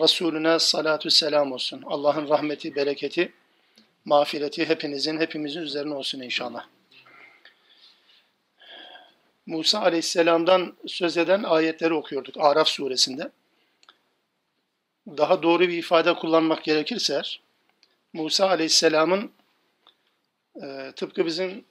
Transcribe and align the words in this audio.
Resulüne 0.00 0.58
salatu 0.58 1.10
selam 1.10 1.52
olsun. 1.52 1.82
Allah'ın 1.86 2.28
rahmeti, 2.28 2.74
bereketi, 2.74 3.32
mağfireti 4.04 4.68
hepinizin, 4.68 5.20
hepimizin 5.20 5.60
üzerine 5.60 5.94
olsun 5.94 6.20
inşallah. 6.20 6.66
Musa 9.46 9.80
aleyhisselamdan 9.80 10.76
söz 10.86 11.16
eden 11.16 11.42
ayetleri 11.42 11.94
okuyorduk 11.94 12.34
Araf 12.38 12.68
suresinde. 12.68 13.30
Daha 15.06 15.42
doğru 15.42 15.68
bir 15.68 15.78
ifade 15.78 16.14
kullanmak 16.14 16.64
gerekirse 16.64 17.22
Musa 18.12 18.48
aleyhisselamın 18.48 19.32
e, 20.62 20.92
tıpkı 20.96 21.26
bizim 21.26 21.64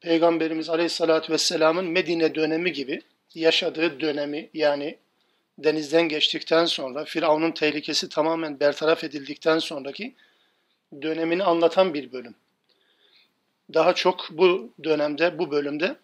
Peygamberimiz 0.00 0.68
aleyhissalatü 0.68 1.32
vesselamın 1.32 1.84
Medine 1.84 2.34
dönemi 2.34 2.72
gibi 2.72 3.02
yaşadığı 3.34 4.00
dönemi 4.00 4.50
yani 4.54 4.98
denizden 5.58 6.08
geçtikten 6.08 6.64
sonra 6.64 7.04
Firavun'un 7.04 7.52
tehlikesi 7.52 8.08
tamamen 8.08 8.60
bertaraf 8.60 9.04
edildikten 9.04 9.58
sonraki 9.58 10.14
dönemini 11.02 11.44
anlatan 11.44 11.94
bir 11.94 12.12
bölüm. 12.12 12.34
Daha 13.74 13.94
çok 13.94 14.28
bu 14.30 14.72
dönemde, 14.84 15.38
bu 15.38 15.50
bölümde 15.50 15.96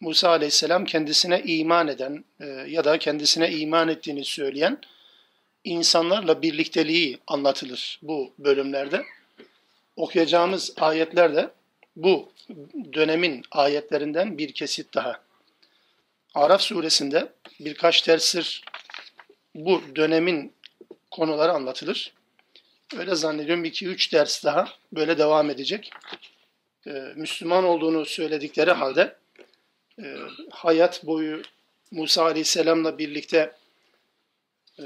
Musa 0.00 0.28
aleyhisselam 0.30 0.84
kendisine 0.84 1.42
iman 1.42 1.88
eden 1.88 2.24
e, 2.40 2.46
ya 2.46 2.84
da 2.84 2.98
kendisine 2.98 3.50
iman 3.50 3.88
ettiğini 3.88 4.24
söyleyen 4.24 4.78
insanlarla 5.64 6.42
birlikteliği 6.42 7.18
anlatılır 7.26 7.98
bu 8.02 8.32
bölümlerde. 8.38 9.02
Okuyacağımız 9.96 10.74
ayetler 10.80 11.34
de 11.34 11.50
bu 11.96 12.28
dönemin 12.92 13.42
ayetlerinden 13.50 14.38
bir 14.38 14.52
kesit 14.52 14.94
daha. 14.94 15.20
Araf 16.34 16.62
suresinde 16.62 17.32
birkaç 17.60 18.02
tersir 18.02 18.62
bu 19.56 19.82
dönemin 19.96 20.52
konuları 21.10 21.52
anlatılır. 21.52 22.12
Öyle 22.96 23.14
zannediyorum 23.14 23.64
2-3 23.64 24.12
ders 24.12 24.44
daha 24.44 24.68
böyle 24.92 25.18
devam 25.18 25.50
edecek. 25.50 25.90
Ee, 26.86 26.90
Müslüman 27.16 27.64
olduğunu 27.64 28.04
söyledikleri 28.04 28.70
halde 28.70 29.16
e, 30.02 30.16
hayat 30.50 31.06
boyu 31.06 31.42
Musa 31.90 32.24
Aleyhisselam'la 32.24 32.98
birlikte 32.98 33.52
e, 34.78 34.84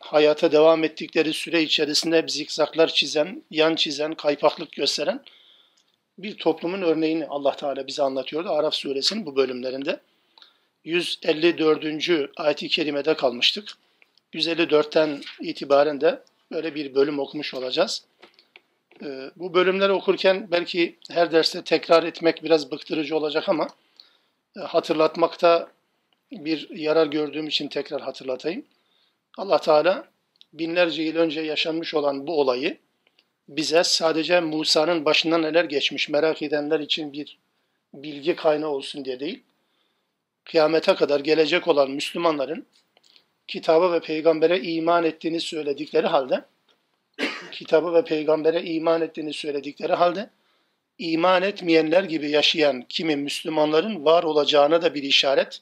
hayata 0.00 0.52
devam 0.52 0.84
ettikleri 0.84 1.32
süre 1.32 1.62
içerisinde 1.62 2.18
hep 2.18 2.30
zikzaklar 2.30 2.88
çizen, 2.88 3.42
yan 3.50 3.74
çizen, 3.74 4.14
kaypaklık 4.14 4.72
gösteren 4.72 5.24
bir 6.18 6.36
toplumun 6.36 6.82
örneğini 6.82 7.26
Allah 7.26 7.56
Teala 7.56 7.86
bize 7.86 8.02
anlatıyordu 8.02 8.50
Araf 8.50 8.74
suresinin 8.74 9.26
bu 9.26 9.36
bölümlerinde. 9.36 10.00
154. 10.84 12.30
ayet-i 12.36 12.68
kerimede 12.68 13.14
kalmıştık. 13.14 13.68
154'ten 14.34 15.20
itibaren 15.40 16.00
de 16.00 16.22
böyle 16.52 16.74
bir 16.74 16.94
bölüm 16.94 17.18
okumuş 17.18 17.54
olacağız. 17.54 18.04
Ee, 19.02 19.30
bu 19.36 19.54
bölümleri 19.54 19.92
okurken 19.92 20.48
belki 20.50 20.96
her 21.10 21.32
derste 21.32 21.64
tekrar 21.64 22.02
etmek 22.02 22.44
biraz 22.44 22.70
bıktırıcı 22.70 23.16
olacak 23.16 23.48
ama 23.48 23.68
e, 24.56 24.60
hatırlatmakta 24.60 25.68
bir 26.32 26.70
yarar 26.70 27.06
gördüğüm 27.06 27.48
için 27.48 27.68
tekrar 27.68 28.00
hatırlatayım. 28.02 28.64
Allah 29.38 29.58
Teala 29.58 30.08
binlerce 30.52 31.02
yıl 31.02 31.16
önce 31.16 31.40
yaşanmış 31.40 31.94
olan 31.94 32.26
bu 32.26 32.40
olayı 32.40 32.78
bize 33.48 33.84
sadece 33.84 34.40
Musa'nın 34.40 35.04
başından 35.04 35.42
neler 35.42 35.64
geçmiş 35.64 36.08
merak 36.08 36.42
edenler 36.42 36.80
için 36.80 37.12
bir 37.12 37.38
bilgi 37.94 38.36
kaynağı 38.36 38.70
olsun 38.70 39.04
diye 39.04 39.20
değil, 39.20 39.42
kıyamete 40.50 40.94
kadar 40.94 41.20
gelecek 41.20 41.68
olan 41.68 41.90
Müslümanların 41.90 42.66
kitaba 43.46 43.92
ve 43.92 44.00
peygambere 44.00 44.60
iman 44.60 45.04
ettiğini 45.04 45.40
söyledikleri 45.40 46.06
halde 46.06 46.44
kitaba 47.52 47.94
ve 47.94 48.04
peygambere 48.04 48.62
iman 48.62 49.00
ettiğini 49.00 49.32
söyledikleri 49.32 49.92
halde 49.92 50.30
iman 50.98 51.42
etmeyenler 51.42 52.04
gibi 52.04 52.30
yaşayan 52.30 52.82
kimi 52.88 53.16
Müslümanların 53.16 54.04
var 54.04 54.22
olacağına 54.22 54.82
da 54.82 54.94
bir 54.94 55.02
işaret. 55.02 55.60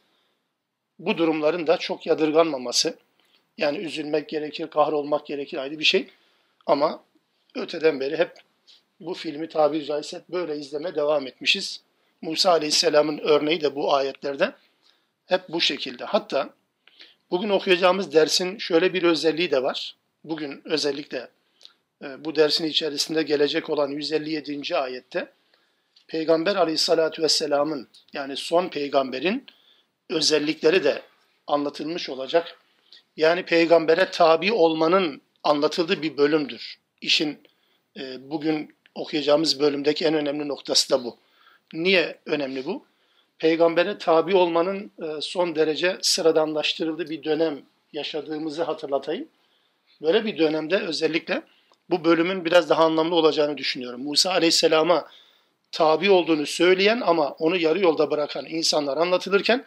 Bu 0.99 1.19
durumların 1.19 1.67
da 1.67 1.77
çok 1.77 2.07
yadırganmaması. 2.07 2.99
Yani 3.59 3.79
üzülmek 3.79 4.29
gerekir, 4.29 4.67
kahrolmak 4.67 5.27
gerekir 5.27 5.59
ayrı 5.59 5.79
bir 5.79 5.85
şey. 5.85 6.09
Ama 6.67 7.03
öteden 7.55 8.01
beri 8.01 8.17
hep 8.17 8.33
bu 9.01 9.15
filmi 9.15 9.49
tabiri 9.49 9.85
caizse 9.85 10.23
böyle 10.29 10.57
izleme 10.57 10.95
devam 10.95 11.27
etmişiz. 11.27 11.81
Musa 12.23 12.51
Aleyhisselam'ın 12.51 13.19
örneği 13.19 13.61
de 13.61 13.75
bu 13.75 13.95
ayetlerde 13.95 14.53
hep 15.29 15.49
bu 15.49 15.61
şekilde. 15.61 16.05
Hatta 16.05 16.51
bugün 17.31 17.49
okuyacağımız 17.49 18.13
dersin 18.13 18.59
şöyle 18.59 18.95
bir 18.95 19.03
özelliği 19.03 19.51
de 19.51 19.63
var. 19.63 19.97
Bugün 20.25 20.63
özellikle 20.65 21.29
e, 22.03 22.25
bu 22.25 22.37
dersin 22.37 22.67
içerisinde 22.67 23.23
gelecek 23.23 23.71
olan 23.71 23.89
157. 23.89 24.77
ayette 24.77 25.33
Peygamber 26.07 26.57
Aleyhisselatü 26.57 27.23
vesselamın 27.23 27.89
yani 28.13 28.37
son 28.37 28.69
peygamberin 28.69 29.47
özellikleri 30.09 30.85
de 30.85 31.03
anlatılmış 31.47 32.09
olacak. 32.09 32.59
Yani 33.17 33.45
peygambere 33.45 34.11
tabi 34.11 34.53
olmanın 34.53 35.23
anlatıldığı 35.43 36.03
bir 36.03 36.17
bölümdür. 36.17 36.79
İşin 37.01 37.39
e, 37.97 38.31
bugün 38.31 38.75
okuyacağımız 38.95 39.61
bölümdeki 39.61 40.05
en 40.05 40.15
önemli 40.15 40.49
noktası 40.49 40.91
da 40.91 41.05
bu. 41.05 41.19
Niye 41.73 42.19
önemli 42.27 42.65
bu? 42.65 42.88
Peygambere 43.39 43.99
tabi 43.99 44.37
olmanın 44.37 44.91
e, 45.03 45.21
son 45.21 45.57
derece 45.57 45.99
sıradanlaştırıldığı 46.03 47.11
bir 47.11 47.25
dönem 47.25 47.63
yaşadığımızı 47.93 48.63
hatırlatayım. 48.63 49.29
Böyle 50.03 50.25
bir 50.25 50.39
dönemde 50.39 50.77
özellikle 50.79 51.43
bu 51.91 52.05
bölümün 52.05 52.45
biraz 52.45 52.71
daha 52.71 52.85
anlamlı 52.85 53.15
olacağını 53.15 53.59
düşünüyorum. 53.59 54.03
Musa 54.03 54.31
Aleyhisselam'a 54.31 55.09
tabi 55.73 56.11
olduğunu 56.11 56.47
söyleyen 56.47 57.01
ama 57.01 57.31
onu 57.31 57.57
yarı 57.57 57.81
yolda 57.81 58.11
bırakan 58.11 58.47
insanlar 58.47 58.97
anlatılırken 58.97 59.65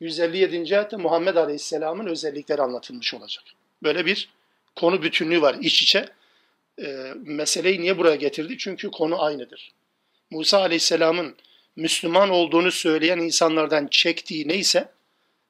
157. 0.00 0.76
ayette 0.76 0.96
Muhammed 0.96 1.36
Aleyhisselam'ın 1.36 2.06
özellikleri 2.06 2.62
anlatılmış 2.62 3.14
olacak. 3.14 3.44
Böyle 3.82 4.06
bir 4.06 4.28
konu 4.76 5.02
bütünlüğü 5.02 5.42
var 5.42 5.56
iç 5.60 5.82
içe. 5.82 6.08
E, 6.82 7.14
meseleyi 7.16 7.80
niye 7.80 7.98
buraya 7.98 8.16
getirdi? 8.16 8.58
Çünkü 8.58 8.90
konu 8.90 9.22
aynıdır. 9.22 9.72
Musa 10.30 10.58
Aleyhisselam'ın 10.58 11.36
Müslüman 11.75 12.29
olduğunu 12.29 12.71
söyleyen 12.71 13.17
insanlardan 13.17 13.87
çektiği 13.87 14.47
neyse 14.47 14.89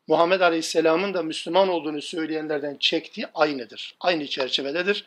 Muhammed 0.07 0.41
Aleyhisselam'ın 0.41 1.13
da 1.13 1.23
Müslüman 1.23 1.67
olduğunu 1.67 2.01
söyleyenlerden 2.01 2.77
çektiği 2.79 3.27
aynıdır. 3.33 3.95
Aynı 3.99 4.27
çerçevededir. 4.27 5.05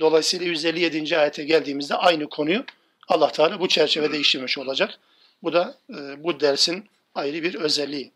Dolayısıyla 0.00 0.46
157. 0.46 1.18
ayete 1.18 1.44
geldiğimizde 1.44 1.94
aynı 1.94 2.28
konuyu 2.28 2.64
Allah 3.08 3.32
Teala 3.32 3.60
bu 3.60 3.68
çerçevede 3.68 4.18
işlemiş 4.18 4.58
olacak. 4.58 4.98
Bu 5.42 5.52
da 5.52 5.78
e, 5.90 6.24
bu 6.24 6.40
dersin 6.40 6.88
ayrı 7.14 7.42
bir 7.42 7.54
özelliği 7.54 8.12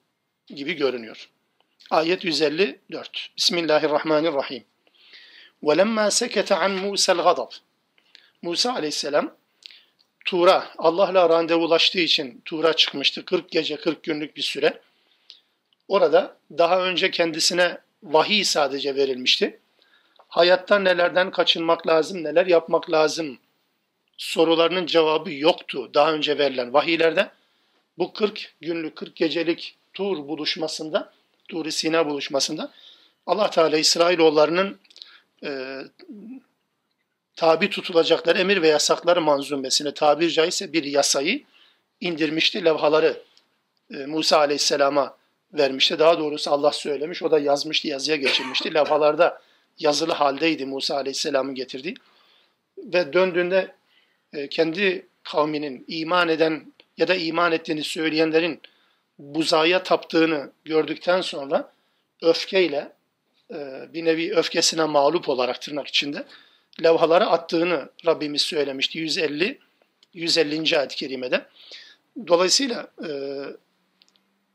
gibi 0.47 0.73
görünüyor. 0.73 1.29
Ayet 1.91 2.25
154. 2.25 3.29
Bismillahirrahmanirrahim. 3.37 4.65
وَلَمَّا 5.63 6.11
سَكَتَ 6.11 6.53
عَنْ 6.53 6.81
مُوسَى 6.81 7.13
الْغَضَبِ 7.17 7.53
Musa 8.43 8.75
aleyhisselam 8.75 9.35
Tur'a 10.28 10.68
Allah'la 10.78 11.30
randevulaştığı 11.30 12.00
için 12.00 12.42
Tur'a 12.46 12.74
çıkmıştı. 12.74 13.26
40 13.26 13.52
gece 13.52 13.78
40 13.78 14.04
günlük 14.04 14.36
bir 14.38 14.42
süre. 14.42 14.82
Orada 15.88 16.38
daha 16.58 16.82
önce 16.82 17.12
kendisine 17.12 17.78
vahiy 18.04 18.44
sadece 18.44 18.96
verilmişti. 18.96 19.60
Hayatta 20.28 20.80
nelerden 20.80 21.32
kaçınmak 21.32 21.88
lazım, 21.88 22.24
neler 22.24 22.46
yapmak 22.46 22.92
lazım 22.92 23.40
sorularının 24.18 24.86
cevabı 24.86 25.34
yoktu 25.34 25.92
daha 25.94 26.14
önce 26.14 26.38
verilen 26.38 26.74
vahiylerde. 26.74 27.30
Bu 27.98 28.14
40 28.14 28.56
günlük, 28.62 28.96
40 28.96 29.16
gecelik 29.16 29.76
Tur 29.94 30.18
buluşmasında, 30.18 31.14
Tur-i 31.48 31.72
Sina 31.72 32.10
buluşmasında 32.10 32.72
Allah 33.28 33.50
Teala 33.50 33.78
İsrailoğullarının 33.78 34.80
e, 35.44 35.82
tabi 37.38 37.70
tutulacakları 37.70 38.40
emir 38.40 38.62
ve 38.62 38.68
yasakları 38.68 39.22
manzumesine 39.22 39.94
tabir 39.94 40.30
caizse 40.30 40.74
bir 40.74 40.84
yasayı 40.84 41.44
indirmişti. 42.02 42.66
Levhaları 42.66 43.22
e, 43.94 44.06
Musa 44.06 44.38
Aleyhisselam'a 44.38 45.18
vermişti. 45.54 46.00
Daha 46.00 46.20
doğrusu 46.20 46.52
Allah 46.52 46.72
söylemiş, 46.72 47.24
o 47.24 47.32
da 47.32 47.40
yazmıştı, 47.40 47.88
yazıya 47.88 48.18
geçirmişti. 48.18 48.74
Levhalarda 48.74 49.42
yazılı 49.80 50.14
haldeydi 50.14 50.66
Musa 50.66 50.96
Aleyhisselam'ın 50.96 51.56
getirdiği. 51.56 51.96
Ve 52.78 53.14
döndüğünde 53.14 53.76
e, 54.34 54.50
kendi 54.50 55.08
kavminin 55.24 55.86
iman 55.88 56.30
eden 56.30 56.74
ya 56.98 57.08
da 57.08 57.16
iman 57.16 57.52
ettiğini 57.52 57.84
söyleyenlerin 57.84 58.62
buzaya 59.20 59.84
taptığını 59.84 60.52
gördükten 60.66 61.22
sonra 61.22 61.72
öfkeyle 62.22 62.92
e, 63.54 63.88
bir 63.94 64.06
nevi 64.06 64.36
öfkesine 64.36 64.84
mağlup 64.84 65.30
olarak 65.30 65.62
tırnak 65.62 65.88
içinde 65.88 66.26
levhaları 66.84 67.26
attığını 67.26 67.90
Rabbimiz 68.06 68.42
söylemişti 68.42 69.00
150 69.00 69.60
150. 70.14 70.78
ayet-i 70.78 70.96
kerimede. 70.96 71.46
Dolayısıyla 72.28 72.88
e, 73.08 73.10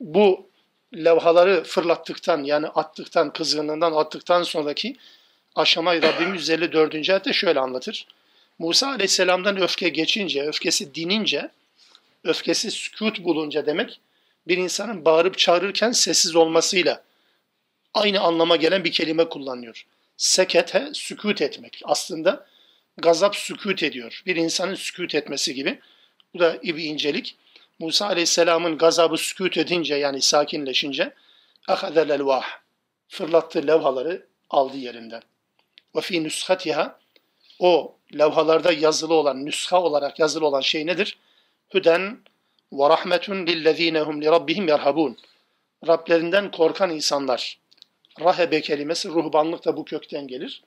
bu 0.01 0.47
levhaları 0.95 1.63
fırlattıktan 1.65 2.45
yani 2.45 2.67
attıktan, 2.67 3.33
kızgınlığından 3.33 3.93
attıktan 3.93 4.43
sonraki 4.43 4.97
aşamayı 5.55 6.03
Rabbimiz 6.03 6.41
154. 6.41 6.95
ayette 6.95 7.33
şöyle 7.33 7.61
anlatır. 7.61 8.07
Musa 8.59 8.89
aleyhisselamdan 8.89 9.61
öfke 9.61 9.89
geçince, 9.89 10.43
öfkesi 10.43 10.95
dinince, 10.95 11.51
öfkesi 12.25 12.71
sükut 12.71 13.25
bulunca 13.25 13.67
demek 13.67 14.01
bir 14.49 14.57
insanın 14.57 15.05
bağırıp 15.05 15.39
çağırırken 15.39 15.93
sessiz 15.93 16.37
olmasıyla 16.37 17.03
aynı 17.95 18.21
anlama 18.21 18.57
gelen 18.57 18.85
bir 18.85 18.93
kelime 18.93 19.29
kullanıyor 19.29 19.87
sekete 20.17 20.91
sükut 20.95 21.43
etmek. 21.43 21.83
Aslında 21.85 22.47
gazap 22.97 23.37
sükut 23.37 23.83
ediyor. 23.83 24.23
Bir 24.27 24.37
insanın 24.37 24.75
sükut 24.75 25.15
etmesi 25.15 25.55
gibi. 25.55 25.81
Bu 26.35 26.39
da 26.39 26.63
bir 26.63 26.85
incelik. 26.85 27.37
Musa 27.79 28.07
Aleyhisselam'ın 28.07 28.79
gazabı 28.79 29.17
sükut 29.17 29.57
edince 29.57 29.95
yani 29.95 30.23
sakinleşince 30.23 31.15
ahazel 31.69 32.11
elvah 32.11 32.45
fırlattığı 33.09 33.67
levhaları 33.67 34.27
aldı 34.51 34.77
yerinden. 34.77 35.23
Ve 35.97 36.01
fi 36.01 36.25
nüshatiha 36.25 36.99
o 37.59 37.97
levhalarda 38.19 38.73
yazılı 38.73 39.15
olan, 39.15 39.45
nüsha 39.45 39.83
olarak 39.83 40.19
yazılı 40.19 40.47
olan 40.47 40.61
şey 40.61 40.87
nedir? 40.87 41.19
Hüden 41.75 42.19
ve 42.73 42.89
rahmetun 42.89 43.47
lillezinehum 43.47 44.23
li 44.23 44.27
rabbihim 44.27 44.69
yerhabun. 44.69 45.19
Rablerinden 45.87 46.51
korkan 46.51 46.91
insanlar 46.91 47.59
Rahebe 48.21 48.61
kelimesi 48.61 49.09
ruhbanlık 49.09 49.65
da 49.65 49.77
bu 49.77 49.85
kökten 49.85 50.27
gelir. 50.27 50.63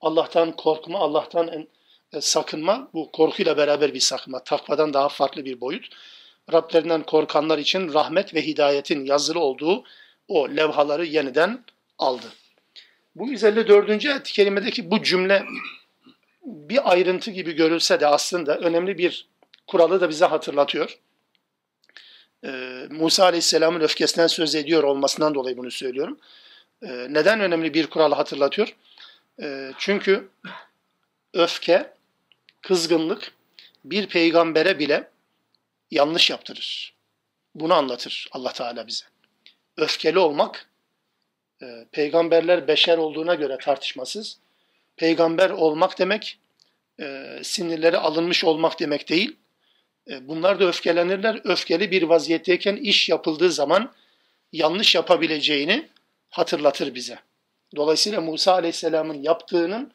Allah'tan 0.00 0.56
korkma, 0.56 0.98
Allah'tan 0.98 1.48
en, 1.48 1.68
e, 2.12 2.20
sakınma, 2.20 2.88
bu 2.94 3.12
korkuyla 3.12 3.56
beraber 3.56 3.94
bir 3.94 4.00
sakınma. 4.00 4.44
Takvadan 4.44 4.94
daha 4.94 5.08
farklı 5.08 5.44
bir 5.44 5.60
boyut. 5.60 5.88
Rablerinden 6.52 7.02
korkanlar 7.02 7.58
için 7.58 7.92
rahmet 7.92 8.34
ve 8.34 8.42
hidayetin 8.46 9.04
yazılı 9.04 9.40
olduğu 9.40 9.84
o 10.28 10.48
levhaları 10.48 11.04
yeniden 11.04 11.64
aldı. 11.98 12.26
Bu 13.14 13.28
154. 13.28 14.06
ayet-i 14.06 14.32
kerimedeki 14.32 14.90
bu 14.90 15.02
cümle 15.02 15.44
bir 16.44 16.92
ayrıntı 16.92 17.30
gibi 17.30 17.52
görülse 17.52 18.00
de 18.00 18.06
aslında 18.06 18.58
önemli 18.58 18.98
bir 18.98 19.28
kuralı 19.66 20.00
da 20.00 20.08
bize 20.08 20.24
hatırlatıyor. 20.24 20.98
Ee, 22.44 22.86
Musa 22.90 23.24
Aleyhisselam'ın 23.24 23.80
öfkesinden 23.80 24.26
söz 24.26 24.54
ediyor 24.54 24.82
olmasından 24.82 25.34
dolayı 25.34 25.56
bunu 25.56 25.70
söylüyorum. 25.70 26.18
Ee, 26.82 27.06
neden 27.10 27.40
önemli 27.40 27.74
bir 27.74 27.86
kuralı 27.86 28.14
hatırlatıyor? 28.14 28.74
Ee, 29.42 29.72
çünkü 29.78 30.28
öfke, 31.34 31.92
kızgınlık 32.62 33.32
bir 33.84 34.06
peygambere 34.06 34.78
bile 34.78 35.10
yanlış 35.90 36.30
yaptırır. 36.30 36.94
Bunu 37.54 37.74
anlatır 37.74 38.28
Allah 38.32 38.52
Teala 38.52 38.86
bize. 38.86 39.04
Öfkeli 39.76 40.18
olmak, 40.18 40.68
e, 41.62 41.86
peygamberler 41.92 42.68
beşer 42.68 42.98
olduğuna 42.98 43.34
göre 43.34 43.58
tartışmasız, 43.58 44.38
peygamber 44.96 45.50
olmak 45.50 45.98
demek, 45.98 46.38
e, 47.00 47.38
sinirleri 47.42 47.98
alınmış 47.98 48.44
olmak 48.44 48.80
demek 48.80 49.08
değil. 49.08 49.36
E, 50.10 50.28
bunlar 50.28 50.60
da 50.60 50.64
öfkelenirler. 50.64 51.40
Öfkeli 51.44 51.90
bir 51.90 52.02
vaziyetteyken 52.02 52.76
iş 52.76 53.08
yapıldığı 53.08 53.52
zaman 53.52 53.92
yanlış 54.52 54.94
yapabileceğini 54.94 55.88
hatırlatır 56.32 56.94
bize. 56.94 57.18
Dolayısıyla 57.76 58.20
Musa 58.20 58.52
Aleyhisselam'ın 58.52 59.22
yaptığının 59.22 59.92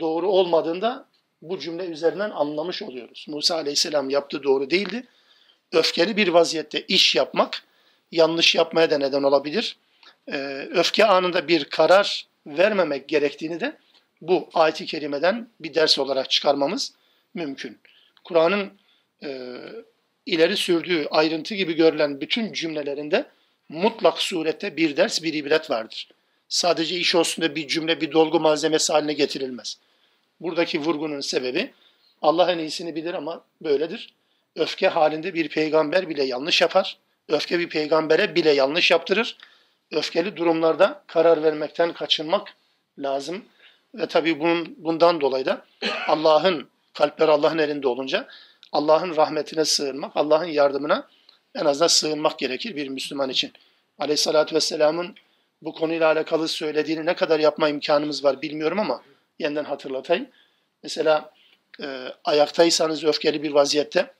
doğru 0.00 0.28
olmadığında 0.28 1.06
bu 1.42 1.58
cümle 1.58 1.86
üzerinden 1.86 2.30
anlamış 2.30 2.82
oluyoruz. 2.82 3.26
Musa 3.28 3.54
Aleyhisselam 3.54 4.10
yaptığı 4.10 4.42
doğru 4.42 4.70
değildi. 4.70 5.06
Öfkeli 5.72 6.16
bir 6.16 6.28
vaziyette 6.28 6.80
iş 6.80 7.14
yapmak 7.14 7.62
yanlış 8.12 8.54
yapmaya 8.54 8.90
da 8.90 8.98
neden 8.98 9.22
olabilir. 9.22 9.76
Ee, 10.28 10.68
öfke 10.70 11.04
anında 11.04 11.48
bir 11.48 11.64
karar 11.64 12.26
vermemek 12.46 13.08
gerektiğini 13.08 13.60
de 13.60 13.76
bu 14.20 14.48
ayet-i 14.54 14.86
kerimeden 14.86 15.48
bir 15.60 15.74
ders 15.74 15.98
olarak 15.98 16.30
çıkarmamız 16.30 16.92
mümkün. 17.34 17.78
Kur'an'ın 18.24 18.72
e, 19.22 19.58
ileri 20.26 20.56
sürdüğü 20.56 21.06
ayrıntı 21.10 21.54
gibi 21.54 21.74
görülen 21.74 22.20
bütün 22.20 22.52
cümlelerinde 22.52 23.26
mutlak 23.68 24.22
surette 24.22 24.76
bir 24.76 24.96
ders, 24.96 25.22
bir 25.22 25.34
ibret 25.34 25.70
vardır. 25.70 26.08
Sadece 26.48 26.96
iş 26.96 27.14
olsun 27.14 27.44
da 27.44 27.54
bir 27.54 27.68
cümle, 27.68 28.00
bir 28.00 28.12
dolgu 28.12 28.40
malzemesi 28.40 28.92
haline 28.92 29.12
getirilmez. 29.12 29.78
Buradaki 30.40 30.80
vurgunun 30.80 31.20
sebebi 31.20 31.72
Allah 32.22 32.52
en 32.52 32.58
iyisini 32.58 32.94
bilir 32.94 33.14
ama 33.14 33.44
böyledir. 33.60 34.14
Öfke 34.56 34.88
halinde 34.88 35.34
bir 35.34 35.48
peygamber 35.48 36.08
bile 36.08 36.24
yanlış 36.24 36.60
yapar. 36.60 36.98
Öfke 37.28 37.58
bir 37.58 37.68
peygambere 37.68 38.34
bile 38.34 38.50
yanlış 38.50 38.90
yaptırır. 38.90 39.36
Öfkeli 39.92 40.36
durumlarda 40.36 41.02
karar 41.06 41.42
vermekten 41.42 41.92
kaçınmak 41.92 42.54
lazım. 42.98 43.44
Ve 43.94 44.06
tabii 44.06 44.40
bunun, 44.40 44.74
bundan 44.78 45.20
dolayı 45.20 45.46
da 45.46 45.64
Allah'ın, 46.08 46.68
kalpler 46.94 47.28
Allah'ın 47.28 47.58
elinde 47.58 47.88
olunca 47.88 48.28
Allah'ın 48.72 49.16
rahmetine 49.16 49.64
sığınmak, 49.64 50.16
Allah'ın 50.16 50.44
yardımına 50.46 51.08
en 51.56 51.64
azından 51.64 51.88
sığınmak 51.88 52.38
gerekir 52.38 52.76
bir 52.76 52.88
Müslüman 52.88 53.30
için. 53.30 53.52
Aleyhissalatü 53.98 54.54
Vesselam'ın 54.54 55.14
bu 55.62 55.72
konuyla 55.72 56.12
alakalı 56.12 56.48
söylediğini 56.48 57.06
ne 57.06 57.16
kadar 57.16 57.40
yapma 57.40 57.68
imkanımız 57.68 58.24
var 58.24 58.42
bilmiyorum 58.42 58.80
ama 58.80 59.02
yeniden 59.38 59.64
hatırlatayım. 59.64 60.26
Mesela 60.82 61.32
e, 61.82 62.08
ayaktaysanız 62.24 63.04
öfkeli 63.04 63.42
bir 63.42 63.50
vaziyette 63.50 64.14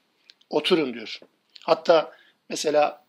oturun 0.51 0.95
diyor. 0.95 1.21
Hatta 1.65 2.13
mesela 2.49 3.05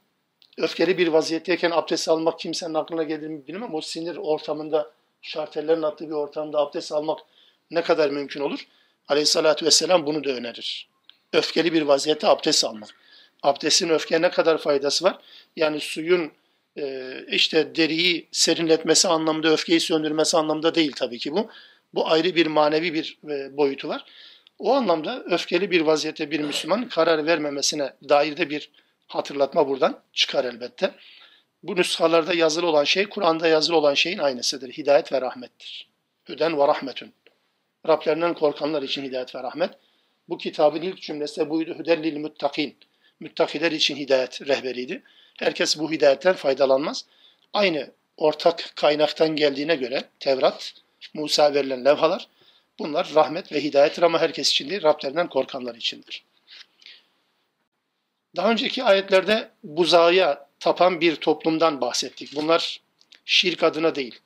öfkeli 0.58 0.98
bir 0.98 1.08
vaziyetteyken 1.08 1.72
abdest 1.72 2.10
almak 2.10 2.40
kimsenin 2.40 2.74
aklına 2.74 3.04
gelir 3.04 3.28
mi 3.28 3.48
bilmem. 3.48 3.74
O 3.74 3.82
sinir 3.82 4.16
ortamında, 4.18 4.92
şartellerin 5.22 5.82
attığı 5.82 6.08
bir 6.08 6.14
ortamda 6.14 6.60
abdest 6.60 6.92
almak 6.92 7.20
ne 7.72 7.82
kadar 7.82 8.10
mümkün 8.10 8.42
olur? 8.42 8.68
Aleyhissalatü 9.08 9.66
vesselam 9.66 10.06
bunu 10.06 10.24
da 10.24 10.30
önerir. 10.30 10.90
Öfkeli 11.34 11.74
bir 11.74 11.82
vaziyette 11.82 12.28
abdest 12.28 12.66
almak. 12.66 12.90
Abdestin 13.44 13.90
öfkeye 13.90 14.22
ne 14.22 14.32
kadar 14.32 14.58
faydası 14.58 15.06
var? 15.06 15.18
Yani 15.56 15.80
suyun 15.80 16.32
e, 16.78 17.14
işte 17.32 17.76
deriyi 17.76 18.28
serinletmesi 18.32 19.08
anlamında, 19.08 19.52
öfkeyi 19.52 19.80
söndürmesi 19.80 20.38
anlamında 20.38 20.76
değil 20.76 20.92
tabii 20.96 21.18
ki 21.18 21.32
bu. 21.32 21.50
Bu 21.94 22.10
ayrı 22.10 22.36
bir 22.36 22.46
manevi 22.46 22.94
bir 22.94 23.18
e, 23.30 23.58
boyutu 23.58 23.88
var. 23.88 24.06
O 24.60 24.74
anlamda 24.74 25.24
öfkeli 25.24 25.72
bir 25.72 25.82
vaziyette 25.82 26.32
bir 26.32 26.40
Müslüman 26.40 26.90
karar 26.90 27.26
vermemesine 27.26 27.94
dair 28.10 28.38
de 28.38 28.50
bir 28.50 28.72
hatırlatma 29.08 29.68
buradan 29.68 30.00
çıkar 30.14 30.46
elbette. 30.46 30.94
Bu 31.64 31.76
nüshalarda 31.76 32.34
yazılı 32.34 32.68
olan 32.68 32.84
şey, 32.84 33.10
Kur'an'da 33.10 33.48
yazılı 33.48 33.78
olan 33.78 33.94
şeyin 33.94 34.18
aynısıdır. 34.18 34.70
Hidayet 34.70 35.14
ve 35.14 35.22
rahmettir. 35.22 35.90
Hüden 36.30 36.58
ve 36.58 36.68
rahmetün. 36.68 37.14
Rablerinden 37.88 38.34
korkanlar 38.34 38.84
için 38.84 39.04
hidayet 39.04 39.36
ve 39.36 39.44
rahmet. 39.44 39.70
Bu 40.30 40.38
kitabın 40.38 40.82
ilk 40.82 41.02
cümlesi 41.02 41.50
buydu. 41.50 41.76
Hüdellil 41.80 42.18
muttakin. 42.18 42.76
Müttakiler 43.20 43.72
için 43.72 43.96
hidayet 43.96 44.48
rehberiydi. 44.48 45.04
Herkes 45.38 45.80
bu 45.80 45.92
hidayetten 45.92 46.36
faydalanmaz. 46.36 47.06
Aynı 47.54 47.92
ortak 48.18 48.72
kaynaktan 48.76 49.36
geldiğine 49.36 49.76
göre 49.76 50.04
Tevrat, 50.20 50.74
Musa 51.14 51.54
verilen 51.54 51.86
levhalar 51.86 52.28
bunlar 52.80 53.12
rahmet 53.16 53.52
ve 53.52 53.64
hidayettir 53.64 54.02
ama 54.02 54.20
herkes 54.20 54.50
için 54.50 54.70
değil, 54.70 54.84
Rablerinden 54.84 55.30
korkanlar 55.30 55.76
içindir. 55.76 56.24
Daha 58.36 58.52
önceki 58.52 58.84
ayetlerde 58.84 59.50
buzağıya 59.64 60.48
tapan 60.60 61.02
bir 61.02 61.16
toplumdan 61.16 61.82
bahsettik. 61.82 62.36
Bunlar 62.36 62.82
şirk 63.26 63.64
adına 63.64 63.96
değil, 63.96 64.20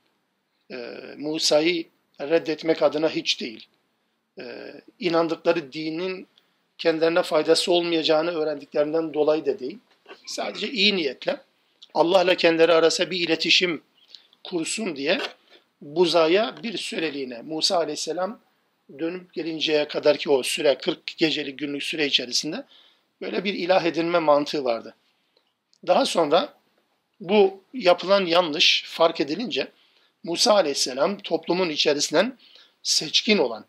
ee, 0.72 0.76
Musa'yı 1.18 1.86
reddetmek 2.22 2.82
adına 2.82 3.10
hiç 3.10 3.42
değil. 3.42 3.68
Ee, 4.40 4.74
inandıkları 5.00 5.74
dinin 5.74 6.28
kendilerine 6.82 7.24
faydası 7.24 7.72
olmayacağını 7.72 8.32
öğrendiklerinden 8.32 9.14
dolayı 9.14 9.46
da 9.46 9.60
değil. 9.60 9.78
Sadece 10.26 10.72
iyi 10.72 10.96
niyetle 10.96 11.42
Allah 11.94 12.24
ile 12.24 12.36
kendileri 12.36 12.74
arasında 12.74 13.12
bir 13.12 13.20
iletişim 13.20 13.82
kursun 14.44 14.96
diye 14.96 15.22
buzaya 15.82 16.56
bir 16.64 16.78
süreliğine 16.78 17.42
Musa 17.42 17.78
aleyhisselam 17.78 18.40
dönüp 19.00 19.34
gelinceye 19.34 19.88
kadar 19.88 20.18
ki 20.18 20.30
o 20.30 20.44
süre 20.44 20.78
40 20.78 21.18
gecelik 21.18 21.60
günlük 21.60 21.84
süre 21.84 22.06
içerisinde 22.06 22.64
böyle 23.22 23.44
bir 23.44 23.54
ilah 23.54 23.86
edinme 23.86 24.20
mantığı 24.20 24.64
vardı. 24.64 24.96
Daha 25.88 26.06
sonra 26.06 26.54
bu 27.20 27.64
yapılan 27.74 28.26
yanlış 28.26 28.84
fark 28.88 29.22
edilince 29.22 29.68
Musa 30.24 30.54
aleyhisselam 30.54 31.18
toplumun 31.18 31.70
içerisinden 31.70 32.38
seçkin 32.84 33.38
olan, 33.38 33.66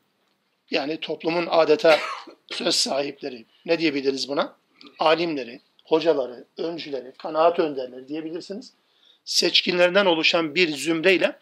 yani 0.73 0.97
toplumun 1.00 1.47
adeta 1.50 1.99
söz 2.52 2.75
sahipleri, 2.75 3.45
ne 3.67 3.79
diyebiliriz 3.79 4.29
buna? 4.29 4.57
Alimleri, 4.99 5.61
hocaları, 5.85 6.45
öncüleri, 6.57 7.12
kanaat 7.19 7.59
önderleri 7.59 8.09
diyebilirsiniz. 8.09 8.73
Seçkinlerden 9.25 10.07
oluşan 10.07 10.55
bir 10.55 10.76
zümreyle 10.76 11.38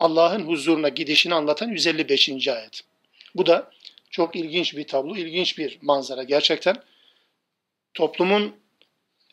Allah'ın 0.00 0.46
huzuruna 0.46 0.88
gidişini 0.88 1.34
anlatan 1.34 1.68
155. 1.68 2.48
ayet. 2.48 2.80
Bu 3.34 3.46
da 3.46 3.70
çok 4.10 4.36
ilginç 4.36 4.76
bir 4.76 4.86
tablo, 4.86 5.16
ilginç 5.16 5.58
bir 5.58 5.78
manzara 5.82 6.22
gerçekten. 6.22 6.76
Toplumun 7.94 8.56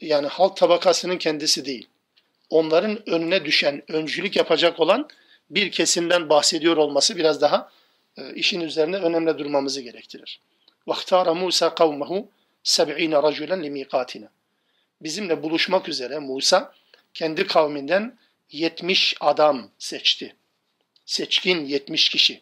yani 0.02 0.28
halk 0.28 0.58
tabakasının 0.58 1.18
kendisi 1.18 1.66
değil. 1.66 1.88
Onların 2.50 3.10
önüne 3.10 3.46
düşen, 3.46 3.84
öncülük 3.88 4.36
yapacak 4.36 4.80
olan 4.80 5.08
bir 5.50 5.72
kesimden 5.72 6.30
bahsediyor 6.30 6.78
olması 6.78 7.18
biraz 7.18 7.42
daha 7.42 7.72
işin 8.35 8.61
üzerine 8.61 8.97
önemli 8.97 9.39
durmamızı 9.39 9.81
gerektirir. 9.81 10.41
وَاخْتَارَ 10.87 11.39
Musa 11.39 11.67
قَوْمَهُ 11.67 12.27
سَبْعِينَ 12.65 13.15
رَجُلًا 13.15 13.57
لِمِيقَاتِنَا 13.67 14.29
Bizimle 15.01 15.43
buluşmak 15.43 15.89
üzere 15.89 16.19
Musa 16.19 16.75
kendi 17.15 17.47
kavminden 17.47 18.19
70 18.51 19.17
adam 19.21 19.71
seçti. 19.79 20.37
Seçkin 21.07 21.65
70 21.65 22.09
kişi. 22.09 22.41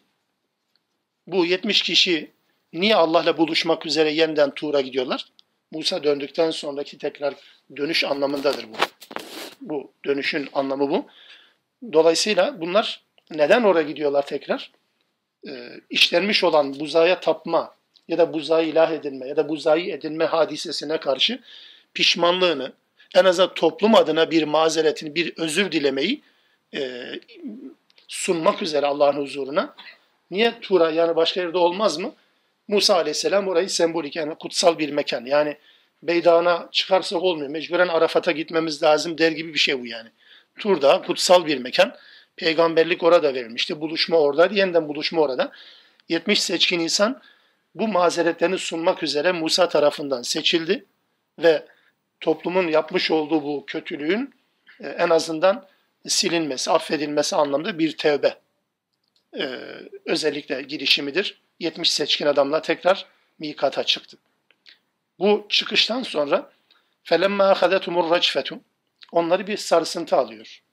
Bu 1.27 1.45
70 1.45 1.81
kişi 1.81 2.31
niye 2.73 2.95
Allah'la 2.95 3.37
buluşmak 3.37 3.85
üzere 3.85 4.11
yeniden 4.11 4.53
Tur'a 4.53 4.81
gidiyorlar? 4.81 5.25
Musa 5.71 6.03
döndükten 6.03 6.51
sonraki 6.51 6.97
tekrar 6.97 7.33
dönüş 7.77 8.03
anlamındadır 8.03 8.67
bu. 8.69 8.75
Bu 9.61 9.91
dönüşün 10.05 10.49
anlamı 10.53 10.89
bu. 10.89 11.07
Dolayısıyla 11.93 12.61
bunlar 12.61 13.03
neden 13.31 13.63
oraya 13.63 13.83
gidiyorlar 13.83 14.25
tekrar? 14.25 14.71
Ee, 15.46 15.80
işlenmiş 15.90 16.44
olan 16.44 16.80
buzaya 16.80 17.20
tapma 17.20 17.74
ya 18.08 18.18
da 18.18 18.32
buzağı 18.32 18.64
ilah 18.64 18.92
edinme 18.92 19.28
ya 19.28 19.36
da 19.36 19.48
buzağı 19.48 19.80
edinme 19.80 20.24
hadisesine 20.24 21.00
karşı 21.00 21.40
pişmanlığını, 21.94 22.72
en 23.14 23.24
azından 23.24 23.54
toplum 23.54 23.94
adına 23.94 24.30
bir 24.30 24.42
mazeretini, 24.42 25.14
bir 25.14 25.32
özür 25.36 25.72
dilemeyi 25.72 26.22
e, 26.74 27.04
sunmak 28.08 28.62
üzere 28.62 28.86
Allah'ın 28.86 29.22
huzuruna. 29.22 29.74
Niye 30.30 30.54
Tura 30.60 30.90
yani 30.90 31.16
başka 31.16 31.40
yerde 31.40 31.58
olmaz 31.58 31.98
mı? 31.98 32.14
Musa 32.68 32.94
aleyhisselam 32.94 33.48
orayı 33.48 33.70
sembolik 33.70 34.16
yani 34.16 34.34
kutsal 34.34 34.78
bir 34.78 34.90
mekan. 34.90 35.24
Yani 35.24 35.56
Beydağına 36.02 36.68
çıkarsak 36.72 37.22
olmuyor. 37.22 37.50
Mecburen 37.50 37.88
Arafat'a 37.88 38.32
gitmemiz 38.32 38.82
lazım 38.82 39.18
der 39.18 39.32
gibi 39.32 39.54
bir 39.54 39.58
şey 39.58 39.80
bu 39.80 39.86
yani. 39.86 40.08
Tur'da 40.58 41.02
kutsal 41.02 41.46
bir 41.46 41.58
mekan. 41.58 41.96
Peygamberlik 42.37 43.03
orada 43.03 43.33
verilmişti. 43.33 43.81
Buluşma 43.81 44.17
orada. 44.17 44.45
Yeniden 44.45 44.87
buluşma 44.87 45.21
orada. 45.21 45.51
70 46.09 46.41
seçkin 46.43 46.79
insan 46.79 47.21
bu 47.75 47.87
mazeretlerini 47.87 48.57
sunmak 48.57 49.03
üzere 49.03 49.31
Musa 49.31 49.69
tarafından 49.69 50.21
seçildi 50.21 50.85
ve 51.39 51.65
toplumun 52.19 52.67
yapmış 52.67 53.11
olduğu 53.11 53.43
bu 53.43 53.63
kötülüğün 53.67 54.33
e, 54.79 54.87
en 54.87 55.09
azından 55.09 55.67
silinmesi, 56.07 56.71
affedilmesi 56.71 57.35
anlamda 57.35 57.79
bir 57.79 57.97
tevbe 57.97 58.35
e, 59.39 59.59
özellikle 60.05 60.61
girişimidir. 60.61 61.41
70 61.59 61.91
seçkin 61.91 62.25
adamla 62.25 62.61
tekrar 62.61 63.05
mikata 63.39 63.83
çıktı. 63.83 64.17
Bu 65.19 65.45
çıkıştan 65.49 66.03
sonra 66.03 66.51
فَلَمَّا 67.05 67.53
أَخَذَتُمُ 67.53 67.93
الرَّجْفَةُ 67.93 68.59
Onları 69.11 69.47
bir 69.47 69.57
sarsıntı 69.57 70.15
alıyor. 70.15 70.63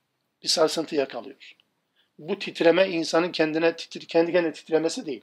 Bir 0.43 0.49
sarsıntı 0.49 0.95
yakalıyor. 0.95 1.54
Bu 2.20 2.40
titreme 2.40 2.90
insanın 2.90 3.32
kendine 3.32 3.76
titri, 3.76 4.08
kendi 4.08 4.32
kendine 4.32 4.54
titremesi 4.54 5.06
değil. 5.06 5.22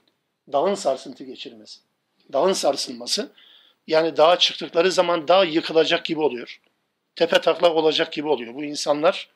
Dağın 0.51 0.75
sarsıntı 0.75 1.23
geçirmesi. 1.23 1.79
Dağın 2.33 2.53
sarsılması. 2.53 3.31
Yani 3.87 4.17
dağa 4.17 4.39
çıktıkları 4.39 4.91
zaman 4.91 5.27
dağ 5.27 5.43
yıkılacak 5.43 6.05
gibi 6.05 6.19
oluyor. 6.19 6.61
Tepe 7.15 7.41
taklak 7.41 7.75
olacak 7.75 8.13
gibi 8.13 8.27
oluyor. 8.27 8.55
Bu 8.55 8.63
insanlar 8.63 9.29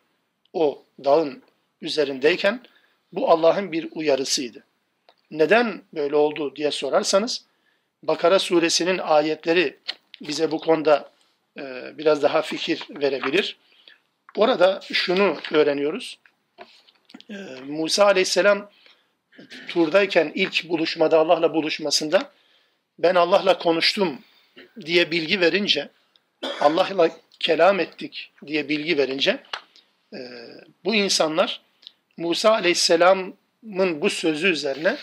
o 0.54 0.84
dağın 1.04 1.44
üzerindeyken 1.82 2.62
bu 3.12 3.30
Allah'ın 3.30 3.72
bir 3.72 3.88
uyarısıydı. 3.92 4.64
Neden 5.32 5.82
böyle 5.94 6.16
oldu 6.16 6.56
diye 6.56 6.72
sorarsanız 6.72 7.46
Bakara 8.04 8.40
suresinin 8.40 8.98
ayetleri 8.98 9.78
bize 10.22 10.52
bu 10.52 10.60
konuda 10.60 11.12
e, 11.58 11.94
biraz 11.98 12.24
daha 12.24 12.42
fikir 12.42 12.84
verebilir. 12.90 13.58
Orada 14.36 14.80
şunu 14.94 15.38
öğreniyoruz. 15.52 16.20
E, 17.30 17.34
Musa 17.68 18.06
aleyhisselam 18.06 18.70
turdayken 19.68 20.32
ilk 20.36 20.70
buluşmada 20.70 21.20
Allah'la 21.20 21.54
buluşmasında 21.54 22.32
ben 23.00 23.16
Allah'la 23.16 23.58
konuştum 23.58 24.20
diye 24.86 25.12
bilgi 25.12 25.42
verince 25.42 25.90
Allah'la 26.62 27.10
kelam 27.40 27.80
ettik 27.80 28.32
diye 28.48 28.70
bilgi 28.70 28.98
verince 28.98 29.44
e, 30.14 30.20
bu 30.86 30.96
insanlar 30.96 31.62
Musa 32.18 32.52
aleyhisselamın 32.52 34.02
bu 34.02 34.10
sözü 34.10 34.48
üzerine 34.48 34.98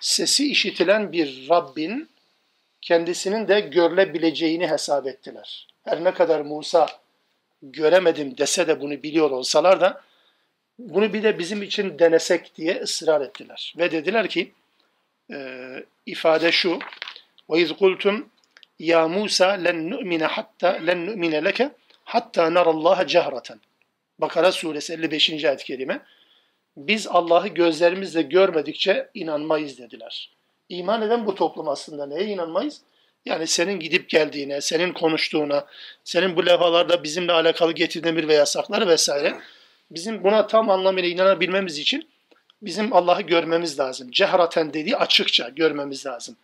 sesi 0.00 0.50
işitilen 0.50 1.12
bir 1.12 1.48
Rabbin 1.50 2.08
kendisinin 2.82 3.48
de 3.48 3.60
görülebileceğini 3.60 4.68
hesap 4.68 5.06
ettiler. 5.06 5.68
Her 5.84 6.04
ne 6.04 6.14
kadar 6.14 6.40
Musa 6.40 6.86
göremedim 7.62 8.38
dese 8.38 8.68
de 8.68 8.80
bunu 8.80 9.02
biliyor 9.02 9.30
olsalar 9.30 9.80
da 9.80 10.02
bunu 10.78 11.12
bir 11.12 11.22
de 11.22 11.38
bizim 11.38 11.62
için 11.62 11.98
denesek 11.98 12.56
diye 12.56 12.80
ısrar 12.82 13.20
ettiler. 13.20 13.74
Ve 13.78 13.90
dediler 13.90 14.28
ki 14.28 14.52
e, 15.32 15.36
ifade 16.06 16.52
şu 16.52 16.78
iz 17.54 17.72
kultum 17.72 18.28
ya 18.78 19.08
Musa 19.08 19.48
len 19.48 19.90
nu'mine 19.90 20.24
hatta 20.24 20.68
len 20.68 21.06
nu'mine 21.06 21.44
leke 21.44 21.70
hatta 22.04 22.54
narallaha 22.54 23.06
cehreten. 23.06 23.60
Bakara 24.18 24.52
suresi 24.52 24.92
55. 24.92 25.44
ayet-i 25.44 25.64
kerime. 25.64 26.00
Biz 26.76 27.06
Allah'ı 27.06 27.48
gözlerimizle 27.48 28.22
görmedikçe 28.22 29.10
inanmayız 29.14 29.78
dediler. 29.78 30.30
İman 30.68 31.02
eden 31.02 31.26
bu 31.26 31.34
toplum 31.34 31.68
aslında 31.68 32.06
neye 32.06 32.24
inanmayız? 32.24 32.80
Yani 33.24 33.46
senin 33.46 33.80
gidip 33.80 34.08
geldiğine, 34.08 34.60
senin 34.60 34.92
konuştuğuna, 34.92 35.66
senin 36.04 36.36
bu 36.36 36.46
levhalarda 36.46 37.02
bizimle 37.02 37.32
alakalı 37.32 37.72
getirdiğin 37.72 38.14
emir 38.14 38.28
ve 38.28 38.34
yasakları 38.34 38.88
vesaire. 38.88 39.34
Bizim 39.90 40.24
buna 40.24 40.46
tam 40.46 40.70
anlamıyla 40.70 41.08
inanabilmemiz 41.08 41.78
için 41.78 42.08
bizim 42.62 42.92
Allah'ı 42.92 43.22
görmemiz 43.22 43.78
lazım. 43.78 44.10
Cehraten 44.10 44.74
dediği 44.74 44.96
açıkça 44.96 45.48
görmemiz 45.48 46.06
lazım. 46.06 46.36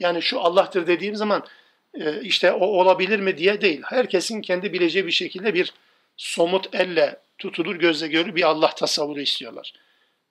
Yani 0.00 0.22
şu 0.22 0.40
Allah'tır 0.40 0.86
dediğim 0.86 1.16
zaman 1.16 1.46
e, 1.94 2.20
işte 2.20 2.52
o 2.52 2.66
olabilir 2.66 3.18
mi 3.18 3.38
diye 3.38 3.60
değil. 3.60 3.82
Herkesin 3.84 4.42
kendi 4.42 4.72
bileceği 4.72 5.06
bir 5.06 5.12
şekilde 5.12 5.54
bir 5.54 5.72
somut 6.16 6.74
elle 6.74 7.16
tutulur, 7.38 7.76
gözle 7.76 8.08
görülür 8.08 8.34
bir 8.34 8.42
Allah 8.42 8.74
tasavvuru 8.74 9.20
istiyorlar. 9.20 9.72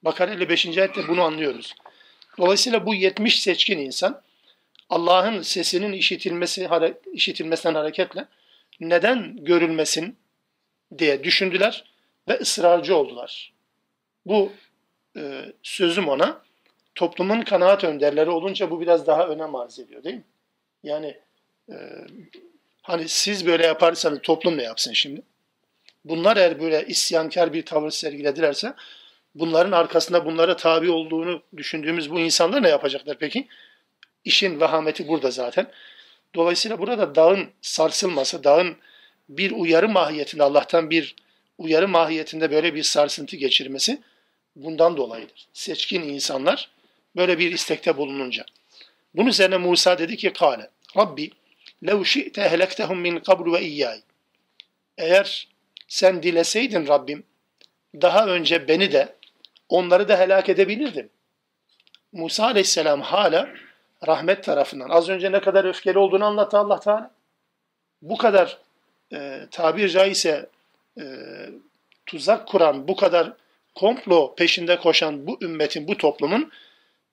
Bakara 0.04 0.32
55. 0.32 0.78
ayette 0.78 1.08
bunu 1.08 1.22
anlıyoruz. 1.22 1.76
Dolayısıyla 2.38 2.86
bu 2.86 2.96
70 2.96 3.42
seçkin 3.42 3.78
insan 3.78 4.22
Allah'ın 4.90 5.42
sesinin 5.42 5.94
işitilmesi 5.94 6.70
işitilmesinden 7.14 7.76
hareketle 7.76 8.26
neden 8.80 9.46
görülmesin 9.46 10.18
diye 10.98 11.24
düşündüler 11.24 11.93
ve 12.28 12.34
ısrarcı 12.34 12.96
oldular. 12.96 13.54
Bu 14.26 14.52
e, 15.18 15.54
sözüm 15.64 16.08
ona 16.08 16.42
toplumun 16.96 17.42
kanaat 17.42 17.84
önderleri 17.84 18.30
olunca 18.30 18.72
bu 18.72 18.82
biraz 18.82 19.08
daha 19.08 19.28
önem 19.28 19.56
arz 19.56 19.80
ediyor 19.80 20.04
değil 20.04 20.16
mi? 20.16 20.24
Yani 20.84 21.18
e, 21.70 21.76
hani 22.82 23.10
siz 23.10 23.46
böyle 23.46 23.66
yaparsanız 23.66 24.20
toplum 24.24 24.58
ne 24.58 24.64
yapsın 24.64 24.94
şimdi? 24.94 25.22
Bunlar 26.06 26.38
eğer 26.38 26.60
böyle 26.60 26.86
isyankar 26.88 27.54
bir 27.54 27.66
tavır 27.66 27.92
sergiledilerse 27.92 28.74
bunların 29.36 29.72
arkasında 29.72 30.26
bunlara 30.26 30.56
tabi 30.56 30.90
olduğunu 30.90 31.42
düşündüğümüz 31.58 32.12
bu 32.12 32.20
insanlar 32.20 32.64
ne 32.64 32.70
yapacaklar 32.70 33.18
peki? 33.20 33.48
İşin 34.26 34.60
vehameti 34.60 35.08
burada 35.08 35.32
zaten. 35.32 35.68
Dolayısıyla 36.36 36.80
burada 36.80 37.16
dağın 37.16 37.50
sarsılması, 37.62 38.44
dağın 38.44 38.78
bir 39.30 39.52
uyarı 39.52 39.90
mahiyetinde, 39.90 40.44
Allah'tan 40.44 40.90
bir 40.90 41.16
uyarı 41.58 41.88
mahiyetinde 41.88 42.52
böyle 42.52 42.76
bir 42.76 42.84
sarsıntı 42.84 43.36
geçirmesi 43.36 44.02
bundan 44.56 44.98
dolayıdır. 44.98 45.48
Seçkin 45.54 46.02
insanlar 46.02 46.70
böyle 47.16 47.40
bir 47.40 47.52
istekte 47.52 47.98
bulununca. 47.98 48.46
Bunun 49.16 49.30
üzerine 49.30 49.58
Musa 49.58 49.98
dedi 49.98 50.18
ki 50.18 50.34
kâle 50.34 50.70
Rabbi 50.98 51.32
lev 51.88 52.04
şi'te 52.04 52.42
ehlektehum 52.42 53.00
min 53.00 53.20
kablu 53.20 53.54
ve 53.54 53.62
iyyâi 53.62 54.02
Eğer 54.98 55.48
sen 55.88 56.24
dileseydin 56.24 56.88
Rabbim 56.88 57.24
daha 58.02 58.28
önce 58.28 58.68
beni 58.68 58.92
de 58.92 59.16
onları 59.70 60.08
da 60.08 60.20
helak 60.20 60.50
edebilirdim. 60.50 61.10
Musa 62.12 62.46
aleyhisselam 62.46 63.02
hala 63.02 63.50
rahmet 64.08 64.44
tarafından 64.44 64.90
az 64.90 65.10
önce 65.10 65.32
ne 65.32 65.42
kadar 65.42 65.66
öfkeli 65.66 65.98
olduğunu 65.98 66.26
anlattı 66.26 66.58
Allah 66.58 66.80
Teala. 66.80 67.12
Bu 68.02 68.18
kadar 68.18 68.58
e, 69.14 69.48
tabir 69.52 69.90
caizse 69.90 70.50
e, 71.00 71.04
tuzak 72.06 72.48
kuran, 72.48 72.88
bu 72.88 72.96
kadar 72.96 73.34
komplo 73.76 74.36
peşinde 74.36 74.80
koşan 74.80 75.28
bu 75.28 75.38
ümmetin, 75.42 75.88
bu 75.88 75.98
toplumun 75.98 76.52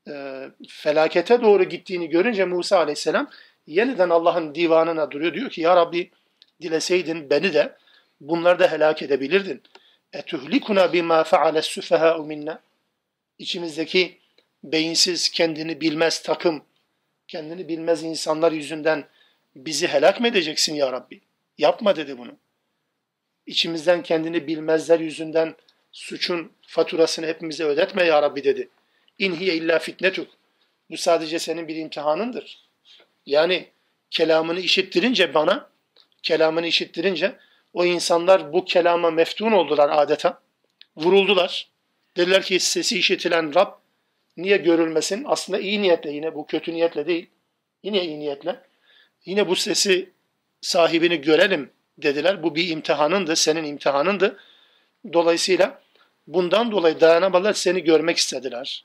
e, 0.09 0.45
felakete 0.69 1.43
doğru 1.43 1.65
gittiğini 1.65 2.09
görünce 2.09 2.45
Musa 2.45 2.79
aleyhisselam 2.79 3.31
yeniden 3.67 4.11
Allah'ın 4.11 4.55
divanına 4.55 5.11
duruyor. 5.11 5.35
Diyor 5.35 5.51
ki 5.51 5.61
ya 5.61 5.77
Rabbi 5.77 6.11
dileseydin 6.63 7.31
beni 7.31 7.55
de 7.55 7.77
bunları 8.21 8.59
da 8.59 8.73
helak 8.73 9.03
edebilirdin. 9.03 9.63
Etuhlikuna 10.13 10.93
bima 10.93 11.25
feales 11.25 11.67
sufaha'u 11.67 12.25
minna. 12.25 12.61
İçimizdeki 13.39 14.19
beyinsiz, 14.65 15.31
kendini 15.31 15.81
bilmez 15.81 16.23
takım, 16.23 16.63
kendini 17.29 17.69
bilmez 17.69 18.03
insanlar 18.03 18.53
yüzünden 18.53 19.05
bizi 19.57 19.89
helak 19.89 20.21
mı 20.21 20.29
edeceksin 20.29 20.75
ya 20.75 20.93
Rabbi? 20.93 21.21
Yapma 21.59 21.97
dedi 21.97 22.19
bunu. 22.19 22.33
İçimizden 23.47 24.03
kendini 24.03 24.47
bilmezler 24.47 25.01
yüzünden 25.01 25.55
suçun 25.93 26.53
faturasını 26.63 27.27
hepimize 27.27 27.65
ödetme 27.65 28.05
ya 28.05 28.23
Rabbi 28.23 28.45
dedi. 28.45 28.69
İnhiye 29.19 29.55
illa 29.55 29.79
fitnetuk. 29.79 30.29
Bu 30.91 30.97
sadece 30.97 31.39
senin 31.39 31.69
bir 31.69 31.77
imtihanındır. 31.77 32.69
Yani 33.27 33.69
kelamını 34.11 34.61
işittirince 34.61 35.35
bana, 35.35 35.71
kelamını 36.23 36.67
işittirince 36.67 37.37
o 37.73 37.85
insanlar 37.85 38.53
bu 38.53 38.65
kelama 38.65 39.11
meftun 39.11 39.53
oldular 39.53 39.91
adeta. 39.93 40.43
Vuruldular. 40.97 41.69
Dediler 42.17 42.43
ki 42.43 42.61
sesi 42.61 42.99
işitilen 42.99 43.55
Rab 43.55 43.73
niye 44.37 44.57
görülmesin? 44.57 45.25
Aslında 45.27 45.59
iyi 45.59 45.83
niyetle 45.83 46.11
yine 46.11 46.35
bu 46.35 46.47
kötü 46.47 46.73
niyetle 46.73 47.07
değil. 47.07 47.27
Yine 47.83 48.05
iyi 48.05 48.21
niyetle. 48.21 48.61
Yine 49.25 49.49
bu 49.49 49.57
sesi 49.57 50.11
sahibini 50.61 51.21
görelim 51.21 51.71
dediler. 52.03 52.43
Bu 52.43 52.55
bir 52.55 52.69
imtihanındı, 52.69 53.37
senin 53.37 53.65
imtihanındı. 53.65 54.39
Dolayısıyla 55.13 55.81
bundan 56.27 56.73
dolayı 56.73 57.01
dayanamadılar, 57.01 57.53
seni 57.53 57.85
görmek 57.85 58.17
istediler. 58.17 58.85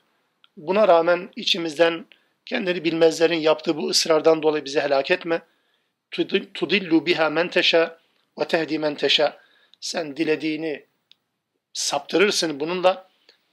Buna 0.56 0.88
rağmen 0.88 1.30
içimizden 1.36 2.06
kendini 2.46 2.84
bilmezlerin 2.84 3.38
yaptığı 3.38 3.76
bu 3.76 3.88
ısrardan 3.88 4.42
dolayı 4.42 4.64
bizi 4.64 4.80
helak 4.80 5.10
etme. 5.10 5.42
Tudillu 6.54 7.06
biha 7.06 7.30
men 7.30 7.48
teşa 7.48 7.98
ve 8.38 8.44
tehdi 8.44 8.78
men 8.78 8.94
teşa. 8.94 9.38
Sen 9.80 10.16
dilediğini 10.16 10.84
saptırırsın 11.72 12.60
bununla. 12.60 13.08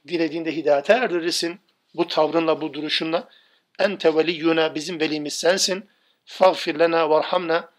Dilediğinde 0.08 0.56
hidayete 0.56 0.92
erdirirsin. 0.92 1.60
Bu 1.94 2.08
tavrınla, 2.08 2.60
bu 2.60 2.74
duruşunla. 2.74 3.28
Ente 3.78 4.14
veliyyuna 4.14 4.74
bizim 4.74 5.00
velimiz 5.00 5.34
sensin. 5.34 5.88
Fagfir 6.24 6.78
lena 6.78 7.10
varhamna. 7.10 7.73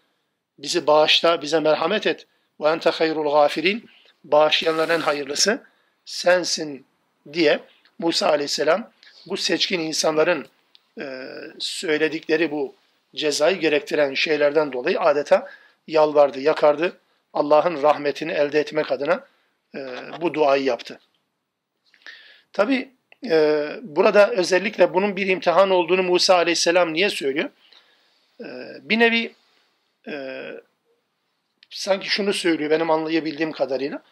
Bizi 0.58 0.86
bağışla, 0.86 1.42
bize 1.42 1.60
merhamet 1.60 2.06
et. 2.06 2.26
Ve 2.60 2.68
ente 2.68 2.90
hayrul 2.90 3.32
gafirin. 3.32 3.90
Bağışlayanların 4.24 4.94
en 4.94 5.00
hayırlısı 5.00 5.62
sensin 6.04 6.86
diye 7.32 7.60
Musa 7.98 8.28
aleyhisselam 8.28 8.90
bu 9.26 9.36
seçkin 9.36 9.80
insanların 9.80 10.46
e, 11.00 11.28
söyledikleri 11.58 12.50
bu 12.50 12.74
cezayı 13.14 13.56
gerektiren 13.56 14.14
şeylerden 14.14 14.72
dolayı 14.72 15.00
adeta 15.00 15.50
yalvardı, 15.86 16.40
yakardı. 16.40 16.96
Allah'ın 17.32 17.82
rahmetini 17.82 18.32
elde 18.32 18.60
etmek 18.60 18.92
adına 18.92 19.26
e, 19.74 19.78
bu 20.20 20.34
duayı 20.34 20.64
yaptı. 20.64 21.00
Tabi 22.52 22.90
e, 23.30 23.68
burada 23.82 24.30
özellikle 24.30 24.94
bunun 24.94 25.16
bir 25.16 25.26
imtihan 25.26 25.70
olduğunu 25.70 26.02
Musa 26.02 26.34
aleyhisselam 26.34 26.92
niye 26.92 27.10
söylüyor? 27.10 27.50
E, 28.40 28.46
bir 28.82 28.98
nevi 28.98 29.34
e, 30.08 30.46
sanki 31.70 32.08
şunu 32.08 32.32
söylüyor 32.32 32.70
benim 32.70 32.90
anlayabildiğim 32.90 33.52
kadarıyla. 33.52 34.02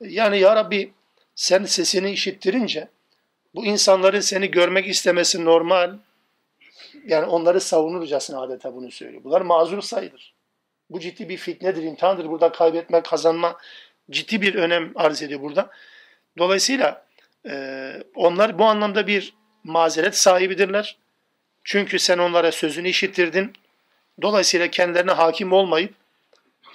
Yani 0.00 0.38
ya 0.38 0.56
Rabbi 0.56 0.92
sen 1.34 1.64
sesini 1.64 2.10
işittirince 2.10 2.88
bu 3.54 3.64
insanların 3.64 4.20
seni 4.20 4.50
görmek 4.50 4.88
istemesi 4.88 5.44
normal. 5.44 5.98
Yani 7.06 7.26
onları 7.26 7.60
savunurcasına 7.60 8.40
adeta 8.40 8.74
bunu 8.74 8.90
söylüyor. 8.90 9.24
Bunlar 9.24 9.40
mazur 9.40 9.82
sayılır. 9.82 10.34
Bu 10.90 11.00
ciddi 11.00 11.28
bir 11.28 11.36
fitnedir, 11.36 11.82
imtihandır. 11.82 12.28
Burada 12.28 12.52
kaybetme, 12.52 13.02
kazanma 13.02 13.58
ciddi 14.10 14.42
bir 14.42 14.54
önem 14.54 14.92
arz 14.94 15.22
ediyor 15.22 15.40
burada. 15.40 15.70
Dolayısıyla 16.38 17.06
e, 17.48 17.92
onlar 18.14 18.58
bu 18.58 18.64
anlamda 18.64 19.06
bir 19.06 19.34
mazeret 19.64 20.16
sahibidirler. 20.16 20.98
Çünkü 21.64 21.98
sen 21.98 22.18
onlara 22.18 22.52
sözünü 22.52 22.88
işittirdin. 22.88 23.52
Dolayısıyla 24.22 24.68
kendilerine 24.68 25.12
hakim 25.12 25.52
olmayıp 25.52 25.94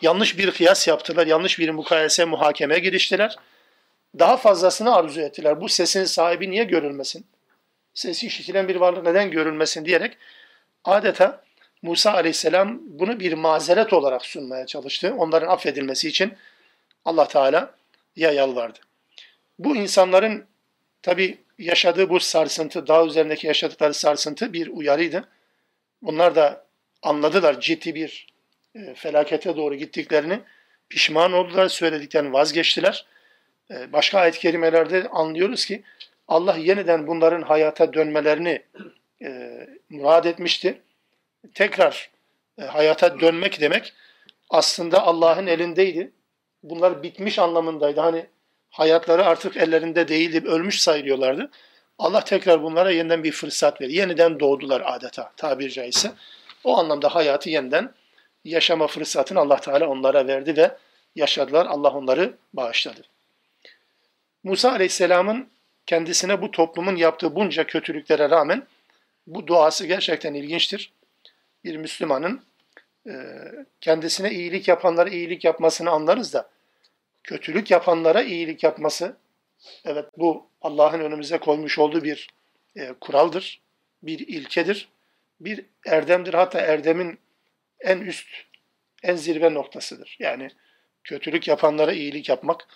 yanlış 0.01 0.37
bir 0.37 0.51
kıyas 0.51 0.87
yaptılar, 0.87 1.27
yanlış 1.27 1.59
bir 1.59 1.69
mukayese, 1.69 2.25
muhakeme 2.25 2.79
giriştiler 2.79 3.37
daha 4.19 4.37
fazlasını 4.37 4.95
arzu 4.95 5.21
ettiler. 5.21 5.61
Bu 5.61 5.69
sesin 5.69 6.03
sahibi 6.03 6.51
niye 6.51 6.63
görülmesin? 6.63 7.25
Sesi 7.93 8.27
işitilen 8.27 8.67
bir 8.67 8.75
varlık 8.75 9.05
neden 9.05 9.31
görülmesin 9.31 9.85
diyerek 9.85 10.17
adeta 10.83 11.41
Musa 11.81 12.13
aleyhisselam 12.13 12.79
bunu 12.83 13.19
bir 13.19 13.33
mazeret 13.33 13.93
olarak 13.93 14.25
sunmaya 14.25 14.65
çalıştı. 14.65 15.13
Onların 15.17 15.47
affedilmesi 15.47 16.07
için 16.07 16.33
Allah 17.05 17.27
Teala 17.27 17.75
ya 18.15 18.31
yalvardı. 18.31 18.79
Bu 19.59 19.75
insanların 19.75 20.45
tabi 21.01 21.37
yaşadığı 21.59 22.09
bu 22.09 22.19
sarsıntı, 22.19 22.87
dağ 22.87 23.05
üzerindeki 23.05 23.47
yaşadıkları 23.47 23.93
sarsıntı 23.93 24.53
bir 24.53 24.67
uyarıydı. 24.67 25.29
Bunlar 26.01 26.35
da 26.35 26.64
anladılar 27.05 27.59
ciddi 27.61 27.95
bir 27.95 28.27
e, 28.75 28.93
felakete 28.93 29.57
doğru 29.57 29.75
gittiklerini, 29.75 30.39
pişman 30.89 31.33
oldular, 31.33 31.67
söylediklerini 31.67 32.33
vazgeçtiler. 32.33 33.05
Ee, 33.71 33.93
başka 33.93 34.19
ayet-i 34.19 34.39
kerimelerde 34.39 35.07
anlıyoruz 35.09 35.65
ki 35.65 35.83
Allah 36.27 36.57
yeniden 36.57 37.07
bunların 37.07 37.41
hayata 37.41 37.93
dönmelerini 37.93 38.63
e, 39.21 39.59
murad 39.89 40.25
etmişti. 40.25 40.81
Tekrar 41.53 42.09
e, 42.59 42.63
hayata 42.63 43.19
dönmek 43.19 43.61
demek 43.61 43.93
aslında 44.49 45.03
Allah'ın 45.03 45.47
elindeydi. 45.47 46.11
Bunlar 46.63 47.03
bitmiş 47.03 47.39
anlamındaydı. 47.39 47.99
Hani 47.99 48.25
hayatları 48.69 49.25
artık 49.25 49.57
ellerinde 49.57 50.07
değildi, 50.07 50.47
ölmüş 50.47 50.81
sayılıyorlardı. 50.81 51.51
Allah 51.99 52.23
tekrar 52.23 52.63
bunlara 52.63 52.91
yeniden 52.91 53.23
bir 53.23 53.31
fırsat 53.31 53.81
verdi. 53.81 53.93
Yeniden 53.93 54.39
doğdular 54.39 54.83
adeta 54.85 55.31
tabir 55.37 55.69
caizse. 55.69 56.11
O 56.65 56.77
anlamda 56.77 57.15
hayatı 57.15 57.49
yeniden 57.49 57.93
yaşama 58.43 58.87
fırsatını 58.87 59.39
Allah 59.39 59.59
Teala 59.59 59.87
onlara 59.87 60.27
verdi 60.27 60.57
ve 60.57 60.77
yaşadılar. 61.15 61.65
Allah 61.65 61.89
onları 61.89 62.33
bağışladı. 62.53 63.01
Musa 64.43 64.71
Aleyhisselam'ın 64.71 65.49
kendisine 65.85 66.41
bu 66.41 66.51
toplumun 66.51 66.95
yaptığı 66.95 67.35
bunca 67.35 67.67
kötülüklere 67.67 68.29
rağmen 68.29 68.67
bu 69.27 69.47
duası 69.47 69.85
gerçekten 69.85 70.33
ilginçtir. 70.33 70.91
Bir 71.63 71.77
Müslümanın 71.77 72.41
e, 73.07 73.13
kendisine 73.81 74.31
iyilik 74.31 74.67
yapanlara 74.67 75.09
iyilik 75.09 75.43
yapmasını 75.43 75.89
anlarız 75.89 76.33
da 76.33 76.49
kötülük 77.23 77.71
yapanlara 77.71 78.21
iyilik 78.21 78.63
yapması 78.63 79.17
evet 79.85 80.05
bu 80.17 80.47
Allah'ın 80.61 80.99
önümüze 80.99 81.37
koymuş 81.37 81.79
olduğu 81.79 82.03
bir 82.03 82.29
e, 82.75 82.93
kuraldır, 83.01 83.61
bir 84.03 84.19
ilkedir, 84.19 84.89
bir 85.39 85.65
erdemdir. 85.85 86.33
Hatta 86.33 86.61
erdemin 86.61 87.19
en 87.79 87.99
üst, 87.99 88.27
en 89.03 89.15
zirve 89.15 89.53
noktasıdır. 89.53 90.17
Yani 90.19 90.49
kötülük 91.03 91.47
yapanlara 91.47 91.91
iyilik 91.91 92.29
yapmak, 92.29 92.67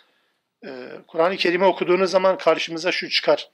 ee, 0.66 0.90
Kur'an-ı 1.08 1.38
Kerim'i 1.38 1.66
okuduğunuz 1.66 2.12
zaman 2.12 2.38
karşımıza 2.38 2.92
şu 2.92 3.10
çıkar. 3.10 3.50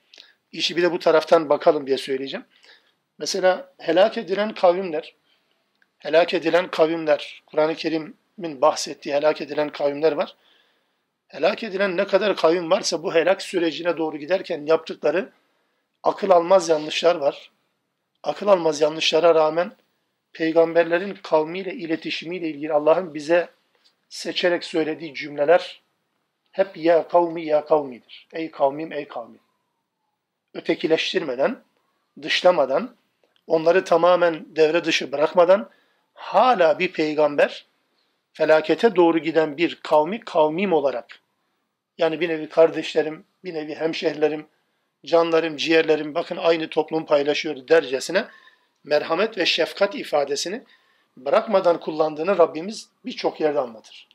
İşi 0.52 0.76
bir 0.76 0.82
de 0.82 0.92
bu 0.92 0.98
taraftan 0.98 1.48
bakalım 1.48 1.86
diye 1.86 1.98
söyleyeceğim. 1.98 2.46
Mesela 3.18 3.72
helak 3.78 4.18
edilen 4.18 4.54
kavimler, 4.54 5.14
helak 5.98 6.34
edilen 6.34 6.70
kavimler, 6.70 7.42
Kur'an-ı 7.46 7.74
Kerim'in 7.74 8.60
bahsettiği 8.60 9.14
helak 9.14 9.40
edilen 9.40 9.68
kavimler 9.68 10.12
var. 10.12 10.36
Helak 11.28 11.62
edilen 11.64 11.96
ne 11.96 12.06
kadar 12.06 12.36
kavim 12.36 12.70
varsa 12.70 13.02
bu 13.02 13.14
helak 13.14 13.42
sürecine 13.42 13.96
doğru 13.96 14.16
giderken 14.16 14.66
yaptıkları 14.66 15.32
akıl 16.02 16.30
almaz 16.30 16.68
yanlışlar 16.68 17.16
var. 17.16 17.50
Akıl 18.26 18.48
almaz 18.48 18.80
yanlışlara 18.80 19.34
rağmen 19.34 19.72
peygamberlerin 20.32 21.14
kavmiyle 21.22 21.74
iletişimiyle 21.74 22.48
ilgili 22.48 22.72
Allah'ın 22.72 23.14
bize 23.14 23.48
seçerek 24.08 24.64
söylediği 24.64 25.14
cümleler 25.14 25.82
hep 26.52 26.76
ya 26.76 27.08
kavmi 27.08 27.44
ya 27.44 27.64
kavmidir. 27.64 28.28
Ey 28.32 28.50
kavmim 28.50 28.92
ey 28.92 29.08
kavmim. 29.08 29.40
Ötekileştirmeden, 30.54 31.58
dışlamadan, 32.22 32.94
onları 33.46 33.84
tamamen 33.84 34.46
devre 34.56 34.84
dışı 34.84 35.12
bırakmadan 35.12 35.70
hala 36.14 36.78
bir 36.78 36.92
peygamber 36.92 37.66
felakete 38.32 38.96
doğru 38.96 39.18
giden 39.18 39.56
bir 39.56 39.78
kavmi 39.82 40.20
kavmim 40.20 40.72
olarak 40.72 41.20
yani 41.98 42.20
bir 42.20 42.28
nevi 42.28 42.48
kardeşlerim, 42.48 43.24
bir 43.44 43.54
nevi 43.54 43.74
hemşehrilerim, 43.74 44.46
canlarım, 45.06 45.56
ciğerlerim 45.56 46.14
bakın 46.14 46.36
aynı 46.36 46.68
toplum 46.68 47.06
paylaşıyor 47.06 47.68
dercesine 47.68 48.24
merhamet 48.84 49.38
ve 49.38 49.46
şefkat 49.46 49.94
ifadesini 49.94 50.62
bırakmadan 51.16 51.80
kullandığını 51.80 52.38
Rabbimiz 52.38 52.88
birçok 53.04 53.40
yerde 53.40 53.60
anlatır. 53.60 54.08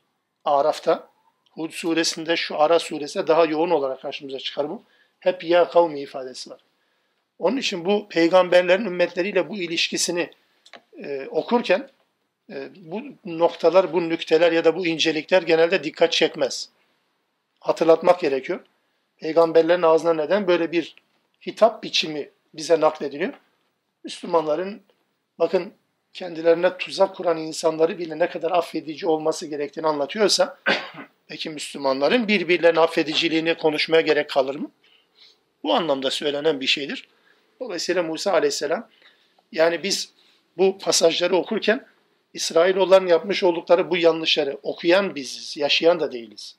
Araf'ta 0.44 1.08
Hud 1.50 1.70
suresinde 1.70 2.36
şu 2.36 2.60
Ara 2.60 2.78
suresinde 2.78 3.26
daha 3.26 3.44
yoğun 3.44 3.70
olarak 3.70 4.02
karşımıza 4.02 4.38
çıkar 4.38 4.70
bu. 4.70 4.82
Hep 5.20 5.44
ya 5.44 5.68
kavmi 5.68 6.00
ifadesi 6.00 6.50
var. 6.50 6.60
Onun 7.38 7.56
için 7.56 7.84
bu 7.84 8.08
peygamberlerin 8.08 8.84
ümmetleriyle 8.84 9.48
bu 9.48 9.56
ilişkisini 9.56 10.30
e, 10.98 11.26
okurken 11.30 11.90
e, 12.50 12.68
bu 12.76 13.02
noktalar, 13.24 13.92
bu 13.92 14.08
nükteler 14.08 14.52
ya 14.52 14.64
da 14.64 14.76
bu 14.76 14.86
incelikler 14.86 15.42
genelde 15.42 15.84
dikkat 15.84 16.12
çekmez. 16.12 16.68
Hatırlatmak 17.60 18.20
gerekiyor. 18.20 18.60
Peygamberlerin 19.22 19.82
ağzına 19.82 20.14
neden 20.14 20.46
böyle 20.46 20.72
bir 20.72 20.94
hitap 21.46 21.82
biçimi 21.82 22.30
bize 22.54 22.80
naklediliyor? 22.80 23.32
Müslümanların 24.04 24.82
bakın 25.38 25.72
kendilerine 26.12 26.78
tuzak 26.78 27.16
kuran 27.16 27.38
insanları 27.38 27.98
bile 27.98 28.18
ne 28.18 28.30
kadar 28.30 28.50
affedici 28.50 29.06
olması 29.06 29.46
gerektiğini 29.46 29.86
anlatıyorsa 29.86 30.58
peki 31.26 31.50
Müslümanların 31.50 32.28
birbirlerine 32.28 32.80
affediciliğini 32.80 33.54
konuşmaya 33.54 34.00
gerek 34.00 34.30
kalır 34.30 34.54
mı? 34.54 34.70
Bu 35.62 35.74
anlamda 35.74 36.10
söylenen 36.10 36.60
bir 36.60 36.66
şeydir. 36.66 37.08
Dolayısıyla 37.60 38.02
Musa 38.02 38.32
aleyhisselam 38.32 38.88
yani 39.52 39.82
biz 39.82 40.12
bu 40.58 40.78
pasajları 40.78 41.36
okurken 41.36 41.86
İsrailoğulların 42.34 43.06
yapmış 43.06 43.42
oldukları 43.42 43.90
bu 43.90 43.96
yanlışları 43.96 44.58
okuyan 44.62 45.14
biziz, 45.14 45.56
yaşayan 45.56 46.00
da 46.00 46.12
değiliz. 46.12 46.56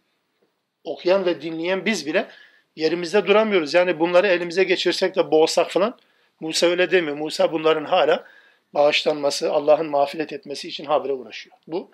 Okuyan 0.84 1.26
ve 1.26 1.41
dinleyen 1.41 1.86
biz 1.86 2.06
bile 2.06 2.28
yerimizde 2.76 3.28
duramıyoruz. 3.28 3.74
Yani 3.74 4.00
bunları 4.00 4.28
elimize 4.28 4.64
geçirsek 4.64 5.16
de 5.16 5.32
boğsak 5.32 5.72
falan 5.72 5.98
Musa 6.40 6.68
öyle 6.68 6.92
demiyor. 6.92 7.18
Musa 7.18 7.52
bunların 7.52 7.86
hala 7.86 8.26
bağışlanması, 8.74 9.52
Allah'ın 9.52 9.90
mağfiret 9.90 10.34
etmesi 10.34 10.68
için 10.68 10.86
habire 10.86 11.14
uğraşıyor. 11.14 11.56
Bu 11.68 11.92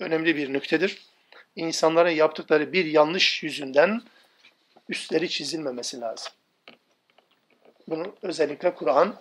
önemli 0.00 0.36
bir 0.36 0.52
nüktedir. 0.52 1.02
İnsanların 1.56 2.10
yaptıkları 2.10 2.72
bir 2.72 2.84
yanlış 2.84 3.42
yüzünden 3.42 4.02
üstleri 4.88 5.28
çizilmemesi 5.28 6.00
lazım. 6.00 6.32
Bunu 7.88 8.14
özellikle 8.22 8.74
Kur'an 8.74 9.20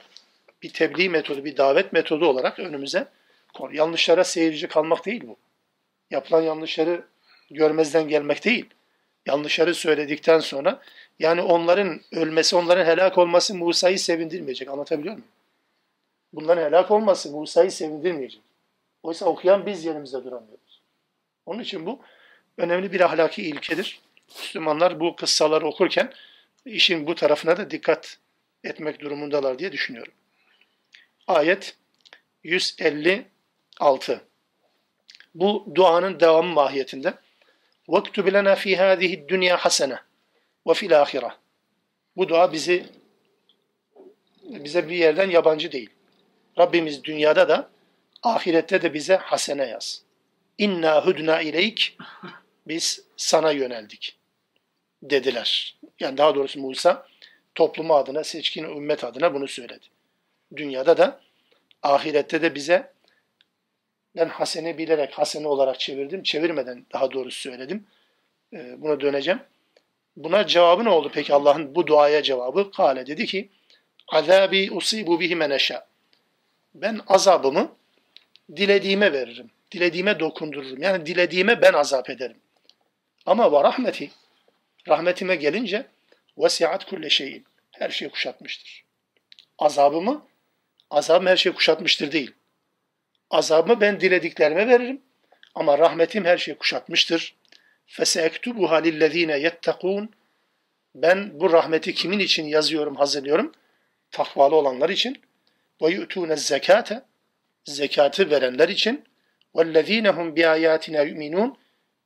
bir 0.64 0.74
tebliğ 0.74 1.10
metodu, 1.10 1.46
bir 1.46 1.58
davet 1.58 1.94
metodu 1.94 2.26
olarak 2.26 2.60
önümüze 2.60 3.08
konuyor. 3.54 3.78
Yanlışlara 3.78 4.24
seyirci 4.24 4.68
kalmak 4.68 5.06
değil 5.06 5.24
bu. 5.28 5.38
Yapılan 6.12 6.42
yanlışları 6.42 7.06
görmezden 7.52 8.08
gelmek 8.08 8.46
değil. 8.46 8.66
Yanlışları 9.28 9.76
söyledikten 9.76 10.40
sonra 10.40 10.82
yani 11.20 11.42
onların 11.42 12.02
ölmesi, 12.12 12.56
onların 12.56 12.86
helak 12.86 13.18
olması 13.18 13.56
Musa'yı 13.56 14.00
sevindirmeyecek. 14.00 14.70
Anlatabiliyor 14.70 15.14
muyum? 15.14 15.28
Bunların 16.34 16.64
helak 16.64 16.92
olması 16.92 17.32
Musa'yı 17.32 17.72
sevindirmeyecek. 17.72 18.42
Oysa 19.04 19.26
okuyan 19.26 19.66
biz 19.66 19.86
yerimizde 19.86 20.24
duramıyoruz. 20.24 20.82
Onun 21.46 21.60
için 21.60 21.86
bu 21.86 22.00
önemli 22.58 22.92
bir 22.92 23.02
ahlaki 23.02 23.44
ilkedir. 23.44 24.02
Müslümanlar 24.28 25.00
bu 25.00 25.16
kıssaları 25.16 25.68
okurken 25.68 26.14
işin 26.66 27.08
bu 27.08 27.16
tarafına 27.16 27.58
da 27.58 27.72
dikkat 27.72 28.18
etmek 28.64 29.00
durumundalar 29.00 29.60
diye 29.60 29.72
düşünüyorum. 29.72 30.14
Ayet 31.28 31.76
156. 32.44 34.22
Bu 35.36 35.66
duanın 35.76 36.20
devamı 36.20 36.54
mahiyetinde. 36.54 37.14
وَاكْتُبْ 37.89 38.27
لَنَا 38.37 38.55
فِي 38.63 38.77
هَذِهِ 38.77 39.11
الدُّنْيَا 39.19 39.57
حَسَنَةً 39.57 39.99
وَفِي 40.67 40.87
الْآخِرَةِ 40.89 41.31
Bu 42.17 42.29
dua 42.29 42.53
bizi 42.53 42.87
bize 44.43 44.89
bir 44.89 44.97
yerden 44.97 45.31
yabancı 45.31 45.73
değil. 45.73 45.91
Rabbimiz 46.59 47.05
dünyada 47.05 47.49
da 47.49 47.71
ahirette 48.23 48.83
de 48.83 48.95
bize 48.95 49.17
hasene 49.17 49.65
yaz. 49.67 50.03
İnna 50.59 51.07
hudna 51.07 51.41
ileyk 51.41 51.97
biz 52.69 53.05
sana 53.17 53.51
yöneldik 53.51 54.17
dediler. 55.03 55.79
Yani 56.01 56.19
daha 56.19 56.35
doğrusu 56.35 56.61
Musa 56.61 57.07
toplumu 57.55 57.95
adına, 57.95 58.25
seçkin 58.25 58.65
ümmet 58.65 59.05
adına 59.05 59.35
bunu 59.35 59.49
söyledi. 59.49 59.87
Dünyada 60.57 60.97
da 60.97 61.21
ahirette 61.83 62.43
de 62.43 62.55
bize 62.55 62.93
ben 64.18 64.30
hasene 64.30 64.78
bilerek 64.78 65.14
hasene 65.14 65.48
olarak 65.48 65.80
çevirdim. 65.80 66.24
Çevirmeden 66.24 66.86
daha 66.94 67.12
doğrusu 67.12 67.40
söyledim. 67.40 67.88
Ee, 68.54 68.82
buna 68.82 69.00
döneceğim. 69.00 69.40
Buna 70.18 70.48
cevabı 70.48 70.84
ne 70.86 70.90
oldu 70.90 71.12
peki 71.14 71.34
Allah'ın 71.34 71.76
bu 71.76 71.88
duaya 71.88 72.24
cevabı? 72.24 72.72
Kale 72.72 73.08
dedi 73.08 73.26
ki 73.26 73.50
azabi 74.08 74.72
usibu 74.72 75.20
bihi 75.20 75.36
meneşa. 75.36 75.88
Ben 76.76 77.00
azabımı 77.08 77.72
dilediğime 78.56 79.14
veririm. 79.14 79.50
Dilediğime 79.72 80.20
dokundururum. 80.20 80.82
Yani 80.82 81.06
dilediğime 81.06 81.62
ben 81.62 81.74
azap 81.74 82.10
ederim. 82.10 82.38
Ama 83.26 83.52
ve 83.52 83.64
rahmeti 83.64 84.12
rahmetime 84.88 85.36
gelince 85.36 85.86
vesiat 86.38 86.86
kulle 86.86 87.10
şeyin. 87.10 87.46
Her 87.72 87.90
şeyi 87.90 88.12
kuşatmıştır. 88.12 88.84
Azabımı 89.60 90.26
azabım 90.92 91.28
her 91.28 91.38
şeyi 91.38 91.54
kuşatmıştır 91.54 92.12
değil. 92.12 92.32
Azabımı 93.31 93.81
ben 93.81 94.01
dilediklerime 94.01 94.69
veririm. 94.69 95.03
Ama 95.55 95.79
rahmetim 95.79 96.25
her 96.25 96.39
şeyi 96.39 96.59
kuşatmıştır. 96.59 97.37
فَسَيَكْتُبُهَا 97.89 98.83
لِلَّذ۪ينَ 98.87 99.49
يَتَّقُونَ 99.49 100.09
Ben 100.95 101.41
bu 101.41 101.53
rahmeti 101.53 101.95
kimin 101.95 102.19
için 102.19 102.45
yazıyorum, 102.45 102.97
hazırlıyorum? 102.97 103.53
Takvalı 104.11 104.57
olanlar 104.57 104.91
için. 104.91 105.21
وَيُؤْتُونَ 105.81 106.33
الزَّكَاةَ 106.33 107.03
Zekatı 107.65 108.31
verenler 108.31 108.69
için. 108.69 109.05
وَالَّذ۪ينَ 109.55 110.09
هُمْ 110.09 110.35
بِآيَاتِنَا 110.35 111.09
يُؤْمِنُونَ 111.09 111.55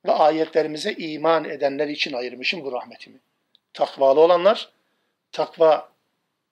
Ve 0.07 0.13
ayetlerimize 0.13 0.93
iman 0.93 1.45
edenler 1.45 1.89
için 1.89 2.13
ayırmışım 2.13 2.65
bu 2.65 2.73
rahmetimi. 2.73 3.19
Takvalı 3.73 4.21
olanlar, 4.21 4.69
takva 5.33 5.93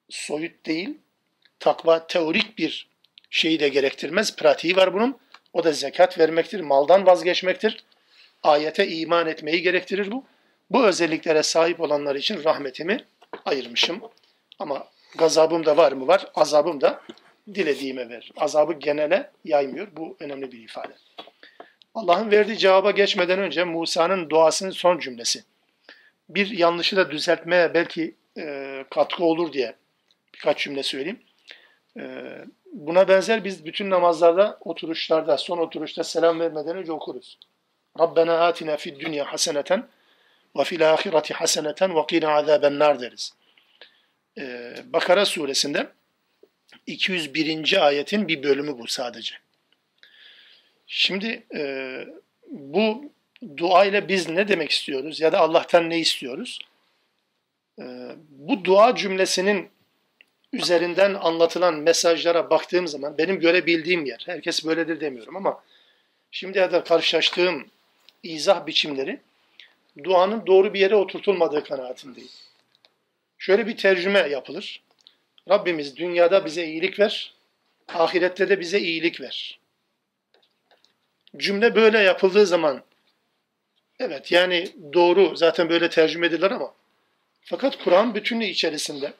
soyut 0.09 0.65
değil, 0.65 0.97
takva 1.59 2.07
teorik 2.07 2.57
bir 2.57 2.88
şeyi 3.30 3.60
de 3.60 3.68
gerektirmez. 3.68 4.36
Pratiği 4.36 4.76
var 4.76 4.94
bunun. 4.94 5.18
O 5.52 5.64
da 5.64 5.72
zekat 5.72 6.18
vermektir, 6.18 6.60
maldan 6.60 7.06
vazgeçmektir. 7.06 7.84
Ayete 8.42 8.88
iman 8.88 9.26
etmeyi 9.26 9.62
gerektirir 9.62 10.10
bu. 10.10 10.24
Bu 10.70 10.86
özelliklere 10.86 11.42
sahip 11.42 11.80
olanlar 11.80 12.14
için 12.14 12.44
rahmetimi 12.44 13.04
ayırmışım. 13.44 14.00
Ama 14.58 14.86
gazabım 15.18 15.66
da 15.66 15.76
var 15.76 15.92
mı 15.92 16.06
var, 16.06 16.26
azabım 16.34 16.80
da 16.80 17.02
dilediğime 17.54 18.08
verir. 18.08 18.32
Azabı 18.36 18.72
genele 18.72 19.30
yaymıyor. 19.44 19.88
Bu 19.96 20.16
önemli 20.20 20.52
bir 20.52 20.58
ifade. 20.58 20.92
Allah'ın 21.94 22.30
verdiği 22.30 22.58
cevaba 22.58 22.90
geçmeden 22.90 23.38
önce 23.38 23.64
Musa'nın 23.64 24.30
duasının 24.30 24.70
son 24.70 24.98
cümlesi. 24.98 25.44
Bir 26.28 26.50
yanlışı 26.50 26.96
da 26.96 27.10
düzeltmeye 27.10 27.74
belki 27.74 28.14
e, 28.38 28.84
katkı 28.90 29.24
olur 29.24 29.52
diye 29.52 29.74
birkaç 30.34 30.64
cümle 30.64 30.82
söyleyeyim. 30.82 31.20
E, 31.98 32.02
buna 32.72 33.08
benzer 33.08 33.44
biz 33.44 33.64
bütün 33.64 33.90
namazlarda, 33.90 34.58
oturuşlarda, 34.60 35.36
son 35.36 35.58
oturuşta 35.58 36.04
selam 36.04 36.40
vermeden 36.40 36.76
önce 36.76 36.92
okuruz. 36.92 37.38
Rabbena 38.00 38.46
atina 38.46 38.76
fid 38.76 39.00
dünya 39.00 39.32
haseneten 39.32 39.88
ve 40.56 40.64
fil 40.64 40.92
ahireti 40.92 41.34
haseneten 41.34 41.96
ve 41.96 42.06
qina 42.06 42.34
azaben 42.34 42.78
nar 42.78 43.00
deriz. 43.00 43.34
Ee, 44.38 44.74
Bakara 44.84 45.24
suresinde 45.24 45.86
201. 46.86 47.86
ayetin 47.86 48.28
bir 48.28 48.42
bölümü 48.42 48.78
bu 48.78 48.86
sadece. 48.86 49.34
Şimdi 50.86 51.46
e, 51.54 52.04
bu 52.46 53.12
dua 53.56 53.84
ile 53.84 54.08
biz 54.08 54.28
ne 54.28 54.48
demek 54.48 54.70
istiyoruz 54.70 55.20
ya 55.20 55.32
da 55.32 55.38
Allah'tan 55.38 55.90
ne 55.90 55.98
istiyoruz? 55.98 56.58
E, 57.78 57.84
bu 58.28 58.64
dua 58.64 58.96
cümlesinin 58.96 59.70
üzerinden 60.52 61.14
anlatılan 61.14 61.74
mesajlara 61.74 62.50
baktığım 62.50 62.88
zaman 62.88 63.18
benim 63.18 63.40
görebildiğim 63.40 64.06
yer, 64.06 64.22
herkes 64.26 64.66
böyledir 64.66 65.00
demiyorum 65.00 65.36
ama 65.36 65.64
şimdiye 66.30 66.66
kadar 66.66 66.84
karşılaştığım 66.84 67.66
izah 68.22 68.66
biçimleri 68.66 69.20
duanın 70.04 70.46
doğru 70.46 70.74
bir 70.74 70.80
yere 70.80 70.94
oturtulmadığı 70.94 71.64
kanaatindeyim. 71.64 72.30
Şöyle 73.38 73.66
bir 73.66 73.76
tercüme 73.76 74.18
yapılır. 74.18 74.82
Rabbimiz 75.48 75.96
dünyada 75.96 76.44
bize 76.44 76.66
iyilik 76.66 77.00
ver, 77.00 77.34
ahirette 77.88 78.48
de 78.48 78.60
bize 78.60 78.80
iyilik 78.80 79.20
ver. 79.20 79.58
Cümle 81.36 81.74
böyle 81.74 81.98
yapıldığı 81.98 82.46
zaman 82.46 82.82
evet 83.98 84.32
yani 84.32 84.68
doğru 84.92 85.36
zaten 85.36 85.68
böyle 85.68 85.90
tercüme 85.90 86.26
edilir 86.26 86.50
ama 86.50 86.74
fakat 87.42 87.84
Kur'an 87.84 88.14
bütünlüğü 88.14 88.44
içerisinde 88.44 89.12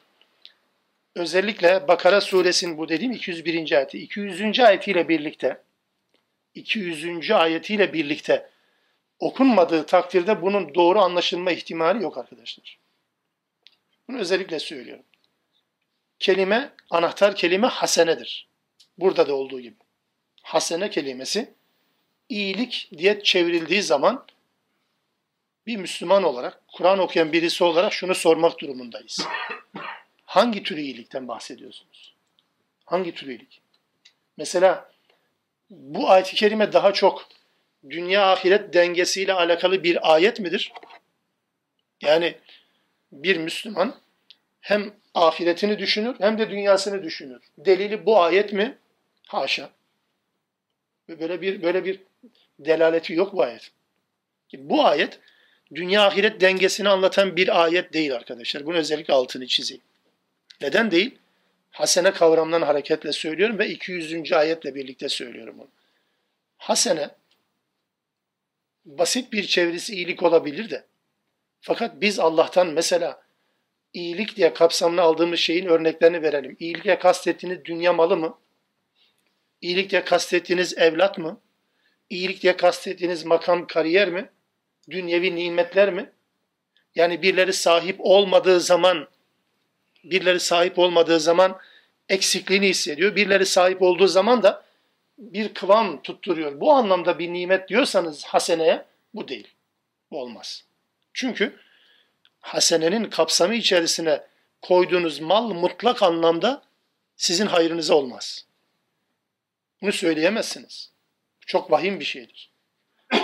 özellikle 1.15 1.87
Bakara 1.87 2.21
suresinin 2.21 2.77
bu 2.77 2.89
dediğim 2.89 3.11
201. 3.11 3.71
ayeti 3.71 3.97
200. 3.97 4.59
ayetiyle 4.59 5.09
birlikte 5.09 5.61
200. 6.55 7.31
ayetiyle 7.31 7.93
birlikte 7.93 8.49
okunmadığı 9.19 9.85
takdirde 9.85 10.41
bunun 10.41 10.75
doğru 10.75 10.99
anlaşılma 10.99 11.51
ihtimali 11.51 12.03
yok 12.03 12.17
arkadaşlar. 12.17 12.77
Bunu 14.07 14.17
özellikle 14.17 14.59
söylüyorum. 14.59 15.05
Kelime, 16.19 16.73
anahtar 16.89 17.35
kelime 17.35 17.67
hasenedir. 17.67 18.47
Burada 18.97 19.27
da 19.27 19.35
olduğu 19.35 19.59
gibi. 19.59 19.75
Hasene 20.41 20.89
kelimesi 20.89 21.53
iyilik 22.29 22.89
diye 22.97 23.23
çevrildiği 23.23 23.81
zaman 23.83 24.25
bir 25.67 25.77
Müslüman 25.77 26.23
olarak, 26.23 26.61
Kur'an 26.67 26.99
okuyan 26.99 27.31
birisi 27.31 27.63
olarak 27.63 27.93
şunu 27.93 28.15
sormak 28.15 28.59
durumundayız. 28.59 29.27
Hangi 30.31 30.63
tür 30.63 30.77
iyilikten 30.77 31.27
bahsediyorsunuz? 31.27 32.13
Hangi 32.85 33.13
tür 33.13 33.27
iyilik? 33.27 33.61
Mesela 34.37 34.91
bu 35.69 36.09
ayet-i 36.09 36.35
kerime 36.35 36.73
daha 36.73 36.93
çok 36.93 37.27
dünya 37.89 38.31
ahiret 38.31 38.73
dengesiyle 38.73 39.33
alakalı 39.33 39.83
bir 39.83 40.13
ayet 40.13 40.39
midir? 40.39 40.71
Yani 42.01 42.35
bir 43.11 43.37
Müslüman 43.37 43.95
hem 44.61 44.93
ahiretini 45.13 45.79
düşünür 45.79 46.15
hem 46.19 46.37
de 46.37 46.49
dünyasını 46.49 47.03
düşünür. 47.03 47.41
Delili 47.57 48.05
bu 48.05 48.21
ayet 48.21 48.53
mi? 48.53 48.77
Haşa. 49.27 49.69
Böyle 51.09 51.41
bir 51.41 51.61
böyle 51.61 51.85
bir 51.85 51.99
delaleti 52.59 53.13
yok 53.13 53.33
bu 53.33 53.43
ayet. 53.43 53.71
Bu 54.53 54.85
ayet 54.85 55.19
dünya 55.75 56.05
ahiret 56.07 56.41
dengesini 56.41 56.89
anlatan 56.89 57.35
bir 57.35 57.63
ayet 57.63 57.93
değil 57.93 58.15
arkadaşlar. 58.15 58.65
Bunu 58.65 58.77
özellikle 58.77 59.13
altını 59.13 59.47
çizeyim. 59.47 59.83
Neden 60.61 60.91
değil? 60.91 61.17
Hasene 61.71 62.11
kavramından 62.11 62.61
hareketle 62.61 63.11
söylüyorum 63.11 63.59
ve 63.59 63.67
200. 63.67 64.33
ayetle 64.33 64.75
birlikte 64.75 65.09
söylüyorum 65.09 65.55
bunu. 65.57 65.67
Hasene 66.57 67.09
basit 68.85 69.33
bir 69.33 69.43
çevresi 69.43 69.95
iyilik 69.95 70.23
olabilir 70.23 70.69
de 70.69 70.85
fakat 71.61 72.01
biz 72.01 72.19
Allah'tan 72.19 72.67
mesela 72.67 73.21
iyilik 73.93 74.35
diye 74.35 74.53
kapsamını 74.53 75.01
aldığımız 75.01 75.39
şeyin 75.39 75.65
örneklerini 75.65 76.21
verelim. 76.21 76.57
İyilik 76.59 76.83
diye 76.83 76.99
kastettiğiniz 76.99 77.65
dünya 77.65 77.93
malı 77.93 78.17
mı? 78.17 78.37
İyilik 79.61 79.89
diye 79.89 80.03
kastettiğiniz 80.03 80.77
evlat 80.77 81.17
mı? 81.17 81.41
İyilik 82.09 82.41
diye 82.41 82.57
kastettiğiniz 82.57 83.25
makam, 83.25 83.67
kariyer 83.67 84.09
mi? 84.09 84.29
Dünyevi 84.89 85.35
nimetler 85.35 85.93
mi? 85.93 86.11
Yani 86.95 87.21
birileri 87.21 87.53
sahip 87.53 87.95
olmadığı 87.99 88.59
zaman 88.59 89.07
birileri 90.03 90.39
sahip 90.39 90.79
olmadığı 90.79 91.19
zaman 91.19 91.59
eksikliğini 92.09 92.67
hissediyor. 92.67 93.15
Birileri 93.15 93.45
sahip 93.45 93.81
olduğu 93.81 94.07
zaman 94.07 94.43
da 94.43 94.63
bir 95.17 95.53
kıvam 95.53 96.01
tutturuyor. 96.01 96.59
Bu 96.61 96.73
anlamda 96.73 97.19
bir 97.19 97.33
nimet 97.33 97.69
diyorsanız 97.69 98.25
haseneye 98.25 98.85
bu 99.13 99.27
değil. 99.27 99.47
Bu 100.11 100.21
olmaz. 100.21 100.63
Çünkü 101.13 101.59
hasenenin 102.39 103.03
kapsamı 103.03 103.55
içerisine 103.55 104.23
koyduğunuz 104.61 105.19
mal 105.19 105.49
mutlak 105.49 106.03
anlamda 106.03 106.63
sizin 107.15 107.47
hayrınıza 107.47 107.95
olmaz. 107.95 108.45
Bunu 109.81 109.91
söyleyemezsiniz. 109.91 110.91
Çok 111.45 111.71
vahim 111.71 111.99
bir 111.99 112.05
şeydir. 112.05 112.51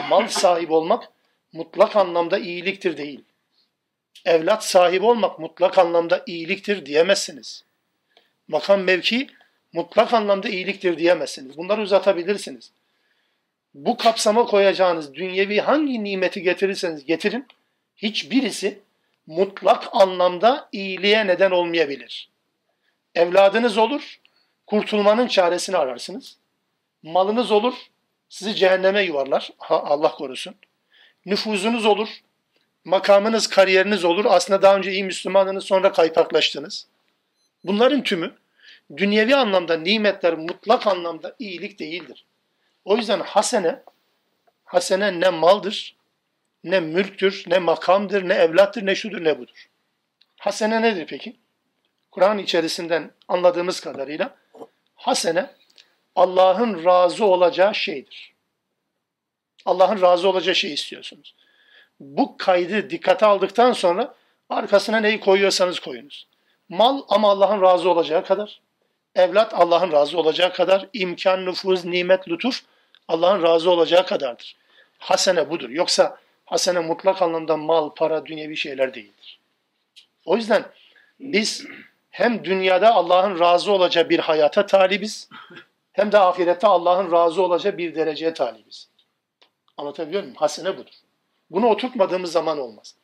Mal 0.10 0.28
sahibi 0.28 0.74
olmak 0.74 1.10
mutlak 1.54 1.96
anlamda 1.96 2.38
iyiliktir 2.38 2.98
değil. 2.98 3.24
Evlat 4.26 4.66
sahibi 4.66 5.06
olmak 5.06 5.40
mutlak 5.40 5.78
anlamda 5.78 6.24
iyiliktir 6.26 6.86
diyemezsiniz. 6.86 7.64
Makam 8.48 8.82
mevki 8.82 9.28
mutlak 9.74 10.14
anlamda 10.14 10.50
iyiliktir 10.50 10.98
diyemezsiniz. 10.98 11.58
Bunları 11.58 11.82
uzatabilirsiniz. 11.82 12.72
Bu 13.74 13.98
kapsama 13.98 14.46
koyacağınız 14.46 15.14
dünyevi 15.14 15.60
hangi 15.60 16.04
nimeti 16.04 16.42
getirirseniz 16.42 17.06
getirin, 17.06 17.48
hiçbirisi 17.96 18.80
mutlak 19.28 19.88
anlamda 19.92 20.70
iyiliğe 20.72 21.28
neden 21.28 21.52
olmayabilir. 21.52 22.30
Evladınız 23.16 23.78
olur, 23.78 24.20
kurtulmanın 24.68 25.28
çaresini 25.28 25.78
ararsınız. 25.78 26.38
Malınız 27.04 27.52
olur, 27.52 27.74
sizi 28.30 28.56
cehenneme 28.56 29.02
yuvarlar. 29.02 29.52
Ha, 29.58 29.84
Allah 29.84 30.12
korusun. 30.12 30.56
Nüfuzunuz 31.26 31.86
olur, 31.86 32.10
makamınız, 32.88 33.48
kariyeriniz 33.48 34.06
olur. 34.06 34.26
Aslında 34.30 34.62
daha 34.62 34.76
önce 34.76 34.92
iyi 34.92 35.04
Müslümanınız 35.04 35.64
sonra 35.64 35.92
kaypaklaştınız. 35.92 36.88
Bunların 37.64 38.04
tümü 38.04 38.36
dünyevi 38.98 39.36
anlamda 39.36 39.78
nimetler 39.78 40.34
mutlak 40.34 40.88
anlamda 40.88 41.36
iyilik 41.40 41.80
değildir. 41.80 42.26
O 42.86 42.98
yüzden 42.98 43.20
hasene, 43.20 43.84
hasene 44.66 45.20
ne 45.20 45.30
maldır, 45.30 45.96
ne 46.64 46.80
mülktür, 46.80 47.44
ne 47.48 47.60
makamdır, 47.60 48.30
ne 48.30 48.34
evlattır, 48.34 48.86
ne 48.86 48.96
şudur, 48.96 49.24
ne 49.24 49.40
budur. 49.40 49.70
Hasene 50.38 50.82
nedir 50.82 51.06
peki? 51.10 51.36
Kur'an 52.12 52.38
içerisinden 52.38 53.12
anladığımız 53.28 53.80
kadarıyla 53.80 54.36
hasene 54.96 55.50
Allah'ın 56.16 56.86
razı 56.86 57.26
olacağı 57.26 57.76
şeydir. 57.76 58.34
Allah'ın 59.66 60.02
razı 60.02 60.30
olacağı 60.30 60.56
şey 60.56 60.74
istiyorsunuz. 60.74 61.36
Bu 62.00 62.38
kaydı 62.38 62.90
dikkate 62.90 63.26
aldıktan 63.26 63.72
sonra 63.72 64.14
arkasına 64.50 65.00
neyi 65.00 65.20
koyuyorsanız 65.20 65.80
koyunuz. 65.80 66.28
Mal 66.70 67.02
ama 67.10 67.30
Allah'ın 67.30 67.62
razı 67.62 67.90
olacağı 67.90 68.26
kadar. 68.26 68.62
Evlat 69.16 69.54
Allah'ın 69.54 69.92
razı 69.92 70.18
olacağı 70.18 70.54
kadar. 70.54 70.88
imkan, 70.94 71.46
nüfuz, 71.46 71.86
nimet, 71.86 72.30
lütuf 72.30 72.62
Allah'ın 73.08 73.44
razı 73.44 73.72
olacağı 73.72 74.06
kadardır. 74.06 74.56
Hasene 74.98 75.50
budur. 75.50 75.70
Yoksa 75.70 76.18
hasene 76.46 76.80
mutlak 76.80 77.22
anlamda 77.22 77.58
mal, 77.58 77.90
para, 77.90 78.26
dünyevi 78.26 78.58
şeyler 78.58 78.94
değildir. 78.94 79.40
O 80.26 80.36
yüzden 80.36 80.66
biz 81.20 81.66
hem 82.10 82.46
dünyada 82.46 82.94
Allah'ın 82.94 83.40
razı 83.40 83.72
olacağı 83.72 84.10
bir 84.10 84.20
hayata 84.20 84.66
talibiz, 84.66 85.30
hem 85.94 86.12
de 86.12 86.18
ahirette 86.18 86.68
Allah'ın 86.68 87.12
razı 87.12 87.42
olacağı 87.42 87.78
bir 87.78 87.96
dereceye 87.96 88.34
talibiz. 88.34 88.90
Anlatabiliyor 89.78 90.24
muyum? 90.24 90.36
Hasene 90.36 90.78
budur. 90.78 90.94
Bunu 91.52 91.68
oturtmadığımız 91.68 92.32
zaman 92.32 92.60
olmaz. 92.60 92.96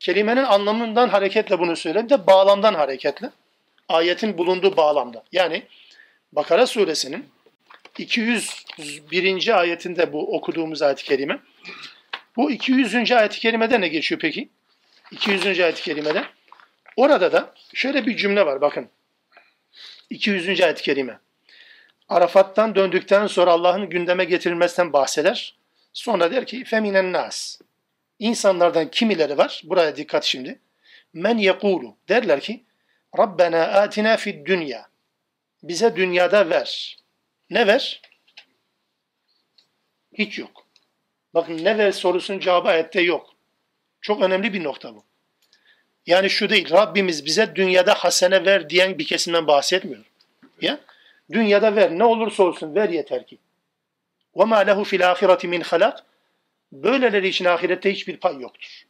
Kelimenin 0.00 0.44
anlamından 0.44 1.08
hareketle 1.08 1.58
bunu 1.58 1.76
söyleyeyim 1.76 2.10
de 2.10 2.26
bağlamdan 2.26 2.74
hareketle. 2.74 3.30
Ayetin 3.88 4.38
bulunduğu 4.38 4.76
bağlamda. 4.76 5.24
Yani 5.32 5.62
Bakara 6.32 6.66
suresinin 6.66 7.28
201. 7.98 9.58
ayetinde 9.60 10.12
bu 10.12 10.36
okuduğumuz 10.36 10.82
ayet-i 10.82 11.04
kerime. 11.04 11.38
Bu 12.36 12.50
200. 12.50 13.12
ayet-i 13.12 13.40
kerimede 13.40 13.80
ne 13.80 13.88
geçiyor 13.88 14.20
peki? 14.20 14.48
200. 15.10 15.60
ayet-i 15.60 15.82
kerimede. 15.82 16.24
Orada 16.96 17.32
da 17.32 17.54
şöyle 17.74 18.06
bir 18.06 18.16
cümle 18.16 18.46
var 18.46 18.60
bakın. 18.60 18.88
200. 20.10 20.60
ayet-i 20.60 20.82
kerime. 20.82 21.18
Arafat'tan 22.08 22.74
döndükten 22.74 23.26
sonra 23.26 23.50
Allah'ın 23.50 23.90
gündeme 23.90 24.24
getirilmesinden 24.24 24.92
bahseder. 24.92 25.57
Sonra 25.92 26.30
der 26.30 26.46
ki 26.46 26.64
feminen 26.64 27.12
nas. 27.12 27.60
İnsanlardan 28.18 28.90
kimileri 28.90 29.38
var? 29.38 29.62
Buraya 29.64 29.96
dikkat 29.96 30.24
şimdi. 30.24 30.60
Men 31.12 31.38
yekulu. 31.38 31.96
Derler 32.08 32.40
ki 32.40 32.64
Rabbena 33.18 33.62
atina 33.62 34.16
fid 34.16 34.46
dünya. 34.46 34.86
Bize 35.62 35.96
dünyada 35.96 36.50
ver. 36.50 36.96
Ne 37.50 37.66
ver? 37.66 38.02
Hiç 40.12 40.38
yok. 40.38 40.66
Bakın 41.34 41.64
ne 41.64 41.78
ver 41.78 41.92
sorusunun 41.92 42.40
cevabı 42.40 42.68
ayette 42.68 43.00
yok. 43.00 43.30
Çok 44.00 44.22
önemli 44.22 44.52
bir 44.52 44.64
nokta 44.64 44.94
bu. 44.94 45.04
Yani 46.06 46.30
şu 46.30 46.50
değil, 46.50 46.70
Rabbimiz 46.70 47.24
bize 47.24 47.54
dünyada 47.54 47.94
hasene 47.94 48.44
ver 48.44 48.70
diyen 48.70 48.98
bir 48.98 49.06
kesimden 49.06 49.46
bahsetmiyor. 49.46 50.04
Ya, 50.60 50.80
dünyada 51.32 51.76
ver, 51.76 51.98
ne 51.98 52.04
olursa 52.04 52.42
olsun 52.42 52.74
ver 52.74 52.88
yeter 52.88 53.26
ki. 53.26 53.38
وَمَا 54.37 54.59
لَهُ 54.69 54.83
فِي 54.83 54.95
الْآخِرَةِ 54.99 55.41
مِنْ 55.47 55.63
خَلَقٍ 55.63 55.97
Böyleleri 56.71 57.27
için 57.27 57.45
ahirette 57.45 57.91
hiçbir 57.91 58.17
pay 58.17 58.41
yoktur. 58.41 58.83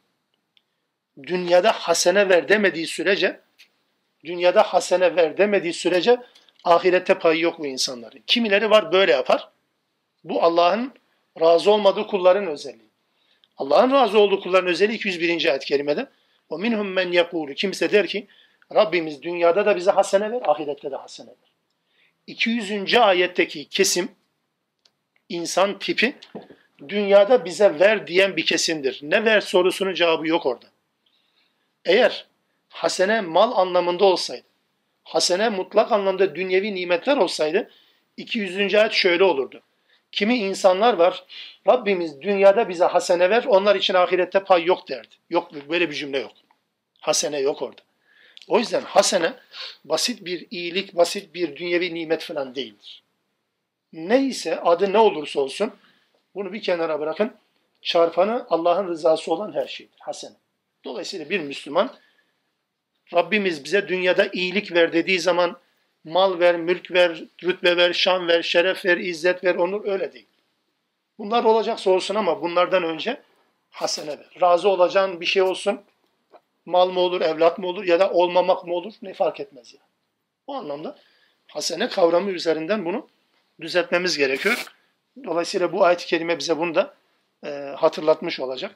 Dünyada 1.22 1.72
hasene 1.72 2.28
ver 2.28 2.48
demediği 2.48 2.86
sürece, 2.86 3.40
dünyada 4.24 4.62
hasene 4.62 5.16
ver 5.16 5.38
demediği 5.38 5.72
sürece 5.72 6.22
ahirette 6.64 7.14
payı 7.14 7.40
yok 7.40 7.58
bu 7.58 7.66
insanların. 7.66 8.22
Kimileri 8.26 8.70
var 8.70 8.92
böyle 8.92 9.12
yapar. 9.12 9.48
Bu 10.24 10.42
Allah'ın 10.42 10.92
razı 11.40 11.70
olmadığı 11.70 12.06
kulların 12.06 12.46
özelliği. 12.46 12.90
Allah'ın 13.56 13.90
razı 13.90 14.18
olduğu 14.18 14.40
kulların 14.40 14.70
özelliği 14.70 14.98
201. 14.98 15.48
ayet-i 15.48 15.66
kerimede. 15.66 16.06
O 16.48 16.58
minhum 16.58 16.92
men 16.92 17.12
yekulu. 17.12 17.54
Kimse 17.54 17.92
der 17.92 18.06
ki 18.06 18.26
Rabbimiz 18.74 19.22
dünyada 19.22 19.66
da 19.66 19.76
bize 19.76 19.90
hasene 19.90 20.30
ver, 20.30 20.42
ahirette 20.44 20.90
de 20.90 20.96
hasene 20.96 21.28
ver. 21.28 21.52
200. 22.26 22.94
ayetteki 22.94 23.64
kesim 23.64 24.08
insan 25.29 25.79
tipi 25.79 26.15
dünyada 26.87 27.45
bize 27.45 27.79
ver 27.79 28.07
diyen 28.07 28.37
bir 28.37 28.45
kesimdir. 28.45 28.99
Ne 29.03 29.25
ver 29.25 29.41
sorusunun 29.41 29.93
cevabı 29.93 30.27
yok 30.27 30.45
orada. 30.45 30.65
Eğer 31.85 32.25
hasene 32.69 33.21
mal 33.21 33.51
anlamında 33.51 34.05
olsaydı, 34.05 34.45
hasene 35.03 35.49
mutlak 35.49 35.91
anlamda 35.91 36.35
dünyevi 36.35 36.75
nimetler 36.75 37.17
olsaydı 37.17 37.69
200. 38.17 38.75
ayet 38.75 38.91
şöyle 38.91 39.23
olurdu. 39.23 39.61
Kimi 40.11 40.37
insanlar 40.37 40.93
var, 40.93 41.23
Rabbimiz 41.67 42.21
dünyada 42.21 42.69
bize 42.69 42.85
hasene 42.85 43.29
ver, 43.29 43.43
onlar 43.43 43.75
için 43.75 43.93
ahirette 43.93 44.43
pay 44.43 44.65
yok 44.65 44.89
derdi. 44.89 45.15
Yok 45.29 45.69
böyle 45.69 45.89
bir 45.89 45.95
cümle 45.95 46.19
yok. 46.19 46.31
Hasene 46.99 47.39
yok 47.39 47.61
orada. 47.61 47.81
O 48.47 48.59
yüzden 48.59 48.81
hasene 48.81 49.33
basit 49.85 50.25
bir 50.25 50.47
iyilik, 50.51 50.95
basit 50.95 51.33
bir 51.33 51.55
dünyevi 51.55 51.93
nimet 51.93 52.23
falan 52.23 52.55
değildir. 52.55 53.03
Neyse 53.93 54.59
adı 54.59 54.93
ne 54.93 54.97
olursa 54.97 55.39
olsun 55.39 55.73
bunu 56.35 56.53
bir 56.53 56.61
kenara 56.61 56.99
bırakın. 56.99 57.33
çarpanı 57.81 58.47
Allah'ın 58.49 58.87
rızası 58.87 59.33
olan 59.33 59.53
her 59.53 59.67
şeydir. 59.67 59.99
Hasene. 59.99 60.35
Dolayısıyla 60.85 61.29
bir 61.29 61.39
Müslüman 61.39 61.95
Rabbimiz 63.13 63.63
bize 63.63 63.87
dünyada 63.87 64.27
iyilik 64.33 64.71
ver 64.71 64.93
dediği 64.93 65.19
zaman 65.19 65.57
mal 66.03 66.39
ver, 66.39 66.57
mülk 66.57 66.91
ver, 66.91 67.23
rütbe 67.43 67.77
ver, 67.77 67.93
şan 67.93 68.27
ver, 68.27 68.41
şeref 68.41 68.85
ver, 68.85 68.97
izzet 68.97 69.43
ver, 69.43 69.55
onur 69.55 69.85
öyle 69.87 70.13
değil. 70.13 70.27
Bunlar 71.17 71.43
olacaksa 71.43 71.91
olsun 71.91 72.15
ama 72.15 72.41
bunlardan 72.41 72.83
önce 72.83 73.21
hasene 73.69 74.09
ver. 74.09 74.29
Razı 74.41 74.69
olacağın 74.69 75.21
bir 75.21 75.25
şey 75.25 75.41
olsun. 75.41 75.81
Mal 76.65 76.89
mı 76.89 76.99
olur, 76.99 77.21
evlat 77.21 77.57
mı 77.57 77.67
olur 77.67 77.83
ya 77.83 77.99
da 77.99 78.11
olmamak 78.11 78.67
mı 78.67 78.73
olur 78.73 78.93
ne 79.01 79.13
fark 79.13 79.39
etmez 79.39 79.73
ya. 79.73 79.79
O 80.47 80.53
anlamda 80.53 80.97
hasene 81.47 81.89
kavramı 81.89 82.31
üzerinden 82.31 82.85
bunu 82.85 83.07
düzeltmemiz 83.61 84.17
gerekiyor. 84.17 84.65
Dolayısıyla 85.23 85.73
bu 85.73 85.83
ayet-i 85.83 86.05
kerime 86.05 86.39
bize 86.39 86.57
bunu 86.57 86.75
da 86.75 86.93
e, 87.45 87.49
hatırlatmış 87.77 88.39
olacak. 88.39 88.75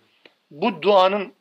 Bu 0.51 0.81
duanın 0.81 1.33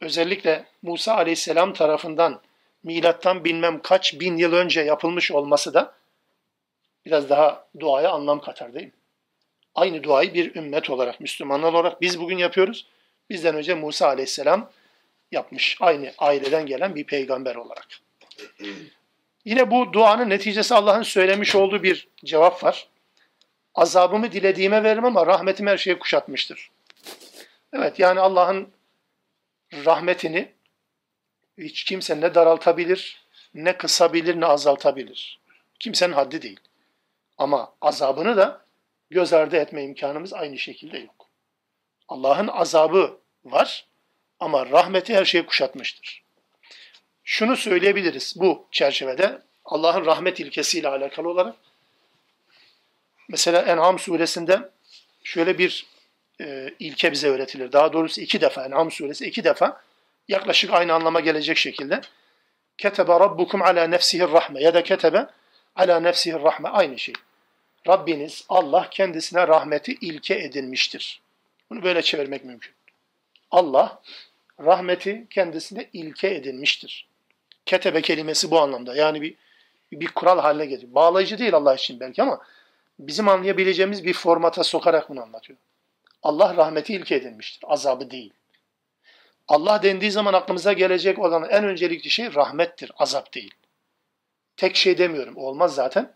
özellikle 0.00 0.66
Musa 0.82 1.14
aleyhisselam 1.14 1.72
tarafından 1.72 2.40
milattan 2.82 3.44
bilmem 3.44 3.82
kaç 3.82 4.20
bin 4.20 4.36
yıl 4.36 4.52
önce 4.52 4.80
yapılmış 4.80 5.30
olması 5.30 5.74
da 5.74 5.94
biraz 7.06 7.30
daha 7.30 7.66
duaya 7.80 8.10
anlam 8.10 8.40
katar 8.40 8.74
değil 8.74 8.86
mi? 8.86 8.92
Aynı 9.74 10.02
duayı 10.02 10.34
bir 10.34 10.54
ümmet 10.54 10.90
olarak, 10.90 11.20
Müslümanlar 11.20 11.72
olarak 11.72 12.00
biz 12.00 12.20
bugün 12.20 12.38
yapıyoruz. 12.38 12.86
Bizden 13.30 13.54
önce 13.54 13.74
Musa 13.74 14.06
aleyhisselam 14.06 14.70
yapmış. 15.32 15.76
Aynı 15.80 16.12
aileden 16.18 16.66
gelen 16.66 16.94
bir 16.94 17.04
peygamber 17.04 17.54
olarak. 17.54 17.86
Yine 19.44 19.70
bu 19.70 19.92
duanın 19.92 20.30
neticesi 20.30 20.74
Allah'ın 20.74 21.02
söylemiş 21.02 21.54
olduğu 21.54 21.82
bir 21.82 22.08
cevap 22.24 22.64
var. 22.64 22.88
Azabımı 23.74 24.32
dilediğime 24.32 24.82
veririm 24.82 25.04
ama 25.04 25.26
rahmetim 25.26 25.66
her 25.66 25.78
şeyi 25.78 25.98
kuşatmıştır. 25.98 26.70
Evet 27.72 27.98
yani 27.98 28.20
Allah'ın 28.20 28.72
rahmetini 29.72 30.52
hiç 31.58 31.84
kimse 31.84 32.20
ne 32.20 32.34
daraltabilir, 32.34 33.22
ne 33.54 33.76
kısabilir, 33.76 34.40
ne 34.40 34.46
azaltabilir. 34.46 35.40
Kimsenin 35.80 36.12
haddi 36.12 36.42
değil. 36.42 36.60
Ama 37.38 37.74
azabını 37.80 38.36
da 38.36 38.64
göz 39.10 39.32
ardı 39.32 39.56
etme 39.56 39.84
imkanımız 39.84 40.32
aynı 40.32 40.58
şekilde 40.58 40.98
yok. 40.98 41.28
Allah'ın 42.08 42.48
azabı 42.48 43.20
var 43.44 43.86
ama 44.40 44.66
rahmeti 44.66 45.14
her 45.14 45.24
şeyi 45.24 45.46
kuşatmıştır. 45.46 46.27
Şunu 47.30 47.56
söyleyebiliriz 47.56 48.34
bu 48.36 48.66
çerçevede 48.70 49.42
Allah'ın 49.64 50.06
rahmet 50.06 50.40
ilkesiyle 50.40 50.88
alakalı 50.88 51.28
olarak. 51.28 51.56
Mesela 53.28 53.62
En'am 53.62 53.98
suresinde 53.98 54.70
şöyle 55.24 55.58
bir 55.58 55.86
e, 56.40 56.74
ilke 56.78 57.12
bize 57.12 57.28
öğretilir. 57.28 57.72
Daha 57.72 57.92
doğrusu 57.92 58.20
iki 58.20 58.40
defa 58.40 58.64
En'am 58.64 58.90
suresi 58.90 59.26
iki 59.26 59.44
defa 59.44 59.82
yaklaşık 60.28 60.72
aynı 60.72 60.94
anlama 60.94 61.20
gelecek 61.20 61.56
şekilde 61.56 62.00
ketebe 62.78 63.12
rabbukum 63.12 63.62
ala 63.62 63.86
nefsihir 63.86 64.32
rahme 64.32 64.62
ya 64.62 64.74
da 64.74 64.82
ketebe 64.82 65.26
ala 65.76 66.00
nefsihir 66.00 66.42
rahme 66.42 66.68
aynı 66.68 66.98
şey. 66.98 67.14
Rabbiniz 67.88 68.44
Allah 68.48 68.88
kendisine 68.90 69.48
rahmeti 69.48 69.92
ilke 70.00 70.34
edinmiştir. 70.34 71.20
Bunu 71.70 71.82
böyle 71.82 72.02
çevirmek 72.02 72.44
mümkün. 72.44 72.72
Allah 73.50 74.02
rahmeti 74.60 75.26
kendisine 75.30 75.88
ilke 75.92 76.28
edinmiştir. 76.28 77.07
Ketebe 77.68 78.02
kelimesi 78.02 78.50
bu 78.50 78.60
anlamda. 78.60 78.96
Yani 78.96 79.22
bir 79.22 79.34
bir 79.92 80.06
kural 80.06 80.38
haline 80.38 80.66
getiriyor. 80.66 80.94
Bağlayıcı 80.94 81.38
değil 81.38 81.54
Allah 81.54 81.74
için 81.74 82.00
belki 82.00 82.22
ama 82.22 82.40
bizim 82.98 83.28
anlayabileceğimiz 83.28 84.04
bir 84.04 84.12
formata 84.12 84.64
sokarak 84.64 85.08
bunu 85.08 85.22
anlatıyor. 85.22 85.58
Allah 86.22 86.56
rahmeti 86.56 86.94
ilke 86.94 87.14
edinmiştir. 87.14 87.64
Azabı 87.66 88.10
değil. 88.10 88.32
Allah 89.48 89.82
dendiği 89.82 90.10
zaman 90.10 90.32
aklımıza 90.32 90.72
gelecek 90.72 91.18
olan 91.18 91.50
en 91.50 91.64
öncelikli 91.64 92.10
şey 92.10 92.34
rahmettir, 92.34 92.92
azap 92.98 93.34
değil. 93.34 93.54
Tek 94.56 94.76
şey 94.76 94.98
demiyorum, 94.98 95.36
olmaz 95.36 95.74
zaten. 95.74 96.12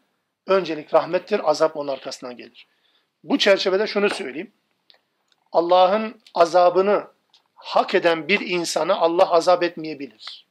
Öncelik 0.47 0.95
rahmettir, 0.95 1.51
azap 1.51 1.77
onun 1.77 1.93
arkasından 1.93 2.37
gelir. 2.37 2.67
Bu 3.25 3.39
çerçevede 3.39 3.87
şunu 3.87 4.11
söyleyeyim. 4.11 4.53
Allah'ın 5.53 6.21
azabını 6.35 7.07
hak 7.55 7.95
eden 7.95 8.29
bir 8.29 8.41
insanı 8.41 8.97
Allah 8.97 9.31
azap 9.31 9.63
etmeyebilir. 9.63 10.42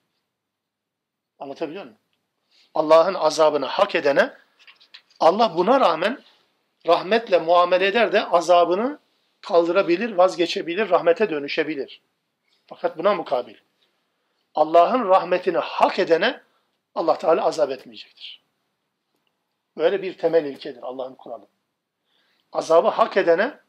Anlatabiliyor 1.41 1.83
muyum? 1.83 1.97
Allah'ın 2.73 3.13
azabını 3.13 3.65
hak 3.65 3.95
edene 3.95 4.33
Allah 5.19 5.57
buna 5.57 5.79
rağmen 5.79 6.23
rahmetle 6.87 7.39
muamele 7.39 7.87
eder 7.87 8.11
de 8.11 8.25
azabını 8.25 8.99
kaldırabilir, 9.41 10.11
vazgeçebilir, 10.11 10.89
rahmete 10.89 11.29
dönüşebilir. 11.29 12.01
Fakat 12.67 12.97
buna 12.97 13.15
mukabil 13.15 13.55
Allah'ın 14.55 15.09
rahmetini 15.09 15.57
hak 15.57 15.99
edene 15.99 16.41
Allah 16.95 17.17
Teala 17.17 17.45
azap 17.45 17.71
etmeyecektir. 17.71 18.41
Böyle 19.77 20.01
bir 20.01 20.17
temel 20.17 20.45
ilkedir 20.45 20.83
Allah'ın 20.83 21.15
kuralı. 21.15 21.47
Azabı 22.53 22.87
hak 22.87 23.17
edene 23.17 23.59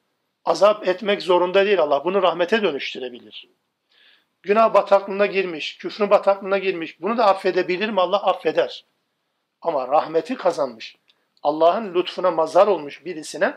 azap 0.44 0.88
etmek 0.88 1.22
zorunda 1.22 1.66
değil 1.66 1.80
Allah. 1.80 2.04
Bunu 2.04 2.22
rahmete 2.22 2.62
dönüştürebilir. 2.62 3.48
Günah 4.42 4.74
bataklığına 4.74 5.26
girmiş, 5.26 5.78
küfrün 5.78 6.10
bataklığına 6.10 6.58
girmiş. 6.58 7.00
Bunu 7.00 7.18
da 7.18 7.26
affedebilir 7.26 7.88
mi? 7.88 8.00
Allah 8.00 8.26
affeder. 8.26 8.84
Ama 9.62 9.88
rahmeti 9.88 10.34
kazanmış. 10.34 10.96
Allah'ın 11.42 11.94
lütfuna 11.94 12.30
mazar 12.30 12.66
olmuş 12.66 13.04
birisine 13.04 13.54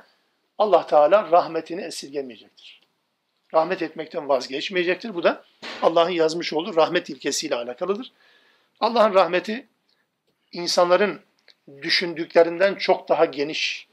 Allah 0.58 0.88
Teala 0.88 1.32
rahmetini 1.32 1.82
esirgemeyecektir 1.82 2.86
rahmet 3.56 3.82
etmekten 3.82 4.30
vazgeçmeyecektir. 4.30 5.16
Bu 5.16 5.24
da 5.24 5.44
Allah'ın 5.82 6.10
yazmış 6.10 6.54
olduğu 6.54 6.76
rahmet 6.76 7.10
ilkesiyle 7.10 7.56
alakalıdır. 7.56 8.12
Allah'ın 8.80 9.14
rahmeti 9.14 9.68
insanların 10.52 11.22
düşündüklerinden 11.82 12.76
çok 12.76 13.10
daha 13.10 13.26
geniş. 13.26 13.88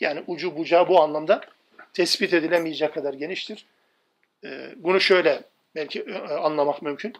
Yani 0.00 0.24
ucu 0.26 0.56
bucağı 0.56 0.88
bu 0.88 1.00
anlamda 1.02 1.40
tespit 1.92 2.34
edilemeyecek 2.34 2.94
kadar 2.94 3.14
geniştir. 3.14 3.66
Ee, 4.44 4.74
bunu 4.76 5.00
şöyle 5.00 5.42
belki 5.78 6.00
e, 6.00 6.18
anlamak 6.18 6.82
mümkün. 6.82 7.12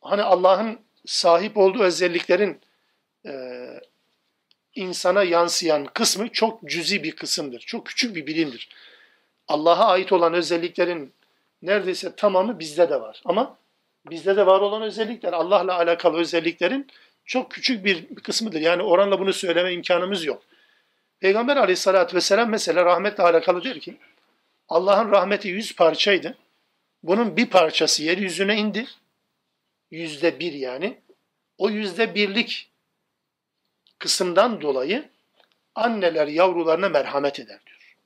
Hani 0.00 0.22
Allah'ın 0.22 0.78
sahip 1.06 1.56
olduğu 1.56 1.82
özelliklerin 1.82 2.60
e, 3.26 3.32
insana 4.74 5.22
yansıyan 5.22 5.86
kısmı 5.86 6.28
çok 6.28 6.64
cüzi 6.64 7.02
bir 7.02 7.16
kısımdır. 7.16 7.60
Çok 7.60 7.86
küçük 7.86 8.16
bir 8.16 8.26
bilimdir. 8.26 8.68
Allah'a 9.48 9.86
ait 9.86 10.12
olan 10.12 10.34
özelliklerin 10.34 11.12
neredeyse 11.62 12.16
tamamı 12.16 12.58
bizde 12.58 12.90
de 12.90 13.00
var. 13.00 13.22
Ama 13.24 13.56
bizde 14.10 14.36
de 14.36 14.46
var 14.46 14.60
olan 14.60 14.82
özellikler, 14.82 15.32
Allah'la 15.32 15.76
alakalı 15.76 16.18
özelliklerin 16.18 16.86
çok 17.24 17.50
küçük 17.50 17.84
bir 17.84 18.14
kısmıdır. 18.14 18.60
Yani 18.60 18.82
oranla 18.82 19.20
bunu 19.20 19.32
söyleme 19.32 19.72
imkanımız 19.72 20.24
yok. 20.24 20.42
Peygamber 21.20 21.56
aleyhissalatü 21.56 22.16
vesselam 22.16 22.50
mesela 22.50 22.84
rahmetle 22.84 23.22
alakalı 23.22 23.62
diyor 23.62 23.76
ki, 23.76 23.96
Allah'ın 24.68 25.10
rahmeti 25.10 25.48
yüz 25.48 25.76
parçaydı. 25.76 26.36
Bunun 27.02 27.36
bir 27.36 27.50
parçası 27.50 28.04
yeryüzüne 28.04 28.56
indi. 28.56 28.86
Yüzde 29.90 30.40
bir 30.40 30.52
yani. 30.52 31.00
O 31.58 31.70
yüzde 31.70 32.14
birlik 32.14 32.70
kısımdan 33.98 34.60
dolayı 34.60 35.08
anneler 35.74 36.26
yavrularına 36.26 36.88
merhamet 36.88 37.40
eder 37.40 37.60
diyor. 37.66 37.96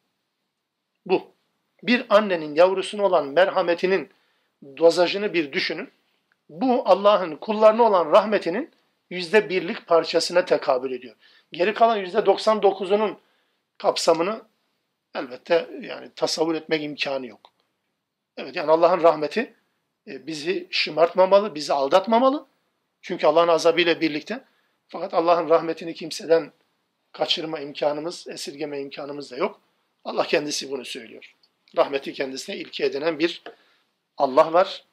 Bu 1.06 1.34
bir 1.82 2.06
annenin 2.08 2.54
yavrusuna 2.54 3.02
olan 3.02 3.26
merhametinin 3.28 4.10
dozajını 4.76 5.34
bir 5.34 5.52
düşünün. 5.52 5.92
Bu 6.48 6.88
Allah'ın 6.88 7.36
kullarına 7.36 7.82
olan 7.82 8.12
rahmetinin 8.12 8.70
yüzde 9.10 9.48
birlik 9.48 9.86
parçasına 9.86 10.44
tekabül 10.44 10.92
ediyor. 10.92 11.16
Geri 11.52 11.74
kalan 11.74 11.96
yüzde 11.96 12.18
99'unun 12.18 13.16
kapsamını 13.78 14.42
elbette 15.14 15.70
yani 15.80 16.10
tasavvur 16.16 16.54
etmek 16.54 16.82
imkanı 16.82 17.26
yok. 17.26 17.53
Evet 18.36 18.56
yani 18.56 18.70
Allah'ın 18.70 19.02
rahmeti 19.02 19.54
e, 20.06 20.26
bizi 20.26 20.68
şımartmamalı, 20.70 21.54
bizi 21.54 21.72
aldatmamalı. 21.72 22.46
Çünkü 23.02 23.26
Allah'ın 23.26 23.48
azabıyla 23.48 24.00
birlikte. 24.00 24.44
Fakat 24.88 25.14
Allah'ın 25.14 25.48
rahmetini 25.48 25.94
kimseden 25.94 26.52
kaçırma 27.12 27.60
imkanımız, 27.60 28.28
esirgeme 28.28 28.80
imkanımız 28.80 29.30
da 29.30 29.36
yok. 29.36 29.60
Allah 30.04 30.26
kendisi 30.26 30.70
bunu 30.70 30.84
söylüyor 30.84 31.34
rahmeti 31.76 32.12
kendisine 32.12 32.56
ilke 32.56 32.84
edinen 32.84 33.18
bir 33.18 33.42
Allah 34.16 34.52
var. 34.52 34.84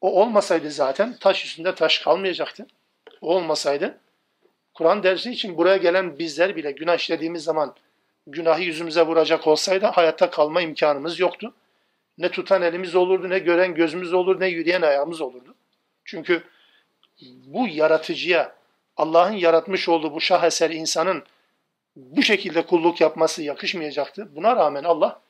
O 0.00 0.22
olmasaydı 0.22 0.70
zaten 0.70 1.16
taş 1.20 1.44
üstünde 1.44 1.74
taş 1.74 1.98
kalmayacaktı. 1.98 2.66
O 3.20 3.34
olmasaydı 3.34 3.98
Kur'an 4.74 5.02
dersi 5.02 5.30
için 5.30 5.56
buraya 5.56 5.76
gelen 5.76 6.18
bizler 6.18 6.56
bile 6.56 6.70
günah 6.70 6.96
işlediğimiz 6.96 7.44
zaman 7.44 7.74
günahı 8.26 8.62
yüzümüze 8.62 9.02
vuracak 9.02 9.46
olsaydı 9.46 9.86
hayatta 9.86 10.30
kalma 10.30 10.60
imkanımız 10.60 11.20
yoktu. 11.20 11.54
Ne 12.18 12.30
tutan 12.30 12.62
elimiz 12.62 12.94
olurdu, 12.94 13.30
ne 13.30 13.38
gören 13.38 13.74
gözümüz 13.74 14.12
olurdu, 14.12 14.40
ne 14.40 14.48
yürüyen 14.48 14.82
ayağımız 14.82 15.20
olurdu. 15.20 15.54
Çünkü 16.04 16.42
bu 17.46 17.68
yaratıcıya, 17.68 18.54
Allah'ın 18.96 19.32
yaratmış 19.32 19.88
olduğu 19.88 20.14
bu 20.14 20.20
şaheser 20.20 20.70
insanın 20.70 21.24
bu 21.96 22.22
şekilde 22.22 22.66
kulluk 22.66 23.00
yapması 23.00 23.42
yakışmayacaktı. 23.42 24.36
Buna 24.36 24.56
rağmen 24.56 24.84
Allah 24.84 25.20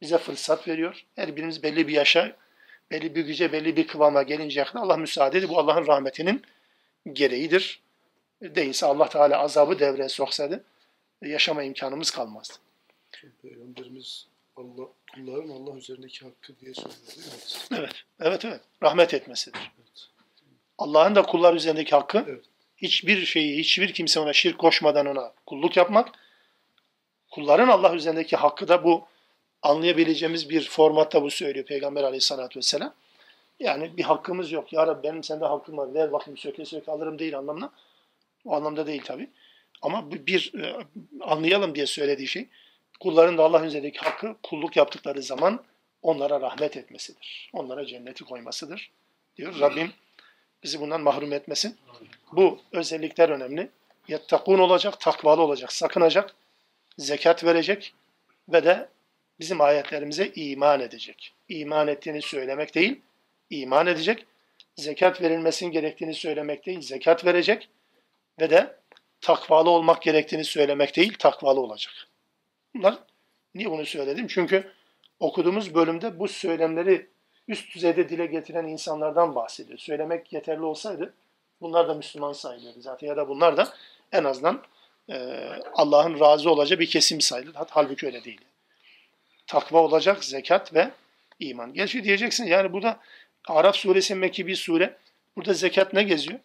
bize 0.00 0.18
fırsat 0.18 0.68
veriyor. 0.68 1.04
Her 1.16 1.36
birimiz 1.36 1.62
belli 1.62 1.88
bir 1.88 1.92
yaşa, 1.92 2.36
belli 2.90 3.14
bir 3.14 3.24
güce, 3.24 3.52
belli 3.52 3.76
bir 3.76 3.86
kıvama 3.86 4.22
gelinceye 4.22 4.64
kadar 4.64 4.80
Allah 4.80 4.96
müsaade 4.96 5.38
ediyor. 5.38 5.52
Bu 5.52 5.58
Allah'ın 5.58 5.86
rahmetinin 5.86 6.42
gereğidir. 7.12 7.80
Değilse 8.42 8.86
Allah 8.86 9.08
Teala 9.08 9.38
azabı 9.38 9.78
devreye 9.78 10.08
soksaydı 10.08 10.64
yaşama 11.22 11.62
imkanımız 11.62 12.10
kalmazdı. 12.10 12.54
Peygamberimiz 13.42 14.26
Allah, 14.58 14.88
kulların 15.14 15.48
Allah 15.48 15.76
üzerindeki 15.76 16.24
hakkı 16.24 16.60
diye 16.60 16.74
söylüyor 16.74 16.96
değil 17.16 17.26
mi? 17.26 17.78
Evet, 17.78 18.04
evet, 18.20 18.44
evet. 18.44 18.60
Rahmet 18.82 19.14
etmesidir. 19.14 19.72
Evet. 19.78 20.08
Allah'ın 20.78 21.14
da 21.14 21.22
kullar 21.22 21.54
üzerindeki 21.54 21.90
hakkı 21.90 22.24
Evet. 22.28 22.44
hiçbir 22.76 23.24
şeyi, 23.24 23.58
hiçbir 23.58 23.92
kimse 23.92 24.20
ona 24.20 24.32
şirk 24.32 24.58
koşmadan 24.58 25.06
ona 25.06 25.32
kulluk 25.46 25.76
yapmak. 25.76 26.08
Kulların 27.30 27.68
Allah 27.68 27.94
üzerindeki 27.94 28.36
hakkı 28.36 28.68
da 28.68 28.84
bu 28.84 29.06
anlayabileceğimiz 29.62 30.50
bir 30.50 30.68
formatta 30.68 31.22
bu 31.22 31.30
söylüyor 31.30 31.66
Peygamber 31.66 32.04
aleyhissalatü 32.04 32.58
vesselam. 32.58 32.94
Yani 33.60 33.96
bir 33.96 34.02
hakkımız 34.02 34.52
yok. 34.52 34.72
Ya 34.72 34.86
Rabbi 34.86 35.08
benim 35.08 35.24
sende 35.24 35.44
hakkım 35.44 35.76
var. 35.76 35.94
Ver 35.94 36.12
bakayım 36.12 36.38
söke 36.38 36.64
söke 36.64 36.92
alırım 36.92 37.18
değil 37.18 37.38
anlamına. 37.38 37.72
O 38.44 38.54
anlamda 38.54 38.86
değil 38.86 39.02
tabi. 39.04 39.30
Ama 39.82 40.12
bir 40.12 40.52
e, 40.54 40.76
anlayalım 41.20 41.74
diye 41.74 41.86
söylediği 41.86 42.28
şey 42.28 42.48
kulların 43.00 43.38
da 43.38 43.44
Allah 43.44 43.64
üzerindeki 43.64 43.98
hakkı 43.98 44.36
kulluk 44.42 44.76
yaptıkları 44.76 45.22
zaman 45.22 45.64
onlara 46.02 46.40
rahmet 46.40 46.76
etmesidir. 46.76 47.50
Onlara 47.52 47.86
cenneti 47.86 48.24
koymasıdır. 48.24 48.90
Diyor 49.36 49.60
Rabbim 49.60 49.92
bizi 50.62 50.80
bundan 50.80 51.00
mahrum 51.00 51.32
etmesin. 51.32 51.76
Bu 52.32 52.58
özellikler 52.72 53.28
önemli. 53.28 53.70
Yettakun 54.08 54.58
olacak, 54.58 55.00
takvalı 55.00 55.42
olacak, 55.42 55.72
sakınacak, 55.72 56.34
zekat 56.98 57.44
verecek 57.44 57.94
ve 58.48 58.64
de 58.64 58.88
bizim 59.40 59.60
ayetlerimize 59.60 60.32
iman 60.34 60.80
edecek. 60.80 61.34
İman 61.48 61.88
ettiğini 61.88 62.22
söylemek 62.22 62.74
değil, 62.74 63.00
iman 63.50 63.86
edecek. 63.86 64.26
Zekat 64.76 65.22
verilmesinin 65.22 65.70
gerektiğini 65.70 66.14
söylemek 66.14 66.66
değil, 66.66 66.80
zekat 66.80 67.24
verecek 67.24 67.68
ve 68.40 68.50
de 68.50 68.76
takvalı 69.20 69.70
olmak 69.70 70.02
gerektiğini 70.02 70.44
söylemek 70.44 70.96
değil, 70.96 71.14
takvalı 71.18 71.60
olacak. 71.60 72.07
Bunlar 72.74 72.98
niye 73.54 73.70
bunu 73.70 73.86
söyledim? 73.86 74.26
Çünkü 74.26 74.72
okuduğumuz 75.20 75.74
bölümde 75.74 76.18
bu 76.18 76.28
söylemleri 76.28 77.06
üst 77.48 77.74
düzeyde 77.74 78.08
dile 78.08 78.26
getiren 78.26 78.64
insanlardan 78.64 79.34
bahsediyor. 79.34 79.78
Söylemek 79.78 80.32
yeterli 80.32 80.62
olsaydı 80.62 81.14
bunlar 81.60 81.88
da 81.88 81.94
Müslüman 81.94 82.32
sayılırdı 82.32 82.82
zaten 82.82 83.06
ya 83.06 83.16
da 83.16 83.28
bunlar 83.28 83.56
da 83.56 83.72
en 84.12 84.24
azından 84.24 84.62
e, 85.10 85.14
Allah'ın 85.74 86.20
razı 86.20 86.50
olacağı 86.50 86.78
bir 86.78 86.90
kesim 86.90 87.20
sayılır. 87.20 87.54
Halbuki 87.70 88.06
öyle 88.06 88.24
değil. 88.24 88.40
Takva 89.46 89.78
olacak, 89.78 90.24
zekat 90.24 90.74
ve 90.74 90.90
iman. 91.40 91.72
Gerçi 91.72 92.04
diyeceksin 92.04 92.44
yani 92.44 92.72
burada 92.72 93.00
Araf 93.48 93.76
suresi 93.76 94.14
Mekki 94.14 94.46
bir 94.46 94.56
sure. 94.56 94.96
Burada 95.36 95.54
zekat 95.54 95.92
ne 95.92 96.02
geziyor? 96.02 96.38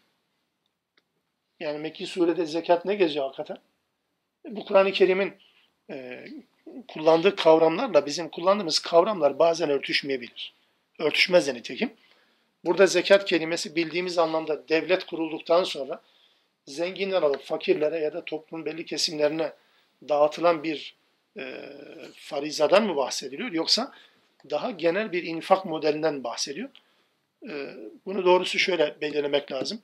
Yani 1.59 1.77
Mekki 1.77 2.07
surede 2.07 2.45
zekat 2.45 2.85
ne 2.85 2.95
geziyor 2.95 3.25
hakikaten? 3.25 3.57
Bu 4.45 4.65
Kur'an-ı 4.65 4.91
Kerim'in 4.91 5.33
e, 5.89 6.25
kullandığı 6.87 7.35
kavramlarla 7.35 8.05
bizim 8.05 8.29
kullandığımız 8.29 8.79
kavramlar 8.79 9.39
bazen 9.39 9.69
örtüşmeyebilir. 9.69 10.53
Örtüşmez 10.99 11.47
de 11.47 11.53
nitekim. 11.53 11.93
Burada 12.65 12.87
zekat 12.87 13.25
kelimesi 13.25 13.75
bildiğimiz 13.75 14.17
anlamda 14.17 14.67
devlet 14.69 15.05
kurulduktan 15.05 15.63
sonra 15.63 16.01
zenginler 16.65 17.21
alıp 17.21 17.43
fakirlere 17.43 17.99
ya 17.99 18.13
da 18.13 18.25
toplumun 18.25 18.65
belli 18.65 18.85
kesimlerine 18.85 19.53
dağıtılan 20.09 20.63
bir 20.63 20.95
e, 21.37 21.69
farizadan 22.15 22.83
mı 22.83 22.95
bahsediliyor 22.95 23.51
yoksa 23.51 23.91
daha 24.49 24.71
genel 24.71 25.11
bir 25.11 25.23
infak 25.23 25.65
modelinden 25.65 26.23
bahsediyor. 26.23 26.69
E, 27.49 27.73
bunu 28.05 28.25
doğrusu 28.25 28.59
şöyle 28.59 28.95
belirlemek 29.01 29.51
lazım. 29.51 29.81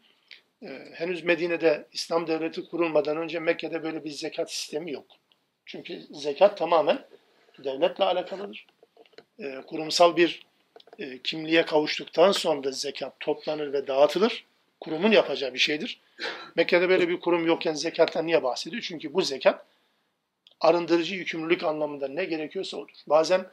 E, 0.63 0.67
henüz 0.93 1.23
Medine'de 1.23 1.87
İslam 1.93 2.27
devleti 2.27 2.69
kurulmadan 2.69 3.17
önce 3.17 3.39
Mekke'de 3.39 3.83
böyle 3.83 4.03
bir 4.03 4.09
zekat 4.09 4.51
sistemi 4.51 4.91
yok. 4.91 5.05
Çünkü 5.71 6.01
zekat 6.11 6.57
tamamen 6.57 7.05
devletle 7.63 8.03
alakalıdır. 8.03 8.65
E, 9.39 9.61
kurumsal 9.67 10.15
bir 10.15 10.45
e, 10.99 11.21
kimliğe 11.21 11.65
kavuştuktan 11.65 12.31
sonra 12.31 12.63
da 12.63 12.71
zekat 12.71 13.19
toplanır 13.19 13.73
ve 13.73 13.87
dağıtılır. 13.87 14.45
Kurumun 14.79 15.11
yapacağı 15.11 15.53
bir 15.53 15.59
şeydir. 15.59 16.01
Mekke'de 16.55 16.89
böyle 16.89 17.09
bir 17.09 17.19
kurum 17.19 17.47
yokken 17.47 17.73
zekattan 17.73 18.27
niye 18.27 18.43
bahsediyor? 18.43 18.81
Çünkü 18.87 19.13
bu 19.13 19.21
zekat 19.21 19.65
arındırıcı 20.59 21.15
yükümlülük 21.15 21.63
anlamında 21.63 22.07
ne 22.07 22.25
gerekiyorsa 22.25 22.77
odur. 22.77 22.95
Bazen 23.07 23.45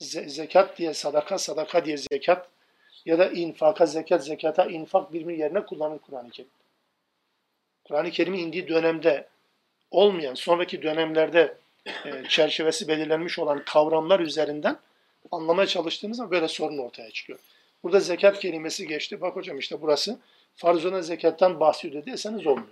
ze- 0.00 0.28
zekat 0.28 0.78
diye 0.78 0.94
sadaka, 0.94 1.38
sadaka 1.38 1.84
diye 1.84 1.96
zekat 1.96 2.48
ya 3.04 3.18
da 3.18 3.30
infaka, 3.30 3.86
zekat, 3.86 4.24
zekata, 4.24 4.66
infak 4.66 5.12
birbiri 5.12 5.38
yerine 5.38 5.66
kullanır 5.66 5.98
Kur'an-ı 5.98 6.30
Kerim. 6.30 6.50
Kur'an-ı 7.84 8.10
Kerim'in 8.10 8.38
indiği 8.38 8.68
dönemde 8.68 9.33
olmayan, 9.94 10.34
sonraki 10.34 10.82
dönemlerde 10.82 11.56
e, 11.86 12.28
çerçevesi 12.28 12.88
belirlenmiş 12.88 13.38
olan 13.38 13.64
kavramlar 13.64 14.20
üzerinden 14.20 14.78
anlamaya 15.30 15.66
çalıştığımız 15.66 16.16
zaman 16.16 16.30
böyle 16.30 16.48
sorun 16.48 16.78
ortaya 16.78 17.10
çıkıyor. 17.10 17.38
Burada 17.82 18.00
zekat 18.00 18.40
kelimesi 18.40 18.86
geçti. 18.86 19.20
Bak 19.20 19.36
hocam 19.36 19.58
işte 19.58 19.82
burası 19.82 20.18
farz 20.56 20.84
olan 20.84 21.00
zekattan 21.00 21.60
bahsediyor 21.60 22.06
deseniz 22.06 22.46
olmuyor. 22.46 22.68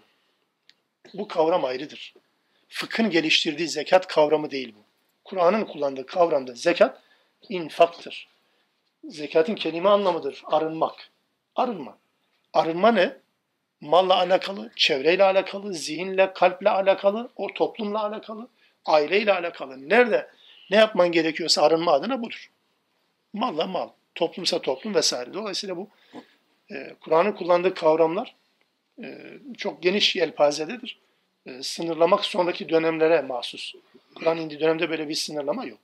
Bu 1.15 1.29
kavram 1.29 1.65
ayrıdır. 1.65 2.15
Fıkhın 2.69 3.11
geliştirdiği 3.11 3.69
zekat 3.69 4.07
kavramı 4.07 4.51
değil 4.51 4.75
bu. 4.77 4.83
Kur'an'ın 5.25 5.65
kullandığı 5.65 6.07
kavramda 6.07 6.55
zekat 6.55 7.01
infaktır. 7.49 8.29
Zekatın 9.05 9.55
kelime 9.55 9.89
anlamıdır. 9.89 10.43
Arınmak. 10.47 11.11
Arınma. 11.57 11.99
Arınma 12.53 12.93
ne? 12.93 13.17
Malla 13.83 14.17
alakalı, 14.17 14.71
çevreyle 14.77 15.25
alakalı, 15.25 15.75
zihinle, 15.75 16.33
kalple 16.33 16.71
alakalı, 16.71 17.31
o 17.37 17.49
toplumla 17.55 18.05
alakalı, 18.05 18.49
aileyle 18.85 19.33
alakalı. 19.33 19.89
Nerede 19.89 20.31
ne 20.71 20.77
yapman 20.77 21.13
gerekiyorsa 21.13 21.63
arınma 21.63 21.93
adına 21.93 22.23
budur. 22.23 22.51
Malla 23.33 23.67
mal, 23.67 23.89
toplumsa 24.15 24.63
toplum 24.63 24.95
vesaire. 24.95 25.35
Dolayısıyla 25.35 25.77
bu 25.77 25.89
e, 26.71 26.95
Kur'an'ın 27.01 27.33
kullandığı 27.33 27.75
kavramlar 27.75 28.35
e, 29.03 29.19
çok 29.59 29.83
geniş 29.83 30.17
yelpazededir. 30.17 30.99
E, 31.47 31.63
sınırlamak 31.63 32.25
sonraki 32.25 32.69
dönemlere 32.69 33.23
mahsus. 33.23 33.75
Kur'an 34.15 34.39
indiği 34.39 34.61
dönemde 34.61 34.91
böyle 34.91 35.09
bir 35.09 35.15
sınırlama 35.15 35.65
yok. 35.65 35.81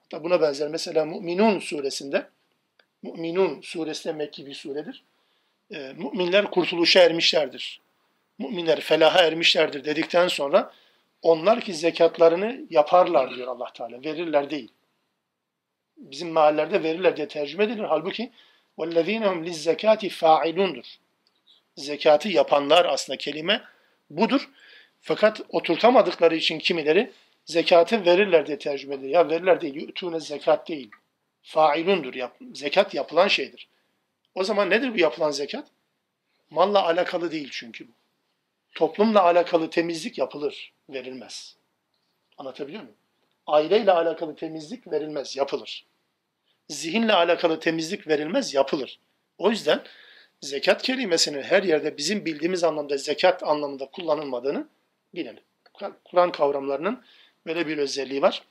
Hatta 0.00 0.24
buna 0.24 0.40
benzer 0.40 0.68
mesela 0.68 1.04
Mü'minun 1.04 1.58
suresinde 1.58 2.28
Mü'minun 3.02 3.60
suresi 3.60 4.08
de 4.08 4.12
Mekki 4.12 4.46
bir 4.46 4.54
suredir 4.54 5.02
e, 5.70 5.78
müminler 5.78 6.50
kurtuluşa 6.50 7.00
ermişlerdir. 7.00 7.80
Müminler 8.38 8.80
felaha 8.80 9.22
ermişlerdir 9.22 9.84
dedikten 9.84 10.28
sonra 10.28 10.72
onlar 11.22 11.60
ki 11.60 11.74
zekatlarını 11.74 12.60
yaparlar 12.70 13.34
diyor 13.34 13.48
Allah 13.48 13.72
Teala. 13.72 14.04
Verirler 14.04 14.50
değil. 14.50 14.72
Bizim 15.96 16.30
mahallelerde 16.30 16.82
verirler 16.82 17.16
diye 17.16 17.28
tercüme 17.28 17.64
edilir. 17.64 17.84
Halbuki 17.88 18.30
وَالَّذ۪ينَ 18.78 19.24
هُمْ 19.24 19.48
لِلزَّكَاتِ 19.48 20.08
فَاعِلُونَdur. 20.08 20.96
Zekatı 21.76 22.28
yapanlar 22.28 22.84
aslında 22.84 23.16
kelime 23.16 23.62
budur. 24.10 24.48
Fakat 25.00 25.40
oturtamadıkları 25.48 26.36
için 26.36 26.58
kimileri 26.58 27.12
zekatı 27.44 28.04
verirler 28.04 28.46
diye 28.46 28.58
tercüme 28.58 28.94
edilir. 28.94 29.08
Ya 29.08 29.28
verirler 29.28 29.60
değil, 29.60 29.74
yü'tûne 29.74 30.20
zekat 30.20 30.68
değil. 30.68 30.90
Failundur, 31.42 32.14
yap, 32.14 32.36
zekat 32.54 32.94
yapılan 32.94 33.28
şeydir. 33.28 33.68
O 34.34 34.44
zaman 34.44 34.70
nedir 34.70 34.94
bu 34.94 34.98
yapılan 34.98 35.30
zekat? 35.30 35.68
Malla 36.50 36.84
alakalı 36.84 37.32
değil 37.32 37.48
çünkü 37.52 37.88
bu. 37.88 37.92
Toplumla 38.74 39.22
alakalı 39.22 39.70
temizlik 39.70 40.18
yapılır, 40.18 40.72
verilmez. 40.88 41.56
Anlatabiliyor 42.38 42.82
muyum? 42.82 42.96
Aileyle 43.46 43.92
alakalı 43.92 44.36
temizlik 44.36 44.92
verilmez, 44.92 45.36
yapılır. 45.36 45.86
Zihinle 46.68 47.12
alakalı 47.12 47.60
temizlik 47.60 48.08
verilmez, 48.08 48.54
yapılır. 48.54 48.98
O 49.38 49.50
yüzden 49.50 49.82
zekat 50.40 50.82
kelimesinin 50.82 51.42
her 51.42 51.62
yerde 51.62 51.96
bizim 51.96 52.24
bildiğimiz 52.24 52.64
anlamda 52.64 52.96
zekat 52.96 53.42
anlamında 53.42 53.86
kullanılmadığını 53.86 54.68
bilelim. 55.14 55.42
Kur'an 56.04 56.32
kavramlarının 56.32 57.04
böyle 57.46 57.66
bir 57.66 57.78
özelliği 57.78 58.22
var. 58.22 58.42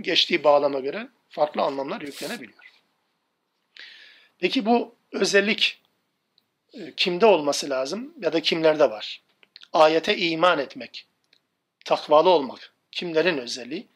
Geçtiği 0.00 0.44
bağlama 0.44 0.80
göre 0.80 1.08
farklı 1.28 1.62
anlamlar 1.62 2.00
yüklenebiliyor. 2.00 2.71
Peki 4.42 4.66
bu 4.66 4.94
özellik 5.12 5.80
e, 6.72 6.92
kimde 6.96 7.26
olması 7.26 7.70
lazım 7.70 8.14
ya 8.20 8.32
da 8.32 8.40
kimlerde 8.40 8.90
var? 8.90 9.22
Ayete 9.72 10.16
iman 10.16 10.58
etmek, 10.58 11.06
takvalı 11.84 12.28
olmak 12.28 12.72
kimlerin 12.92 13.38
özelliği? 13.38 13.86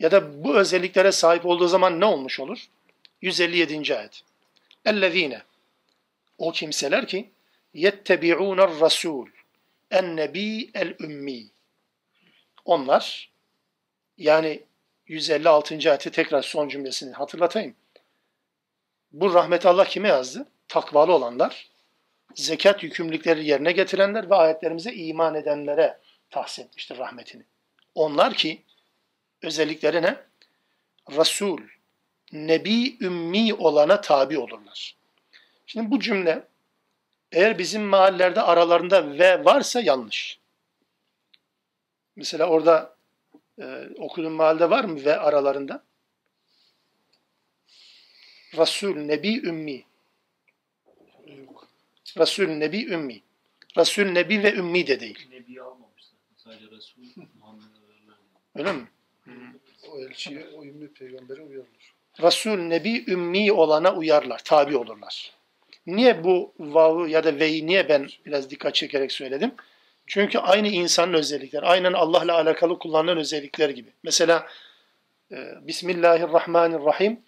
Ya 0.00 0.10
da 0.10 0.44
bu 0.44 0.56
özelliklere 0.56 1.12
sahip 1.12 1.46
olduğu 1.46 1.68
zaman 1.68 2.00
ne 2.00 2.04
olmuş 2.04 2.40
olur? 2.40 2.66
157. 3.22 3.96
ayet. 3.96 4.22
Ellezine 4.84 5.42
o 6.38 6.52
kimseler 6.52 7.06
ki 7.06 7.30
yettebi'ûner 7.74 8.80
rasul 8.80 9.28
en 9.90 10.16
nebi 10.16 10.70
el 10.74 10.94
ümmi. 11.00 11.46
Onlar 12.64 13.30
yani 14.18 14.62
156. 15.06 15.74
ayeti 15.74 16.10
tekrar 16.10 16.42
son 16.42 16.68
cümlesini 16.68 17.12
hatırlatayım. 17.12 17.74
Bu 19.16 19.34
rahmet 19.34 19.66
Allah 19.66 19.84
kime 19.84 20.08
yazdı? 20.08 20.46
Takvalı 20.68 21.12
olanlar, 21.12 21.68
zekat 22.34 22.82
yükümlülükleri 22.82 23.46
yerine 23.46 23.72
getirenler 23.72 24.30
ve 24.30 24.34
ayetlerimize 24.34 24.92
iman 24.92 25.34
edenlere 25.34 25.98
tahsis 26.30 26.64
etmiştir 26.64 26.98
rahmetini. 26.98 27.42
Onlar 27.94 28.34
ki 28.34 28.62
özellikleri 29.42 30.02
ne? 30.02 30.16
Resul, 31.10 31.58
Nebi 32.32 33.04
ümmi 33.04 33.54
olana 33.54 34.00
tabi 34.00 34.38
olurlar. 34.38 34.96
Şimdi 35.66 35.90
bu 35.90 36.00
cümle 36.00 36.48
eğer 37.32 37.58
bizim 37.58 37.82
mahallelerde 37.82 38.42
aralarında 38.42 39.18
ve 39.18 39.44
varsa 39.44 39.80
yanlış. 39.80 40.38
Mesela 42.16 42.46
orada 42.46 42.96
e, 43.60 43.88
okuduğun 43.98 44.32
mahallede 44.32 44.70
var 44.70 44.84
mı 44.84 45.04
ve 45.04 45.18
aralarında? 45.18 45.85
Resul, 48.54 48.96
Nebi, 48.96 49.46
Ümmi. 49.46 49.84
Yok. 51.26 51.68
Resul, 52.18 52.46
Nebi, 52.48 52.86
Ümmi. 52.86 53.22
Resul, 53.76 54.04
Nebi 54.04 54.42
ve 54.42 54.54
Ümmi 54.54 54.86
de 54.86 55.00
değil. 55.00 55.28
Nebi 55.30 55.62
almamışlar. 55.62 56.18
Sadece 56.36 56.66
Resul. 56.70 57.02
Öyle 58.54 58.72
mi? 58.72 58.88
O 59.90 60.00
elçiye, 60.00 60.46
o 60.54 60.64
ümmi 60.64 60.88
peygambere 60.92 61.42
uyarılır. 61.42 61.94
Resul, 62.22 62.58
Nebi, 62.58 63.04
Ümmi 63.10 63.52
olana 63.52 63.94
uyarlar, 63.94 64.44
tabi 64.44 64.76
olurlar. 64.76 65.32
Niye 65.86 66.24
bu 66.24 66.52
vav'ı 66.58 67.08
ya 67.08 67.24
da 67.24 67.38
ve'yi 67.38 67.66
niye 67.66 67.88
ben 67.88 68.08
biraz 68.26 68.50
dikkat 68.50 68.74
çekerek 68.74 69.12
söyledim? 69.12 69.54
Çünkü 70.06 70.38
aynı 70.38 70.68
insanın 70.68 71.12
özellikleri, 71.12 71.66
aynen 71.66 71.92
Allah'la 71.92 72.34
alakalı 72.34 72.78
kullanılan 72.78 73.18
özellikler 73.18 73.70
gibi. 73.70 73.90
Mesela 74.02 74.48
e, 75.32 75.36
Bismillahirrahmanirrahim, 75.66 77.20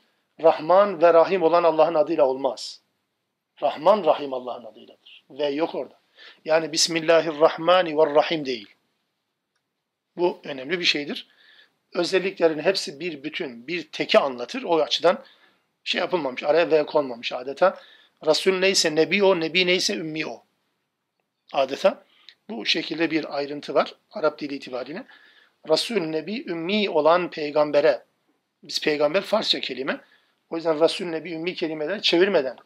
Rahman 0.43 1.03
ve 1.03 1.15
Rahim 1.15 1.43
olan 1.43 1.65
Allah'ın 1.65 1.95
adıyla 1.95 2.25
olmaz. 2.25 2.81
Rahman, 3.63 4.05
Rahim 4.05 4.33
Allah'ın 4.35 4.65
adıyladır. 4.65 5.25
Ve 5.31 5.47
yok 5.47 5.75
orada. 5.75 5.99
Yani 6.45 6.73
Bismillahirrahmanirrahim 6.73 8.45
değil. 8.45 8.75
Bu 10.17 10.41
önemli 10.45 10.81
bir 10.81 10.85
şeydir. 10.85 11.29
Özelliklerin 11.95 12.59
hepsi 12.59 13.01
bir 13.01 13.23
bütün, 13.23 13.67
bir 13.67 13.89
teki 13.93 14.19
anlatır. 14.19 14.63
O 14.63 14.81
açıdan 14.81 15.25
şey 15.85 16.01
yapılmamış, 16.01 16.43
araya 16.43 16.71
ve 16.71 16.87
konmamış 16.87 17.33
adeta. 17.33 17.79
Resul 18.27 18.59
neyse 18.59 18.95
Nebi 18.95 19.25
o, 19.25 19.41
Nebi 19.41 19.67
neyse 19.67 19.95
Ümmi 19.95 20.27
o. 20.27 20.43
Adeta. 21.53 22.05
Bu 22.51 22.67
şekilde 22.67 23.11
bir 23.11 23.37
ayrıntı 23.37 23.75
var 23.75 23.95
Arap 24.11 24.39
dili 24.39 24.55
itibariyle. 24.55 25.07
Resul, 25.69 26.01
Nebi, 26.01 26.45
Ümmi 26.51 26.91
olan 26.91 27.31
peygambere, 27.31 28.05
biz 28.63 28.81
peygamber 28.81 29.23
Farsça 29.23 29.61
kelime. 29.61 30.01
O 30.51 30.57
yüzden 30.57 30.81
Resul, 30.81 31.07
Nebi, 31.07 31.33
Ümmi 31.33 31.55
kelimeleri 31.55 32.03
çevirmeden 32.03 32.57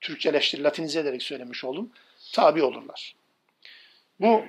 Türkçeleştir, 0.00 0.58
Latinize 0.58 1.00
ederek 1.00 1.22
söylemiş 1.22 1.64
oldum. 1.64 1.90
Tabi 2.32 2.62
olurlar. 2.62 3.14
Bu 4.20 4.44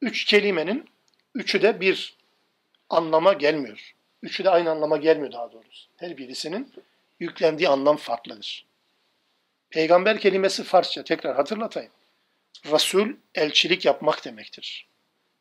üç 0.00 0.24
kelimenin 0.24 0.88
üçü 1.34 1.62
de 1.62 1.80
bir 1.80 2.16
anlama 2.90 3.32
gelmiyor. 3.32 3.94
Üçü 4.22 4.44
de 4.44 4.50
aynı 4.50 4.70
anlama 4.70 4.96
gelmiyor 4.96 5.32
daha 5.32 5.52
doğrusu. 5.52 5.88
Her 5.96 6.16
birisinin 6.16 6.72
yüklendiği 7.20 7.68
anlam 7.68 7.96
farklıdır. 7.96 8.66
Peygamber 9.70 10.20
kelimesi 10.20 10.64
Farsça 10.64 11.04
tekrar 11.04 11.36
hatırlatayım. 11.36 11.92
Resul 12.66 13.08
elçilik 13.34 13.84
yapmak 13.84 14.24
demektir. 14.24 14.86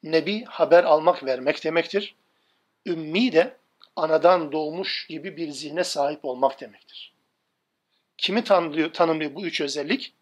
Nebi 0.03 0.43
haber 0.45 0.83
almak 0.83 1.25
vermek 1.25 1.63
demektir. 1.63 2.15
Ümmi 2.85 3.31
de 3.31 3.57
anadan 3.95 4.51
doğmuş 4.51 5.07
gibi 5.07 5.37
bir 5.37 5.51
zihne 5.51 5.83
sahip 5.83 6.25
olmak 6.25 6.61
demektir. 6.61 7.13
Kimi 8.17 8.43
tanımlıyor, 8.43 8.93
tanımlıyor 8.93 9.35
bu 9.35 9.45
üç 9.45 9.61
özellik? 9.61 10.13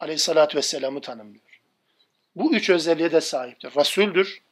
Aleyhissalatü 0.00 0.56
vesselam'ı 0.56 1.00
tanımlıyor. 1.00 1.60
Bu 2.36 2.54
üç 2.54 2.70
özelliğe 2.70 3.12
de 3.12 3.20
sahiptir. 3.20 3.76
Resuldür. 3.76 4.42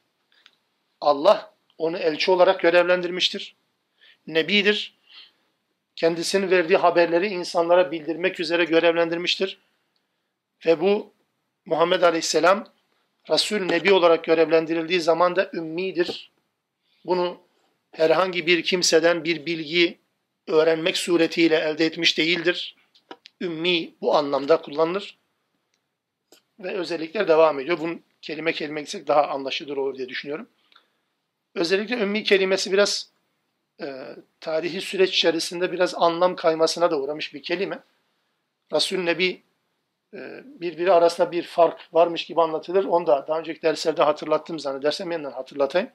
Allah 1.01 1.55
onu 1.79 1.99
elçi 1.99 2.31
olarak 2.31 2.61
görevlendirmiştir. 2.61 3.55
Nebidir. 4.27 4.95
Kendisinin 5.97 6.51
verdiği 6.51 6.77
haberleri 6.77 7.27
insanlara 7.27 7.93
bildirmek 7.93 8.41
üzere 8.41 8.65
görevlendirmiştir. 8.65 9.59
Ve 10.67 10.81
bu 10.81 11.13
Muhammed 11.67 12.03
Aleyhisselam 12.03 12.69
Resul 13.31 13.61
Nebi 13.61 13.93
olarak 13.93 14.25
görevlendirildiği 14.25 15.01
zaman 15.01 15.37
da 15.37 15.51
ümmidir. 15.53 16.31
Bunu 17.05 17.41
herhangi 17.93 18.47
bir 18.47 18.63
kimseden 18.63 19.25
bir 19.25 19.47
bilgi 19.47 19.99
öğrenmek 20.47 20.97
suretiyle 20.97 21.57
elde 21.57 21.87
etmiş 21.87 22.19
değildir. 22.19 22.77
Ümmi 23.41 23.95
bu 24.01 24.17
anlamda 24.17 24.63
kullanılır. 24.63 25.19
Ve 26.59 26.75
özellikler 26.75 27.29
devam 27.29 27.61
ediyor. 27.61 27.79
Bunun 27.79 28.03
kelime 28.23 28.53
kelime 28.53 28.81
gitsek 28.81 29.09
daha 29.09 29.29
anlaşılır 29.29 29.77
olur 29.77 29.99
diye 29.99 30.09
düşünüyorum. 30.09 30.49
Özellikle 31.55 31.99
ümmi 31.99 32.25
kelimesi 32.25 32.73
biraz 32.73 33.11
e, 33.83 34.17
tarihi 34.41 34.81
süreç 34.81 35.11
içerisinde 35.17 35.73
biraz 35.73 35.95
anlam 35.95 36.37
kaymasına 36.37 36.91
da 36.91 37.01
uğramış 37.01 37.35
bir 37.35 37.43
kelime. 37.43 37.83
Resul 38.73 38.99
Nebi 38.99 39.43
e, 40.15 40.19
birbiri 40.45 40.93
arasında 40.93 41.33
bir 41.33 41.43
fark 41.43 41.95
varmış 41.95 42.27
gibi 42.27 42.43
anlatılır. 42.43 42.85
Onu 42.85 43.07
da 43.07 43.25
daha 43.29 43.39
önceki 43.39 43.63
derslerde 43.63 44.03
hatırlattım 44.03 44.59
zannedersem 44.59 45.13
yeniden 45.13 45.31
hatırlatayım. 45.31 45.91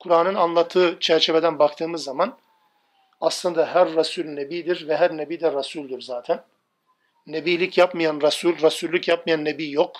Kur'an'ın 0.00 0.34
anlattığı 0.34 0.96
çerçeveden 1.00 1.58
baktığımız 1.58 2.04
zaman 2.04 2.38
aslında 3.20 3.74
her 3.74 3.96
Resul 3.96 4.24
Nebidir 4.24 4.88
ve 4.88 4.96
her 4.96 5.16
Nebi 5.16 5.40
de 5.40 5.52
Resul'dür 5.52 6.00
zaten. 6.00 6.42
Nebilik 7.26 7.78
yapmayan 7.78 8.20
Resul, 8.20 8.62
Resullük 8.62 9.08
yapmayan 9.08 9.44
Nebi 9.44 9.70
yok. 9.70 9.96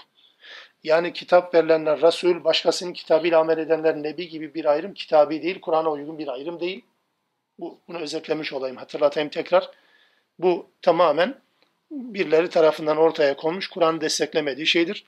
Yani 0.82 1.12
kitap 1.12 1.54
verilenler 1.54 2.02
Resul, 2.02 2.44
başkasının 2.44 2.92
kitabıyla 2.92 3.40
amel 3.40 3.58
edenler 3.58 3.96
Nebi 3.96 4.28
gibi 4.28 4.54
bir 4.54 4.64
ayrım 4.64 4.94
kitabi 4.94 5.42
değil, 5.42 5.60
Kur'an'a 5.60 5.90
uygun 5.90 6.18
bir 6.18 6.28
ayrım 6.28 6.60
değil. 6.60 6.84
Bu, 7.58 7.78
bunu 7.88 7.98
özetlemiş 7.98 8.52
olayım, 8.52 8.76
hatırlatayım 8.76 9.28
tekrar. 9.28 9.70
Bu 10.38 10.66
tamamen 10.82 11.34
birileri 11.90 12.50
tarafından 12.50 12.96
ortaya 12.96 13.36
konmuş, 13.36 13.68
Kur'an 13.68 14.00
desteklemediği 14.00 14.66
şeydir. 14.66 15.04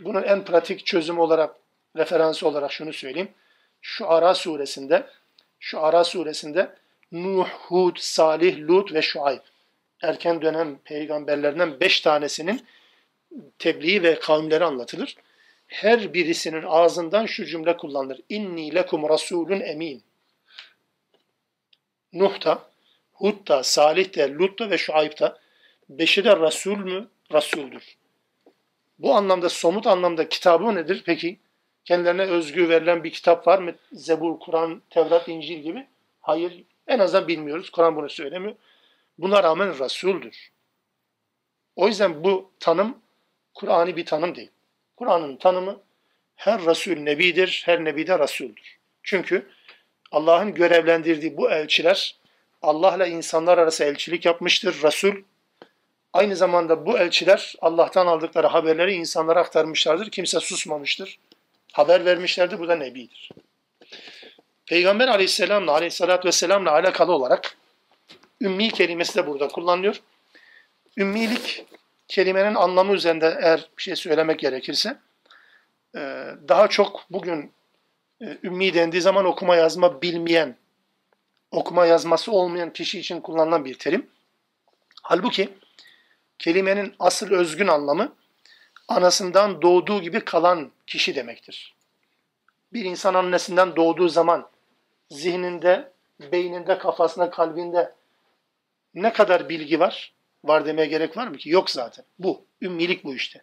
Bunun 0.00 0.22
en 0.22 0.44
pratik 0.44 0.86
çözüm 0.86 1.18
olarak, 1.18 1.56
referansı 1.96 2.48
olarak 2.48 2.72
şunu 2.72 2.92
söyleyeyim. 2.92 3.28
Şu 3.80 4.10
Ara 4.10 4.34
suresinde, 4.34 5.06
şu 5.60 5.80
Ara 5.80 6.04
suresinde 6.04 6.74
Nuh, 7.12 7.48
Hud, 7.48 7.96
Salih, 7.96 8.58
Lut 8.58 8.92
ve 8.92 9.02
Şuayb 9.02 9.40
erken 10.02 10.42
dönem 10.42 10.78
peygamberlerinden 10.78 11.80
beş 11.80 12.00
tanesinin 12.00 12.66
tebliği 13.58 14.02
ve 14.02 14.18
kavimleri 14.18 14.64
anlatılır. 14.64 15.16
Her 15.66 16.14
birisinin 16.14 16.62
ağzından 16.66 17.26
şu 17.26 17.44
cümle 17.44 17.76
kullanılır. 17.76 18.20
İnni 18.28 18.74
lekum 18.74 19.08
rasulun 19.08 19.60
emin. 19.60 20.02
Nuh 22.12 22.44
da, 22.44 22.70
Hud 23.12 23.48
da, 23.48 23.62
Salih 23.62 24.14
de, 24.16 24.34
Lut 24.34 24.58
da 24.58 24.70
ve 24.70 24.78
Şuayb 24.78 25.18
da 25.20 25.38
beşi 25.88 26.24
de 26.24 26.36
Resul 26.36 26.76
mü? 26.76 27.08
Resuldür. 27.32 27.96
Bu 28.98 29.14
anlamda, 29.14 29.48
somut 29.48 29.86
anlamda 29.86 30.28
kitabı 30.28 30.74
nedir 30.74 31.02
peki? 31.06 31.38
Kendilerine 31.88 32.22
özgü 32.22 32.68
verilen 32.68 33.04
bir 33.04 33.10
kitap 33.10 33.46
var 33.46 33.58
mı? 33.58 33.74
Zebur, 33.92 34.38
Kur'an, 34.38 34.82
Tevrat, 34.90 35.28
İncil 35.28 35.58
gibi. 35.58 35.86
Hayır. 36.20 36.64
En 36.86 36.98
azından 36.98 37.28
bilmiyoruz. 37.28 37.70
Kur'an 37.70 37.96
bunu 37.96 38.08
söylemiyor. 38.08 38.54
Buna 39.18 39.42
rağmen 39.42 39.78
Resul'dür. 39.78 40.50
O 41.76 41.88
yüzden 41.88 42.24
bu 42.24 42.50
tanım 42.60 42.98
Kur'an'ı 43.54 43.96
bir 43.96 44.06
tanım 44.06 44.34
değil. 44.34 44.50
Kur'an'ın 44.96 45.36
tanımı 45.36 45.80
her 46.36 46.66
Resul 46.66 46.96
Nebidir, 46.96 47.62
her 47.66 47.84
Nebi 47.84 48.06
de 48.06 48.18
Resul'dür. 48.18 48.78
Çünkü 49.02 49.48
Allah'ın 50.12 50.54
görevlendirdiği 50.54 51.36
bu 51.36 51.50
elçiler 51.50 52.16
Allah'la 52.62 53.06
insanlar 53.06 53.58
arası 53.58 53.84
elçilik 53.84 54.24
yapmıştır. 54.24 54.82
Resul 54.82 55.14
aynı 56.12 56.36
zamanda 56.36 56.86
bu 56.86 56.98
elçiler 56.98 57.54
Allah'tan 57.60 58.06
aldıkları 58.06 58.46
haberleri 58.46 58.92
insanlara 58.92 59.40
aktarmışlardır. 59.40 60.10
Kimse 60.10 60.40
susmamıştır. 60.40 61.18
Haber 61.78 62.04
vermişlerdir. 62.04 62.58
Bu 62.58 62.68
da 62.68 62.76
Nebidir. 62.76 63.30
Peygamber 64.66 65.08
aleyhisselamla 65.08 65.72
aleyhissalatü 65.72 66.28
vesselamla 66.28 66.72
alakalı 66.72 67.12
olarak 67.12 67.56
ümmi 68.40 68.70
kelimesi 68.70 69.14
de 69.14 69.26
burada 69.26 69.48
kullanılıyor. 69.48 70.00
Ümmilik 70.96 71.66
kelimenin 72.08 72.54
anlamı 72.54 72.92
üzerinde 72.92 73.38
eğer 73.42 73.68
bir 73.78 73.82
şey 73.82 73.96
söylemek 73.96 74.38
gerekirse 74.38 74.98
e, 75.94 76.00
daha 76.48 76.68
çok 76.68 77.04
bugün 77.10 77.52
e, 78.20 78.38
ümmi 78.42 78.74
dendiği 78.74 79.02
zaman 79.02 79.24
okuma 79.24 79.56
yazma 79.56 80.02
bilmeyen, 80.02 80.56
okuma 81.50 81.86
yazması 81.86 82.32
olmayan 82.32 82.72
kişi 82.72 83.00
için 83.00 83.20
kullanılan 83.20 83.64
bir 83.64 83.78
terim. 83.78 84.10
Halbuki 85.02 85.48
kelimenin 86.38 86.94
asıl 86.98 87.30
özgün 87.30 87.68
anlamı 87.68 88.12
anasından 88.88 89.62
doğduğu 89.62 90.02
gibi 90.02 90.20
kalan 90.20 90.70
kişi 90.86 91.14
demektir. 91.14 91.74
Bir 92.72 92.84
insan 92.84 93.14
annesinden 93.14 93.76
doğduğu 93.76 94.08
zaman 94.08 94.48
zihninde, 95.10 95.92
beyninde, 96.20 96.78
kafasında, 96.78 97.30
kalbinde 97.30 97.94
ne 98.94 99.12
kadar 99.12 99.48
bilgi 99.48 99.80
var? 99.80 100.12
Var 100.44 100.66
demeye 100.66 100.86
gerek 100.86 101.16
var 101.16 101.28
mı 101.28 101.36
ki? 101.36 101.50
Yok 101.50 101.70
zaten. 101.70 102.04
Bu. 102.18 102.44
Ümmilik 102.62 103.04
bu 103.04 103.14
işte. 103.14 103.42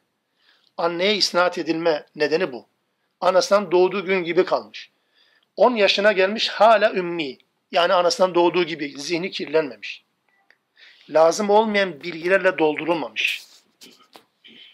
Anneye 0.78 1.16
isnat 1.16 1.58
edilme 1.58 2.06
nedeni 2.16 2.52
bu. 2.52 2.66
Anasından 3.22 3.72
doğduğu 3.72 4.06
gün 4.06 4.24
gibi 4.24 4.46
kalmış. 4.46 4.92
10 5.56 5.76
yaşına 5.76 6.12
gelmiş 6.12 6.50
hala 6.50 6.94
ümmi. 6.94 7.38
Yani 7.72 7.94
anasından 7.94 8.36
doğduğu 8.36 8.64
gibi 8.64 8.94
zihni 8.98 9.32
kirlenmemiş. 9.32 10.04
Lazım 11.10 11.50
olmayan 11.50 12.04
bilgilerle 12.04 12.58
doldurulmamış. 12.58 13.44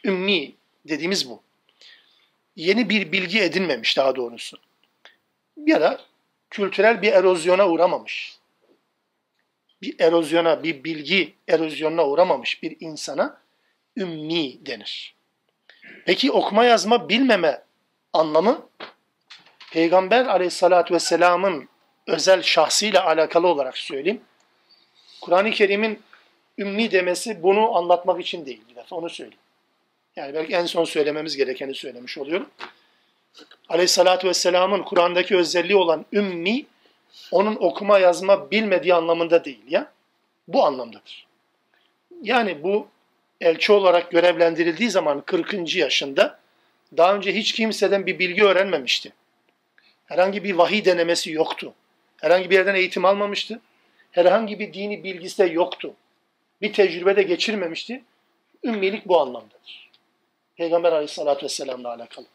Ümmi 0.03 0.53
dediğimiz 0.91 1.29
bu. 1.29 1.41
Yeni 2.55 2.89
bir 2.89 3.11
bilgi 3.11 3.41
edinmemiş 3.41 3.97
daha 3.97 4.15
doğrusu. 4.15 4.57
Ya 5.57 5.81
da 5.81 6.01
kültürel 6.49 7.01
bir 7.01 7.13
erozyona 7.13 7.67
uğramamış. 7.67 8.37
Bir 9.81 9.99
erozyona, 9.99 10.63
bir 10.63 10.83
bilgi 10.83 11.33
erozyonuna 11.47 12.07
uğramamış 12.07 12.63
bir 12.63 12.77
insana 12.79 13.41
ümmi 13.97 14.65
denir. 14.65 15.15
Peki 16.05 16.31
okuma 16.31 16.65
yazma 16.65 17.09
bilmeme 17.09 17.63
anlamı 18.13 18.69
Peygamber 19.71 20.25
aleyhissalatü 20.25 20.93
vesselamın 20.93 21.69
özel 22.07 22.41
şahsıyla 22.41 23.05
alakalı 23.05 23.47
olarak 23.47 23.77
söyleyeyim. 23.77 24.21
Kur'an-ı 25.21 25.51
Kerim'in 25.51 26.03
ümmi 26.57 26.91
demesi 26.91 27.43
bunu 27.43 27.75
anlatmak 27.75 28.21
için 28.21 28.45
değil. 28.45 28.61
Onu 28.91 29.09
söyleyeyim. 29.09 29.39
Yani 30.15 30.33
belki 30.33 30.53
en 30.53 30.65
son 30.65 30.83
söylememiz 30.83 31.37
gerekeni 31.37 31.75
söylemiş 31.75 32.17
oluyorum. 32.17 32.49
Aleyhissalatü 33.69 34.27
vesselamın 34.27 34.83
Kur'an'daki 34.83 35.35
özelliği 35.35 35.75
olan 35.75 36.05
ümmi, 36.13 36.65
onun 37.31 37.55
okuma 37.55 37.99
yazma 37.99 38.51
bilmediği 38.51 38.93
anlamında 38.93 39.45
değil 39.45 39.63
ya. 39.67 39.91
Bu 40.47 40.65
anlamdadır. 40.65 41.27
Yani 42.21 42.63
bu 42.63 42.87
elçi 43.41 43.73
olarak 43.73 44.11
görevlendirildiği 44.11 44.89
zaman 44.89 45.21
40. 45.21 45.75
yaşında 45.75 46.39
daha 46.97 47.15
önce 47.15 47.35
hiç 47.35 47.51
kimseden 47.51 48.05
bir 48.05 48.19
bilgi 48.19 48.43
öğrenmemişti. 48.43 49.13
Herhangi 50.05 50.43
bir 50.43 50.53
vahiy 50.53 50.85
denemesi 50.85 51.31
yoktu. 51.31 51.73
Herhangi 52.21 52.49
bir 52.49 52.55
yerden 52.55 52.75
eğitim 52.75 53.05
almamıştı. 53.05 53.61
Herhangi 54.11 54.59
bir 54.59 54.73
dini 54.73 55.03
bilgisi 55.03 55.37
de 55.37 55.45
yoktu. 55.45 55.93
Bir 56.61 56.73
tecrübe 56.73 57.15
de 57.15 57.23
geçirmemişti. 57.23 58.03
Ümmilik 58.63 59.07
bu 59.07 59.21
anlamdadır. 59.21 59.90
Peygamber 60.61 60.91
aleyhissalatü 60.91 61.43
vesselamla 61.43 61.89
alakalı. 61.89 62.25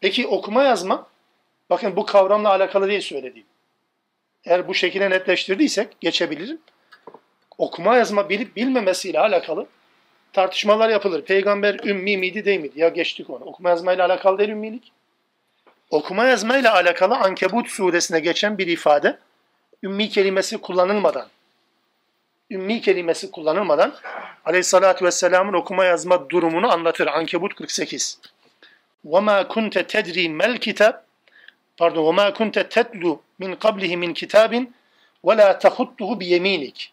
Peki 0.00 0.26
okuma 0.26 0.62
yazma, 0.62 1.06
bakın 1.70 1.96
bu 1.96 2.06
kavramla 2.06 2.48
alakalı 2.48 2.88
değil 2.88 3.00
söylediğim. 3.00 3.46
Eğer 4.44 4.68
bu 4.68 4.74
şekilde 4.74 5.10
netleştirdiysek 5.10 6.00
geçebilirim. 6.00 6.58
Okuma 7.58 7.96
yazma 7.96 8.28
bilip 8.28 8.56
bilmemesiyle 8.56 9.20
alakalı 9.20 9.66
tartışmalar 10.32 10.88
yapılır. 10.88 11.24
Peygamber 11.24 11.80
ümmi 11.84 12.16
miydi 12.16 12.44
değil 12.44 12.60
miydi? 12.60 12.80
Ya 12.80 12.88
geçtik 12.88 13.30
onu. 13.30 13.44
Okuma 13.44 13.68
yazmayla 13.68 14.06
alakalı 14.06 14.38
değil 14.38 14.50
ümmilik. 14.50 14.92
Okuma 15.90 16.24
yazmayla 16.24 16.74
alakalı 16.74 17.16
Ankebut 17.16 17.68
suresine 17.68 18.20
geçen 18.20 18.58
bir 18.58 18.66
ifade 18.66 19.18
ümmi 19.82 20.08
kelimesi 20.08 20.58
kullanılmadan 20.58 21.28
ümmi 22.51 22.81
kelimesi 22.81 23.31
kullanılmadan 23.31 23.93
Aleyhissalatü 24.45 25.05
Vesselam'ın 25.05 25.53
okuma 25.53 25.85
yazma 25.85 26.29
durumunu 26.29 26.73
anlatır. 26.73 27.07
Ankebut 27.07 27.55
48. 27.55 28.19
وَمَا 29.05 29.47
كُنْتَ 29.47 29.75
تَدْرِي 29.93 30.25
مَا 30.39 30.45
الْكِتَابِ 30.55 30.95
Pardon, 31.77 32.03
وَمَا 32.09 32.29
كُنْتَ 32.37 32.57
تَتْلُ 32.75 33.19
مِنْ 33.39 33.55
قَبْلِهِ 33.55 33.91
مِنْ 34.03 34.13
كِتَابٍ 34.13 34.67
وَلَا 35.23 35.59
تَخُطُّهُ 35.59 36.09
بِيَم۪ينِكِ 36.19 36.89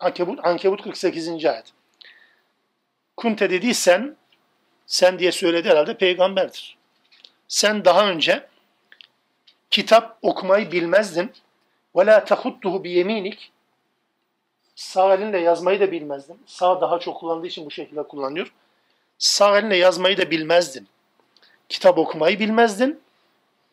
Ankebut, 0.00 0.38
Ankebut 0.42 0.82
48. 0.82 1.44
ayet. 1.44 1.64
Kunte 3.16 3.50
dediği 3.50 3.74
sen, 3.74 4.16
sen 4.86 5.18
diye 5.18 5.32
söyledi 5.32 5.68
herhalde 5.68 5.96
peygamberdir. 5.96 6.76
Sen 7.48 7.84
daha 7.84 8.08
önce 8.08 8.46
kitap 9.70 10.18
okumayı 10.22 10.72
bilmezdin. 10.72 11.32
وَلَا 11.94 12.24
تَخُطُّهُ 12.24 12.82
بِيَم۪ينِكِ 12.82 13.36
Sağ 14.78 15.14
elinle 15.14 15.38
yazmayı 15.38 15.80
da 15.80 15.92
bilmezdin. 15.92 16.38
Sağ 16.46 16.80
daha 16.80 16.98
çok 16.98 17.16
kullandığı 17.16 17.46
için 17.46 17.66
bu 17.66 17.70
şekilde 17.70 18.02
kullanıyor. 18.02 18.52
Sağ 19.18 19.58
elinle 19.58 19.76
yazmayı 19.76 20.18
da 20.18 20.30
bilmezdin. 20.30 20.88
Kitap 21.68 21.98
okumayı 21.98 22.38
bilmezdin. 22.38 23.00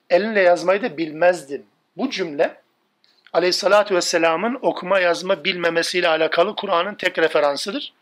Elinle 0.09 0.41
yazmayı 0.41 0.81
da 0.81 0.97
bilmezdin. 0.97 1.65
Bu 1.97 2.09
cümle 2.09 2.61
Aleyhissalatü 3.33 3.95
Vesselam'ın 3.95 4.59
okuma 4.61 4.99
yazma 4.99 5.43
bilmemesiyle 5.43 6.07
alakalı 6.07 6.55
Kur'an'ın 6.55 6.95
tek 6.95 7.17
referansıdır. 7.19 7.93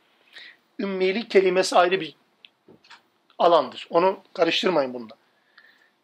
Ümmilik 0.80 1.32
kelimesi 1.32 1.76
ayrı 1.76 2.02
bir 2.02 2.16
alandır. 3.40 3.88
Onu 3.90 4.20
karıştırmayın 4.34 4.94
bunda. 4.94 5.14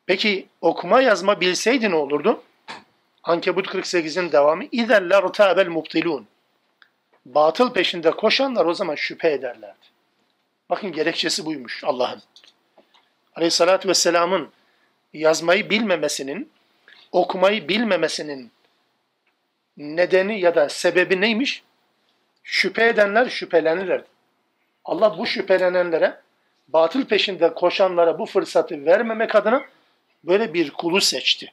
Peki 0.05 0.47
okuma 0.61 1.01
yazma 1.01 1.41
bilseydi 1.41 1.91
ne 1.91 1.95
olurdu? 1.95 2.41
Ankebut 3.23 3.67
48'in 3.67 4.31
devamı 4.31 4.63
اِذَا 4.63 5.09
لَرْتَابَ 5.09 5.65
الْمُبْتِلُونَ 5.65 6.23
Batıl 7.26 7.72
peşinde 7.72 8.10
koşanlar 8.10 8.66
o 8.66 8.74
zaman 8.74 8.94
şüphe 8.94 9.32
ederlerdi. 9.32 9.86
Bakın 10.70 10.92
gerekçesi 10.92 11.46
buymuş 11.46 11.84
Allah'ın. 11.84 12.22
Aleyhissalatü 13.36 13.88
Vesselam'ın 13.88 14.50
yazmayı 15.12 15.70
bilmemesinin, 15.70 16.50
okumayı 17.12 17.68
bilmemesinin 17.68 18.50
nedeni 19.76 20.40
ya 20.40 20.54
da 20.54 20.68
sebebi 20.68 21.20
neymiş? 21.20 21.62
Şüphe 22.42 22.88
edenler 22.88 23.28
şüphelenirlerdi. 23.28 24.06
Allah 24.84 25.18
bu 25.18 25.26
şüphelenenlere, 25.26 26.20
batıl 26.68 27.04
peşinde 27.04 27.54
koşanlara 27.54 28.18
bu 28.18 28.26
fırsatı 28.26 28.84
vermemek 28.84 29.34
adına 29.34 29.64
böyle 30.24 30.54
bir 30.54 30.70
kulu 30.70 31.00
seçti. 31.00 31.52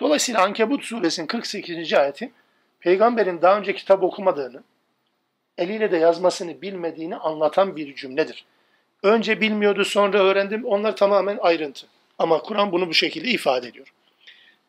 Dolayısıyla 0.00 0.42
Ankebut 0.42 0.84
suresinin 0.84 1.26
48. 1.26 1.92
ayeti 1.92 2.32
peygamberin 2.80 3.42
daha 3.42 3.58
önce 3.58 3.74
kitap 3.74 4.02
okumadığını, 4.02 4.62
eliyle 5.58 5.90
de 5.90 5.96
yazmasını 5.96 6.62
bilmediğini 6.62 7.16
anlatan 7.16 7.76
bir 7.76 7.94
cümledir. 7.94 8.44
Önce 9.02 9.40
bilmiyordu 9.40 9.84
sonra 9.84 10.18
öğrendim 10.18 10.64
onlar 10.64 10.96
tamamen 10.96 11.38
ayrıntı. 11.42 11.86
Ama 12.18 12.42
Kur'an 12.42 12.72
bunu 12.72 12.88
bu 12.88 12.94
şekilde 12.94 13.28
ifade 13.28 13.68
ediyor. 13.68 13.92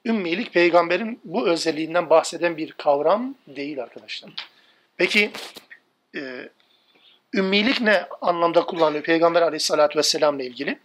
Ümmilik 0.06 0.54
peygamberin 0.54 1.20
bu 1.24 1.48
özelliğinden 1.48 2.10
bahseden 2.10 2.58
bir 2.58 2.72
kavram 2.72 3.36
değil 3.48 3.84
arkadaşlar. 3.84 4.32
Peki 4.98 5.32
e, 6.16 6.50
ümmilik 7.34 7.82
ne 7.82 8.06
anlamda 8.22 8.66
kullanılıyor 8.66 9.04
Peygamber 9.04 9.42
aleyhissalatü 9.42 10.00
vesselam 10.00 10.40
ile 10.40 10.46
ilgili? 10.46 10.80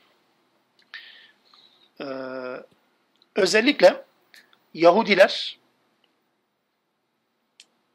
Ee, 2.00 2.04
özellikle 3.34 4.04
Yahudiler 4.74 5.57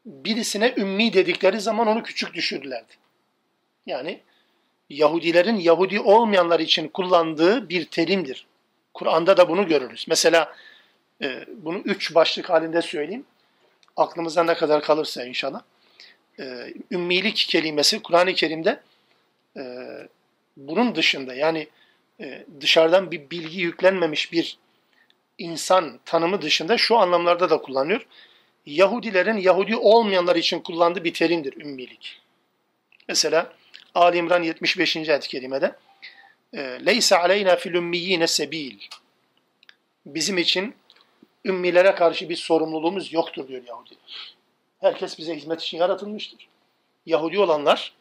birisine 0.06 0.74
ümmi 0.76 1.12
dedikleri 1.12 1.60
zaman 1.60 1.86
onu 1.86 2.02
küçük 2.02 2.34
düşürdülerdi. 2.34 2.92
Yani 3.86 4.20
Yahudilerin 4.90 5.56
Yahudi 5.56 6.00
olmayanlar 6.00 6.60
için 6.60 6.88
kullandığı 6.88 7.68
bir 7.68 7.84
terimdir. 7.84 8.46
Kur'an'da 8.94 9.36
da 9.36 9.48
bunu 9.48 9.66
görürüz. 9.66 10.06
Mesela 10.08 10.54
e, 11.22 11.44
bunu 11.48 11.78
üç 11.78 12.14
başlık 12.14 12.50
halinde 12.50 12.82
söyleyeyim. 12.82 13.24
Aklımıza 13.96 14.44
ne 14.44 14.54
kadar 14.54 14.82
kalırsa 14.82 15.24
inşallah. 15.24 15.62
E, 16.40 16.74
ümmilik 16.90 17.36
kelimesi 17.36 18.02
Kur'an-ı 18.02 18.34
Kerim'de 18.34 18.80
e, 19.56 19.62
bunun 20.56 20.94
dışında 20.94 21.34
yani 21.34 21.68
dışarıdan 22.60 23.10
bir 23.10 23.30
bilgi 23.30 23.60
yüklenmemiş 23.60 24.32
bir 24.32 24.58
insan 25.38 26.00
tanımı 26.04 26.42
dışında 26.42 26.78
şu 26.78 26.96
anlamlarda 26.96 27.50
da 27.50 27.58
kullanıyor. 27.62 28.06
Yahudilerin 28.66 29.36
Yahudi 29.36 29.76
olmayanlar 29.76 30.36
için 30.36 30.60
kullandığı 30.60 31.04
bir 31.04 31.14
terimdir 31.14 31.56
ümmilik. 31.56 32.20
Mesela 33.08 33.52
Ali 33.94 34.16
İmran 34.16 34.42
75. 34.42 34.96
ayet-i 34.96 35.28
kerimede 35.28 35.76
Leysa 36.56 37.18
aleyna 37.18 37.56
fil 37.56 37.74
ümmiyine 37.74 38.26
sebil. 38.26 38.78
Bizim 40.06 40.38
için 40.38 40.74
ümmilere 41.44 41.94
karşı 41.94 42.28
bir 42.28 42.36
sorumluluğumuz 42.36 43.12
yoktur 43.12 43.48
diyor 43.48 43.62
Yahudiler. 43.66 44.34
Herkes 44.80 45.18
bize 45.18 45.36
hizmet 45.36 45.62
için 45.62 45.78
yaratılmıştır. 45.78 46.48
Yahudi 47.06 47.38
olanlar, 47.38 47.92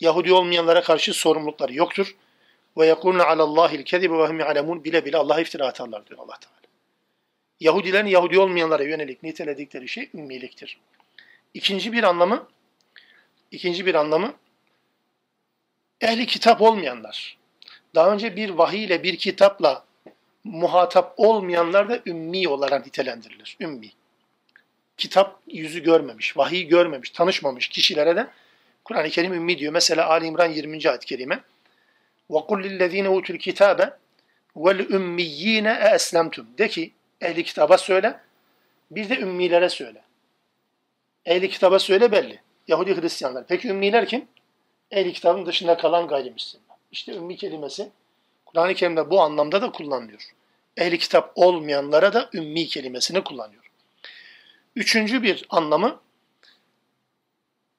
Yahudi 0.00 0.32
olmayanlara 0.32 0.82
karşı 0.82 1.14
sorumlulukları 1.14 1.74
yoktur. 1.74 2.16
Ve 2.78 2.86
yekulne 2.86 3.22
alallahil 3.22 3.82
kezibe 3.82 4.18
ve 4.18 4.26
hum 4.26 4.40
ya'lemun 4.40 4.84
bile 4.84 5.04
bile 5.04 5.16
Allah'a 5.16 5.40
iftira 5.40 5.66
atarlar 5.66 6.06
diyor 6.06 6.20
Allah 6.20 6.38
Teala. 6.40 6.61
Yahudilerin 7.61 8.07
Yahudi 8.07 8.39
olmayanlara 8.39 8.83
yönelik 8.83 9.23
niteledikleri 9.23 9.87
şey 9.87 10.09
ümmiliktir. 10.13 10.77
İkinci 11.53 11.93
bir 11.93 12.03
anlamı 12.03 12.47
ikinci 13.51 13.85
bir 13.85 13.95
anlamı 13.95 14.33
ehli 16.01 16.25
kitap 16.25 16.61
olmayanlar. 16.61 17.37
Daha 17.95 18.13
önce 18.13 18.35
bir 18.35 18.49
vahiy 18.49 18.83
ile 18.83 19.03
bir 19.03 19.17
kitapla 19.17 19.85
muhatap 20.43 21.13
olmayanlar 21.17 21.89
da 21.89 21.99
ümmi 22.05 22.47
olarak 22.47 22.85
nitelendirilir. 22.85 23.57
Ümmi. 23.59 23.91
kitap 24.97 25.41
yüzü 25.47 25.83
görmemiş, 25.83 26.37
vahiy 26.37 26.63
görmemiş, 26.63 27.09
tanışmamış 27.09 27.67
kişilere 27.67 28.15
de 28.15 28.27
Kur'an-ı 28.85 29.09
Kerim 29.09 29.33
ümmi 29.33 29.57
diyor. 29.57 29.73
Mesela 29.73 30.09
Ali 30.09 30.25
İmran 30.25 30.51
20. 30.51 30.89
ayet-i 30.89 31.05
kerime. 31.05 31.43
وَقُلْ 32.29 32.59
لِلَّذ۪ينَ 32.67 33.07
اُوتُوا 33.07 33.37
الْكِتَابَ 33.37 33.93
وَالْاُمِّيِّينَ 34.55 35.67
اَسْلَمْتُمْ 35.95 36.45
De 36.57 36.67
ki 36.67 36.91
ehli 37.22 37.44
kitaba 37.44 37.78
söyle, 37.78 38.20
bir 38.90 39.08
de 39.08 39.18
ümmilere 39.18 39.68
söyle. 39.68 40.02
Ehli 41.24 41.50
kitaba 41.50 41.78
söyle 41.78 42.12
belli. 42.12 42.40
Yahudi 42.68 43.00
Hristiyanlar. 43.00 43.44
Peki 43.48 43.68
ümmiler 43.68 44.08
kim? 44.08 44.28
Ehli 44.90 45.12
kitabın 45.12 45.46
dışında 45.46 45.76
kalan 45.76 46.08
gayrimüslimler. 46.08 46.76
İşte 46.92 47.14
ümmi 47.14 47.36
kelimesi 47.36 47.90
Kur'an-ı 48.46 48.74
Kerim'de 48.74 49.10
bu 49.10 49.20
anlamda 49.20 49.62
da 49.62 49.72
kullanılıyor. 49.72 50.22
Ehli 50.76 50.98
kitap 50.98 51.32
olmayanlara 51.34 52.12
da 52.12 52.30
ümmi 52.34 52.66
kelimesini 52.66 53.24
kullanıyor. 53.24 53.70
Üçüncü 54.76 55.22
bir 55.22 55.46
anlamı 55.50 56.00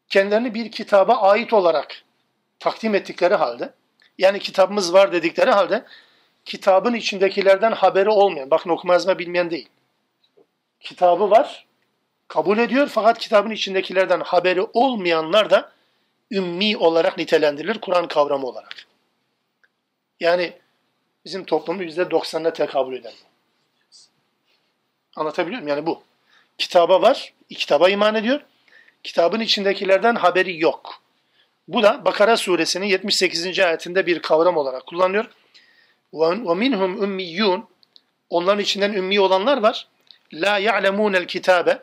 kendilerini 0.10 0.54
bir 0.54 0.72
kitaba 0.72 1.16
ait 1.16 1.54
olarak 1.54 2.04
takdim 2.60 2.96
ettikleri 2.96 3.36
halde 3.36 3.74
yani 4.18 4.40
kitabımız 4.40 4.94
var 4.94 5.12
dedikleri 5.12 5.52
halde 5.52 5.86
kitabın 6.46 6.94
içindekilerden 6.94 7.72
haberi 7.72 8.10
olmayan, 8.10 8.52
bakın 8.52 8.70
okuma 8.70 8.94
yazma 8.94 9.20
bilmeyen 9.20 9.52
değil. 9.52 9.70
Kitabı 10.80 11.30
var, 11.30 11.66
kabul 12.28 12.58
ediyor 12.58 12.88
fakat 12.88 13.20
kitabın 13.20 13.52
içindekilerden 13.52 14.20
haberi 14.20 14.62
olmayanlar 14.74 15.50
da 15.50 15.72
ümmi 16.32 16.78
olarak 16.78 17.18
nitelendirilir 17.18 17.82
Kur'an 17.82 18.08
kavramı 18.08 18.48
olarak. 18.48 18.86
Yani 20.20 20.54
bizim 21.26 21.46
toplumun 21.46 21.84
%90'ına 21.84 22.54
tekabül 22.54 22.98
eder 22.98 23.14
bu. 23.22 23.28
Anlatabiliyor 25.16 25.62
muyum? 25.62 25.78
Yani 25.78 25.86
bu. 25.86 26.04
Kitaba 26.58 27.02
var, 27.02 27.34
kitaba 27.50 27.90
iman 27.90 28.16
ediyor. 28.16 28.42
Kitabın 29.04 29.40
içindekilerden 29.40 30.16
haberi 30.16 30.62
yok. 30.62 31.02
Bu 31.68 31.84
da 31.84 32.06
Bakara 32.06 32.38
suresinin 32.38 32.86
78. 32.86 33.60
ayetinde 33.60 34.06
bir 34.06 34.22
kavram 34.22 34.58
olarak 34.58 34.88
kullanılıyor. 34.88 35.26
وَمِنْهُمْ 36.13 37.05
ümmiyun 37.05 37.69
Onların 38.31 38.63
içinden 38.63 38.93
ümmi 38.93 39.21
olanlar 39.21 39.59
var. 39.59 39.87
La 40.33 40.59
ya'lemûnel 40.59 41.27
kitabe 41.27 41.83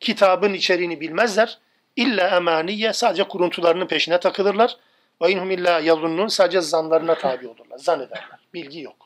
Kitabın 0.00 0.54
içeriğini 0.54 1.00
bilmezler. 1.00 1.58
İlla 1.96 2.36
emaniye 2.36 2.92
sadece 2.92 3.24
kuruntularının 3.24 3.86
peşine 3.86 4.20
takılırlar. 4.20 4.76
Ve 5.22 5.30
inhum 5.30 5.50
illa 5.50 5.80
yazunnun 5.80 6.28
sadece 6.28 6.60
zanlarına 6.60 7.14
tabi 7.14 7.48
olurlar. 7.48 7.78
Zannederler. 7.78 8.38
Bilgi 8.54 8.80
yok. 8.80 8.96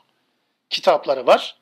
Kitapları 0.69 1.27
var. 1.27 1.57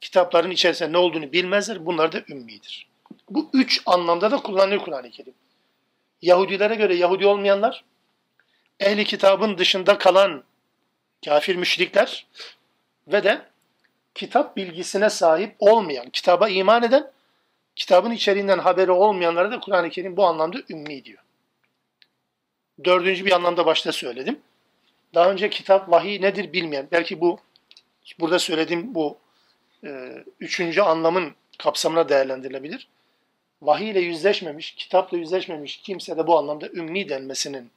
Kitapların 0.00 0.50
içerisinde 0.50 0.92
ne 0.92 0.98
olduğunu 0.98 1.32
bilmezler. 1.32 1.86
Bunlar 1.86 2.12
da 2.12 2.20
ümmidir. 2.28 2.88
Bu 3.30 3.50
üç 3.52 3.82
anlamda 3.86 4.30
da 4.30 4.36
kullanılıyor 4.36 4.80
Kur'an-ı 4.80 5.10
Kerim. 5.10 5.34
Yahudilere 6.22 6.74
göre 6.74 6.94
Yahudi 6.94 7.26
olmayanlar, 7.26 7.84
ehli 8.80 9.04
kitabın 9.04 9.58
dışında 9.58 9.98
kalan 9.98 10.44
kafir 11.25 11.55
müşrikler 11.55 12.27
ve 13.07 13.23
de 13.23 13.41
kitap 14.15 14.57
bilgisine 14.57 15.09
sahip 15.09 15.55
olmayan, 15.59 16.09
kitaba 16.09 16.49
iman 16.49 16.83
eden, 16.83 17.11
kitabın 17.75 18.11
içeriğinden 18.11 18.59
haberi 18.59 18.91
olmayanlara 18.91 19.51
da 19.51 19.59
Kur'an-ı 19.59 19.89
Kerim 19.89 20.17
bu 20.17 20.25
anlamda 20.25 20.57
ümmi 20.69 21.05
diyor. 21.05 21.23
Dördüncü 22.83 23.25
bir 23.25 23.31
anlamda 23.31 23.65
başta 23.65 23.91
söyledim. 23.91 24.39
Daha 25.13 25.31
önce 25.31 25.49
kitap, 25.49 25.91
vahiy 25.91 26.21
nedir 26.21 26.53
bilmeyen, 26.53 26.87
belki 26.91 27.21
bu 27.21 27.39
burada 28.19 28.39
söylediğim 28.39 28.95
bu 28.95 29.17
e, 29.83 30.23
üçüncü 30.39 30.81
anlamın 30.81 31.35
kapsamına 31.57 32.09
değerlendirilebilir. 32.09 32.87
Vahiy 33.61 33.89
ile 33.89 33.99
yüzleşmemiş, 33.99 34.75
kitapla 34.75 35.17
yüzleşmemiş 35.17 35.77
kimse 35.77 36.17
de 36.17 36.27
bu 36.27 36.37
anlamda 36.37 36.69
ümmi 36.69 37.09
denmesinin 37.09 37.71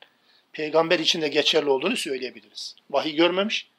peygamber 0.52 0.98
için 0.98 1.22
de 1.22 1.28
geçerli 1.28 1.70
olduğunu 1.70 1.96
söyleyebiliriz. 1.96 2.76
Vahiy 2.90 3.14
görmemiş, 3.14 3.70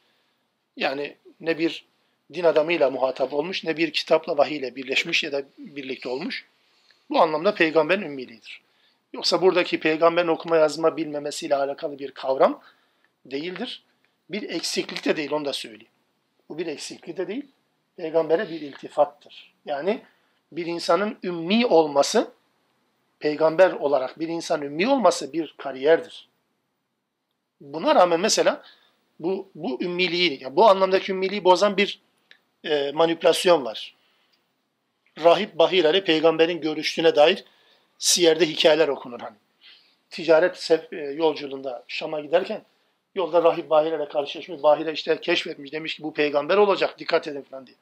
yani 0.77 1.15
ne 1.39 1.57
bir 1.57 1.85
din 2.33 2.43
adamıyla 2.43 2.89
muhatap 2.89 3.33
olmuş, 3.33 3.63
ne 3.63 3.77
bir 3.77 3.91
kitapla 3.91 4.37
vahiy 4.37 4.57
ile 4.57 4.75
birleşmiş 4.75 5.23
ya 5.23 5.31
da 5.31 5.43
birlikte 5.57 6.09
olmuş. 6.09 6.45
Bu 7.09 7.21
anlamda 7.21 7.55
peygamberin 7.55 8.01
ümmiliğidir. 8.01 8.61
Yoksa 9.13 9.41
buradaki 9.41 9.79
peygamberin 9.79 10.27
okuma 10.27 10.57
yazma 10.57 10.97
bilmemesiyle 10.97 11.55
alakalı 11.55 11.99
bir 11.99 12.11
kavram 12.11 12.61
değildir. 13.25 13.83
Bir 14.29 14.49
eksiklik 14.49 15.05
de 15.05 15.17
değil, 15.17 15.31
onu 15.31 15.45
da 15.45 15.53
söyleyeyim. 15.53 15.91
Bu 16.49 16.57
bir 16.57 16.67
eksiklik 16.67 17.17
de 17.17 17.27
değil, 17.27 17.45
peygambere 17.95 18.49
bir 18.49 18.61
iltifattır. 18.61 19.53
Yani 19.65 20.01
bir 20.51 20.65
insanın 20.65 21.17
ümmi 21.23 21.65
olması, 21.65 22.31
peygamber 23.19 23.71
olarak 23.71 24.19
bir 24.19 24.27
insan 24.27 24.61
ümmi 24.61 24.87
olması 24.87 25.33
bir 25.33 25.55
kariyerdir. 25.57 26.27
Buna 27.63 27.95
rağmen 27.95 28.19
mesela 28.19 28.63
bu, 29.19 29.49
bu 29.55 29.83
ümmiliği, 29.83 30.43
yani 30.43 30.55
bu 30.55 30.69
anlamdaki 30.69 31.11
ümmiliği 31.11 31.43
bozan 31.43 31.77
bir 31.77 31.99
e, 32.63 32.91
manipülasyon 32.91 33.65
var. 33.65 33.95
Rahip 35.23 35.55
Bahireli 35.55 36.03
peygamberin 36.03 36.61
görüştüğüne 36.61 37.15
dair 37.15 37.43
Siyer'de 37.97 38.45
hikayeler 38.45 38.87
okunur 38.87 39.19
hani. 39.19 39.35
Ticaret 40.09 40.71
e, 40.91 40.95
yolculuğunda 40.95 41.83
Şam'a 41.87 42.19
giderken 42.19 42.61
yolda 43.15 43.43
Rahip 43.43 43.69
Bahirel'e 43.69 44.07
karşılaşmış. 44.07 44.63
Bahire 44.63 44.91
işte 44.91 45.21
keşfetmiş 45.21 45.71
demiş 45.71 45.95
ki 45.95 46.03
bu 46.03 46.13
peygamber 46.13 46.57
olacak 46.57 46.99
dikkat 46.99 47.27
edin 47.27 47.41
falan 47.41 47.67
diye. 47.67 47.77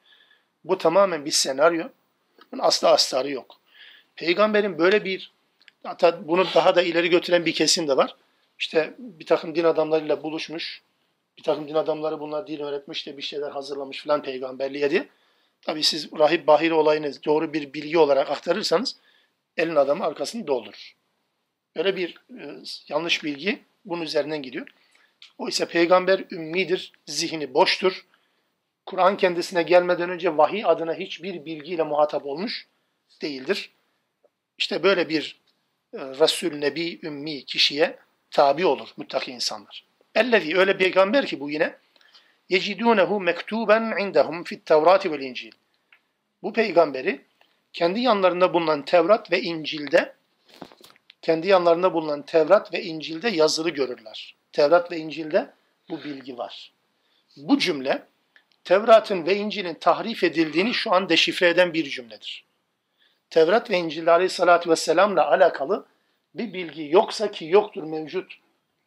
Bu 0.64 0.78
tamamen 0.78 1.26
bir 1.26 1.32
senaryo. 1.32 1.88
Bunun 2.52 2.62
asla 2.62 2.92
astarı 2.92 3.32
yok. 3.32 3.58
Peygamberin 4.16 4.78
böyle 4.78 5.06
bir 5.06 5.32
hatta 5.84 6.28
bunu 6.28 6.46
daha 6.56 6.76
da 6.76 6.82
ileri 6.82 7.10
götüren 7.10 7.46
bir 7.46 7.54
kesim 7.54 7.88
de 7.88 7.98
var. 7.98 8.16
İşte 8.62 8.94
bir 8.98 9.26
takım 9.26 9.56
din 9.56 9.64
adamlarıyla 9.64 10.24
buluşmuş. 10.24 10.82
Bir 11.38 11.44
takım 11.44 11.68
din 11.68 11.76
adamları 11.76 12.20
bunlar 12.20 12.48
din 12.48 12.60
öğretmiş 12.60 13.08
de 13.08 13.18
bir 13.18 13.22
şeyler 13.22 13.52
hazırlamış 13.52 14.04
falan 14.04 14.24
peygamberliğe 14.24 14.92
diye. 14.92 15.08
Tabii 15.62 15.84
siz 15.84 16.14
Rahip 16.20 16.48
Bahire 16.48 16.74
olayını 16.74 17.24
doğru 17.26 17.54
bir 17.54 17.74
bilgi 17.74 17.98
olarak 17.98 18.32
aktarırsanız 18.32 18.96
elin 19.58 19.76
adamı 19.76 20.06
arkasını 20.06 20.48
doldurur. 20.48 20.96
Öyle 21.76 21.96
bir 21.96 22.16
e, 22.40 22.64
yanlış 22.88 23.24
bilgi 23.24 23.60
bunun 23.86 24.02
üzerinden 24.02 24.42
gidiyor. 24.42 24.68
O 25.38 25.48
ise 25.48 25.66
peygamber 25.66 26.24
ümmidir, 26.32 26.94
zihni 27.06 27.54
boştur. 27.54 28.06
Kur'an 28.86 29.18
kendisine 29.18 29.64
gelmeden 29.64 30.10
önce 30.10 30.38
vahiy 30.38 30.66
adına 30.66 30.94
hiçbir 30.94 31.46
bilgiyle 31.46 31.84
muhatap 31.84 32.26
olmuş 32.26 32.68
değildir. 33.22 33.72
İşte 34.58 34.84
böyle 34.84 35.10
bir 35.10 35.42
e, 35.94 35.98
Resul, 35.98 36.52
Nebi, 36.52 37.00
Ümmi 37.04 37.46
kişiye 37.46 37.98
tabi 38.32 38.66
olur 38.66 38.90
muttaki 38.98 39.32
insanlar. 39.32 39.86
Ellezî 40.16 40.58
öyle 40.58 40.78
peygamber 40.78 41.26
ki 41.26 41.40
bu 41.40 41.50
yine 41.50 41.76
yecidûnehu 42.50 43.20
mektuben 43.20 43.98
indahum 43.98 44.44
fit 44.44 44.66
tevrati 44.66 45.12
vel 45.12 45.22
incil. 45.22 45.52
Bu 46.44 46.54
peygamberi 46.54 47.26
kendi 47.74 48.00
yanlarında 48.00 48.54
bulunan 48.54 48.86
Tevrat 48.86 49.32
ve 49.32 49.42
İncil'de 49.42 50.14
kendi 51.22 51.48
yanlarında 51.48 51.94
bulunan 51.94 52.22
Tevrat 52.22 52.74
ve 52.74 52.84
İncil'de 52.84 53.30
yazılı 53.30 53.70
görürler. 53.70 54.36
Tevrat 54.52 54.92
ve 54.92 54.98
İncil'de 54.98 55.54
bu 55.90 56.04
bilgi 56.04 56.38
var. 56.38 56.72
Bu 57.38 57.60
cümle 57.60 58.04
Tevrat'ın 58.64 59.26
ve 59.26 59.36
İncil'in 59.36 59.74
tahrif 59.74 60.24
edildiğini 60.24 60.74
şu 60.74 60.94
an 60.94 61.10
deşifre 61.10 61.50
eden 61.50 61.74
bir 61.74 61.90
cümledir. 61.90 62.46
Tevrat 63.30 63.70
ve 63.70 63.78
İncil'de 63.78 64.12
aleyhissalatü 64.12 64.70
vesselamla 64.70 65.28
alakalı 65.28 65.86
bir 66.36 66.54
bilgi 66.54 66.90
yoksa 66.90 67.32
ki 67.32 67.46
yoktur 67.46 67.84
mevcut 67.84 68.34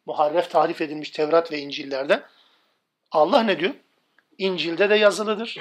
muharref 0.05 0.51
tahrif 0.51 0.81
edilmiş 0.81 1.09
Tevrat 1.09 1.51
ve 1.51 1.59
İncil'lerde. 1.59 2.23
Allah 3.11 3.43
ne 3.43 3.59
diyor? 3.59 3.73
İncil'de 4.37 4.89
de 4.89 4.95
yazılıdır. 4.95 5.57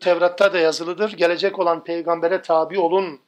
Tevrat'ta 0.00 0.52
da 0.52 0.58
yazılıdır. 0.58 1.12
Gelecek 1.12 1.58
olan 1.58 1.84
peygambere 1.84 2.42
tabi 2.42 2.78
olun 2.78 3.20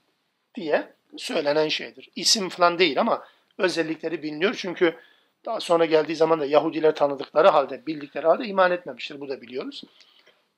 diye 0.54 0.92
söylenen 1.16 1.68
şeydir. 1.68 2.10
İsim 2.16 2.48
falan 2.48 2.78
değil 2.78 3.00
ama 3.00 3.24
özellikleri 3.58 4.22
biliniyor. 4.22 4.54
Çünkü 4.58 4.96
daha 5.44 5.60
sonra 5.60 5.84
geldiği 5.84 6.16
zaman 6.16 6.40
da 6.40 6.46
Yahudiler 6.46 6.94
tanıdıkları 6.94 7.48
halde, 7.48 7.86
bildikleri 7.86 8.26
halde 8.26 8.44
iman 8.44 8.70
etmemiştir. 8.70 9.20
Bu 9.20 9.28
da 9.28 9.42
biliyoruz. 9.42 9.84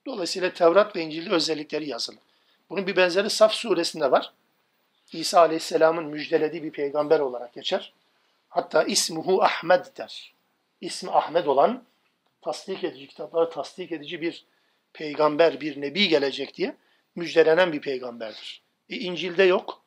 Dolayısıyla 0.06 0.52
Tevrat 0.52 0.96
ve 0.96 1.02
İncil'de 1.02 1.34
özellikleri 1.34 1.88
yazılı. 1.88 2.16
Bunun 2.70 2.86
bir 2.86 2.96
benzeri 2.96 3.30
Saf 3.30 3.52
suresinde 3.52 4.10
var. 4.10 4.32
İsa 5.13 5.39
Aleyhisselam'ın 5.39 6.05
müjdelediği 6.05 6.63
bir 6.63 6.71
peygamber 6.71 7.19
olarak 7.19 7.53
geçer. 7.53 7.93
Hatta 8.49 8.83
ismuhu 8.83 9.43
Ahmed 9.43 9.85
der. 9.97 10.33
İsmi 10.81 11.11
Ahmet 11.11 11.47
olan 11.47 11.83
tasdik 12.41 12.83
edici, 12.83 13.07
kitapları 13.07 13.49
tasdik 13.49 13.91
edici 13.91 14.21
bir 14.21 14.45
peygamber, 14.93 15.61
bir 15.61 15.81
nebi 15.81 16.07
gelecek 16.07 16.55
diye 16.55 16.75
müjdelenen 17.15 17.73
bir 17.73 17.81
peygamberdir. 17.81 18.61
E, 18.89 18.95
İncil'de 18.95 19.43
yok. 19.43 19.81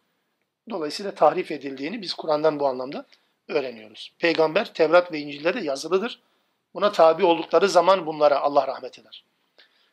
Dolayısıyla 0.71 1.15
tahrif 1.15 1.51
edildiğini 1.51 2.03
biz 2.03 2.15
Kur'an'dan 2.15 2.61
bu 2.61 2.67
anlamda 2.67 3.07
öğreniyoruz. 3.49 4.13
Peygamber 4.19 4.75
Tevrat 4.75 5.13
ve 5.13 5.19
İncil'de 5.19 5.55
de 5.55 5.61
yazılıdır. 5.61 6.23
Buna 6.75 6.93
tabi 6.93 7.25
oldukları 7.25 7.69
zaman 7.69 8.07
bunlara 8.07 8.41
Allah 8.41 8.67
rahmet 8.67 8.99
eder. 8.99 9.25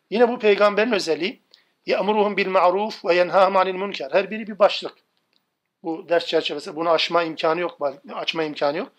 Yine 0.09 0.29
bu 0.29 0.39
peygamberin 0.39 0.91
özelliği 0.91 1.41
يَأْمُرُهُمْ 1.87 2.35
بِالْمَعْرُوفِ 2.35 2.95
وَيَنْهَاهُمْ 3.07 3.53
عَنِ 3.61 3.67
الْمُنْكَرِ 3.73 4.13
Her 4.13 4.31
biri 4.31 4.47
bir 4.47 4.59
başlık. 4.59 4.93
Bu 5.82 6.08
ders 6.08 6.26
çerçevesi 6.26 6.76
bunu 6.76 6.90
aşma 6.90 7.22
imkanı 7.22 7.60
yok, 7.60 7.78
açma 8.14 8.44
imkanı 8.44 8.76
yok. 8.76 8.92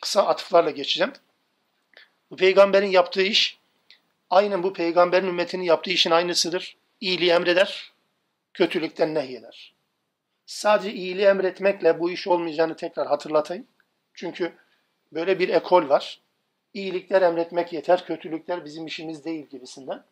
Kısa 0.00 0.26
atıflarla 0.26 0.70
geçeceğim. 0.70 1.12
Bu 2.30 2.36
peygamberin 2.36 2.90
yaptığı 2.90 3.22
iş 3.22 3.58
aynen 4.30 4.62
bu 4.62 4.72
peygamberin 4.72 5.26
ümmetinin 5.26 5.62
yaptığı 5.62 5.90
işin 5.90 6.10
aynısıdır. 6.10 6.76
İyiliği 7.00 7.30
emreder, 7.30 7.92
kötülükten 8.54 9.14
nehyeder. 9.14 9.74
Sadece 10.46 10.92
iyiliği 10.92 11.26
emretmekle 11.26 12.00
bu 12.00 12.10
iş 12.10 12.26
olmayacağını 12.26 12.76
tekrar 12.76 13.06
hatırlatayım. 13.06 13.66
Çünkü 14.14 14.52
böyle 15.12 15.38
bir 15.38 15.48
ekol 15.48 15.88
var. 15.88 16.20
İyilikler 16.74 17.22
emretmek 17.22 17.72
yeter, 17.72 18.06
kötülükler 18.06 18.64
bizim 18.64 18.86
işimiz 18.86 19.24
değil 19.24 19.46
gibisinden. 19.46 20.04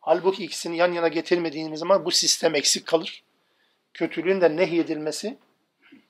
Halbuki 0.00 0.44
ikisini 0.44 0.76
yan 0.76 0.92
yana 0.92 1.08
getirmediğimiz 1.08 1.80
zaman 1.80 2.04
bu 2.04 2.10
sistem 2.10 2.54
eksik 2.54 2.86
kalır. 2.86 3.22
Kötülüğün 3.94 4.40
de 4.40 4.56
nehyedilmesi 4.56 5.38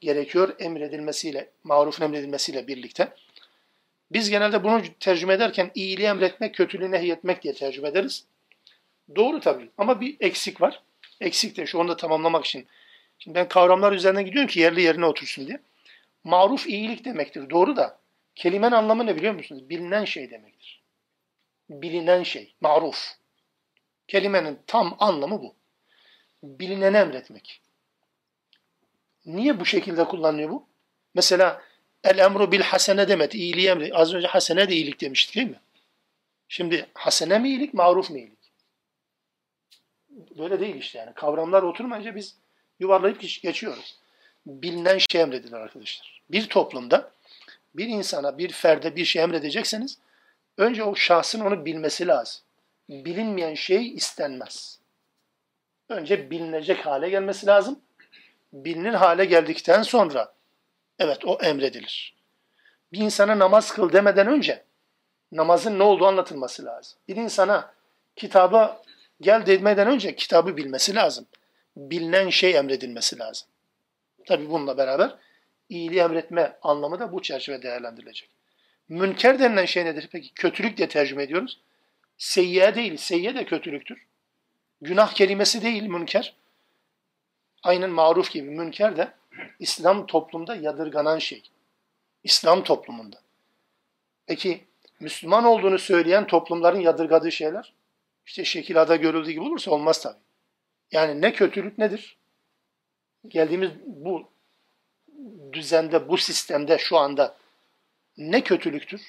gerekiyor 0.00 0.54
emredilmesiyle, 0.58 1.50
marufun 1.64 2.04
emredilmesiyle 2.04 2.66
birlikte. 2.66 3.12
Biz 4.12 4.30
genelde 4.30 4.64
bunu 4.64 4.82
tercüme 5.00 5.34
ederken 5.34 5.70
iyiliği 5.74 6.06
emretmek, 6.06 6.54
kötülüğü 6.54 6.90
nehyetmek 6.90 7.42
diye 7.42 7.54
tercüme 7.54 7.88
ederiz. 7.88 8.24
Doğru 9.16 9.40
tabii 9.40 9.70
ama 9.78 10.00
bir 10.00 10.16
eksik 10.20 10.60
var. 10.60 10.82
Eksik 11.20 11.56
de 11.56 11.66
şu 11.66 11.80
anda 11.80 11.96
tamamlamak 11.96 12.44
için. 12.44 12.66
Şimdi 13.18 13.34
ben 13.34 13.48
kavramlar 13.48 13.92
üzerinden 13.92 14.24
gidiyorum 14.24 14.48
ki 14.48 14.60
yerli 14.60 14.82
yerine 14.82 15.06
otursun 15.06 15.46
diye. 15.46 15.60
Maruf 16.24 16.66
iyilik 16.66 17.04
demektir. 17.04 17.50
Doğru 17.50 17.76
da 17.76 17.98
kelimenin 18.34 18.72
anlamı 18.72 19.06
ne 19.06 19.16
biliyor 19.16 19.34
musunuz? 19.34 19.68
Bilinen 19.70 20.04
şey 20.04 20.30
demektir. 20.30 20.82
Bilinen 21.70 22.22
şey. 22.22 22.54
Maruf. 22.60 23.12
Kelimenin 24.08 24.58
tam 24.66 24.96
anlamı 24.98 25.42
bu. 25.42 25.54
Bilineni 26.42 26.96
emretmek. 26.96 27.60
Niye 29.26 29.60
bu 29.60 29.64
şekilde 29.64 30.04
kullanılıyor 30.04 30.50
bu? 30.50 30.66
Mesela 31.14 31.62
el 32.04 32.18
emru 32.18 32.52
bil 32.52 32.60
hasene 32.60 33.08
demedi. 33.08 33.36
İyiliği 33.36 33.68
emri. 33.68 33.94
Az 33.94 34.14
önce 34.14 34.26
hasene 34.26 34.68
de 34.68 34.74
iyilik 34.74 35.00
demiştik 35.00 35.36
değil 35.36 35.48
mi? 35.48 35.60
Şimdi 36.48 36.86
hasene 36.94 37.38
mi 37.38 37.48
iyilik, 37.48 37.74
maruf 37.74 38.10
mu 38.10 38.16
iyilik? 38.16 38.36
Böyle 40.38 40.60
değil 40.60 40.76
işte 40.76 40.98
yani. 40.98 41.14
Kavramlar 41.14 41.62
oturmayınca 41.62 42.14
biz 42.14 42.36
yuvarlayıp 42.80 43.20
geçiyoruz. 43.42 43.96
Bilinen 44.46 44.98
şey 44.98 45.20
emredilir 45.20 45.52
arkadaşlar. 45.52 46.22
Bir 46.30 46.48
toplumda 46.48 47.10
bir 47.74 47.88
insana, 47.88 48.38
bir 48.38 48.52
ferde 48.52 48.96
bir 48.96 49.04
şey 49.04 49.22
emredecekseniz 49.22 49.98
önce 50.58 50.84
o 50.84 50.94
şahsın 50.94 51.40
onu 51.40 51.64
bilmesi 51.64 52.06
lazım. 52.06 52.42
Bilinmeyen 52.88 53.54
şey 53.54 53.94
istenmez. 53.94 54.78
Önce 55.88 56.30
bilinecek 56.30 56.86
hale 56.86 57.10
gelmesi 57.10 57.46
lazım. 57.46 57.80
Bilinir 58.64 58.94
hale 58.94 59.24
geldikten 59.24 59.82
sonra 59.82 60.32
evet 60.98 61.24
o 61.24 61.38
emredilir. 61.42 62.14
Bir 62.92 62.98
insana 62.98 63.38
namaz 63.38 63.72
kıl 63.72 63.92
demeden 63.92 64.26
önce 64.26 64.64
namazın 65.32 65.78
ne 65.78 65.82
olduğu 65.82 66.06
anlatılması 66.06 66.64
lazım. 66.64 66.98
Bir 67.08 67.16
insana 67.16 67.74
kitaba 68.16 68.82
gel 69.20 69.46
demeden 69.46 69.88
önce 69.88 70.16
kitabı 70.16 70.56
bilmesi 70.56 70.94
lazım. 70.94 71.26
Bilinen 71.76 72.28
şey 72.28 72.56
emredilmesi 72.56 73.18
lazım. 73.18 73.48
Tabi 74.26 74.50
bununla 74.50 74.78
beraber 74.78 75.14
iyiliği 75.68 76.00
emretme 76.00 76.58
anlamı 76.62 77.00
da 77.00 77.12
bu 77.12 77.22
çerçeve 77.22 77.62
değerlendirilecek. 77.62 78.30
Münker 78.88 79.38
denilen 79.38 79.64
şey 79.64 79.84
nedir? 79.84 80.08
Peki 80.12 80.34
kötülük 80.34 80.76
diye 80.76 80.88
tercüme 80.88 81.22
ediyoruz. 81.22 81.60
Seyyiye 82.18 82.74
değil, 82.74 82.96
seyyiye 82.96 83.34
de 83.34 83.44
kötülüktür. 83.44 84.06
Günah 84.80 85.12
kelimesi 85.12 85.62
değil 85.62 85.82
münker. 85.82 86.34
Aynen 87.66 87.90
maruf 87.90 88.30
gibi 88.30 88.50
münker 88.50 88.96
de 88.96 89.12
İslam 89.58 90.06
toplumda 90.06 90.56
yadırganan 90.56 91.18
şey. 91.18 91.42
İslam 92.24 92.64
toplumunda. 92.64 93.20
Peki 94.26 94.64
Müslüman 95.00 95.44
olduğunu 95.44 95.78
söyleyen 95.78 96.26
toplumların 96.26 96.80
yadırgadığı 96.80 97.32
şeyler? 97.32 97.72
İşte 98.26 98.44
şekilada 98.44 98.96
görüldüğü 98.96 99.30
gibi 99.30 99.40
olursa 99.40 99.70
olmaz 99.70 100.02
tabii. 100.02 100.18
Yani 100.92 101.20
ne 101.20 101.32
kötülük 101.32 101.78
nedir? 101.78 102.16
Geldiğimiz 103.28 103.70
bu 103.86 104.28
düzende, 105.52 106.08
bu 106.08 106.18
sistemde 106.18 106.78
şu 106.78 106.96
anda 106.96 107.36
ne 108.16 108.40
kötülüktür? 108.44 109.02